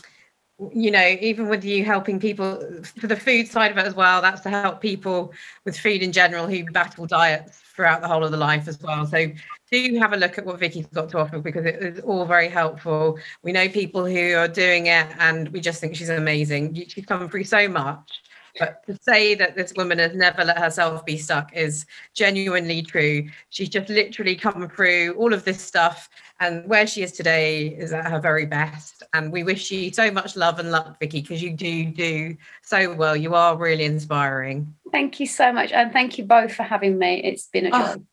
you 0.73 0.91
know, 0.91 1.17
even 1.21 1.49
with 1.49 1.65
you 1.65 1.85
helping 1.85 2.19
people 2.19 2.61
for 3.01 3.07
the 3.07 3.17
food 3.17 3.47
side 3.47 3.71
of 3.71 3.79
it 3.79 3.87
as 3.87 3.95
well, 3.95 4.21
that's 4.21 4.41
to 4.41 4.51
help 4.51 4.81
people 4.81 5.33
with 5.65 5.79
food 5.79 6.03
in 6.03 6.11
general 6.11 6.49
who 6.49 6.65
battle 6.73 7.07
diets 7.07 7.61
throughout 7.77 8.03
the 8.03 8.09
whole 8.09 8.25
of 8.25 8.33
the 8.33 8.37
life 8.37 8.67
as 8.67 8.81
well. 8.81 9.07
So 9.07 9.29
do 9.71 9.99
have 9.99 10.13
a 10.13 10.17
look 10.17 10.39
at 10.39 10.45
what 10.45 10.59
Vicky's 10.59 10.87
got 10.87 11.09
to 11.11 11.19
offer 11.19 11.39
because 11.39 11.65
it 11.65 11.77
is 11.77 12.01
all 12.01 12.25
very 12.25 12.49
helpful. 12.49 13.19
We 13.43 13.53
know 13.53 13.69
people 13.69 14.05
who 14.05 14.35
are 14.35 14.49
doing 14.49 14.87
it 14.87 15.07
and 15.19 15.49
we 15.51 15.61
just 15.61 15.81
think 15.81 15.95
she's 15.95 16.09
amazing. 16.09 16.75
She's 16.89 17.07
come 17.07 17.29
through 17.29 17.45
so 17.45 17.69
much 17.69 18.11
but 18.59 18.87
to 18.87 18.99
say 19.03 19.35
that 19.35 19.55
this 19.55 19.73
woman 19.77 19.99
has 19.99 20.15
never 20.15 20.45
let 20.45 20.59
herself 20.59 21.05
be 21.05 21.17
stuck 21.17 21.55
is 21.55 21.87
genuinely 22.15 22.83
true. 22.83 23.29
She's 23.51 23.69
just 23.69 23.89
literally 23.89 24.37
come 24.37 24.69
through 24.69 25.15
all 25.19 25.33
of 25.33 25.45
this 25.45 25.61
stuff, 25.61 26.09
and 26.41 26.67
where 26.69 26.87
she 26.87 27.03
is 27.03 27.13
today 27.13 27.69
is 27.69 27.93
at 27.93 28.11
her 28.11 28.21
very 28.21 28.47
best. 28.47 29.03
And 29.15 29.33
we 29.33 29.43
wish 29.43 29.71
you 29.71 29.93
so 29.93 30.11
much 30.11 30.37
love 30.37 30.59
and 30.59 30.71
luck, 30.71 30.99
Vicky, 30.99 31.21
because 31.21 31.43
you 31.43 31.53
do 31.53 31.87
do 31.87 32.37
so 32.63 32.95
well. 32.95 33.17
You 33.17 33.35
are 33.35 33.57
really 33.57 33.85
inspiring. 33.85 34.75
Thank 34.93 35.21
you 35.21 35.27
so 35.27 35.53
much, 35.53 35.73
and 35.73 35.93
thank 35.93 36.19
you 36.19 36.25
both 36.25 36.55
for 36.55 36.63
having 36.63 36.99
me. 36.99 37.23
It's 37.23 37.47
been 37.47 37.67
a 37.67 37.71
oh, 37.73 37.79
joy. 37.79 38.01
Oh, 38.01 38.07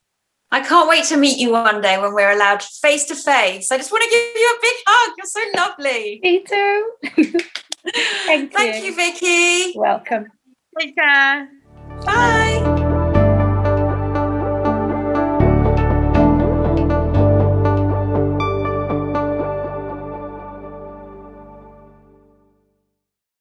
I 0.52 0.62
can't 0.62 0.88
wait 0.88 1.06
to 1.06 1.18
meet 1.18 1.38
you 1.38 1.52
one 1.52 1.82
day 1.82 1.98
when 1.98 2.14
we're 2.14 2.32
allowed 2.32 2.64
face 2.64 3.06
to 3.06 3.16
face. 3.16 3.72
I 3.72 3.78
just 3.78 3.91
want 3.91 4.04
to 4.04 4.10
give 4.10 4.41
you 4.41 4.58
a 4.58 4.62
big 4.62 4.76
hug. 4.88 5.14
You're 5.18 5.26
so 5.26 5.41
lovely. 5.58 6.20
Me 6.24 6.43
too. 6.43 7.39
Thank, 8.26 8.54
Thank 8.54 8.76
you. 8.78 8.91
you, 8.91 8.96
Vicky. 8.96 9.78
Welcome. 9.78 10.32
Take 10.80 10.96
care. 10.96 11.50
Bye. 12.06 12.75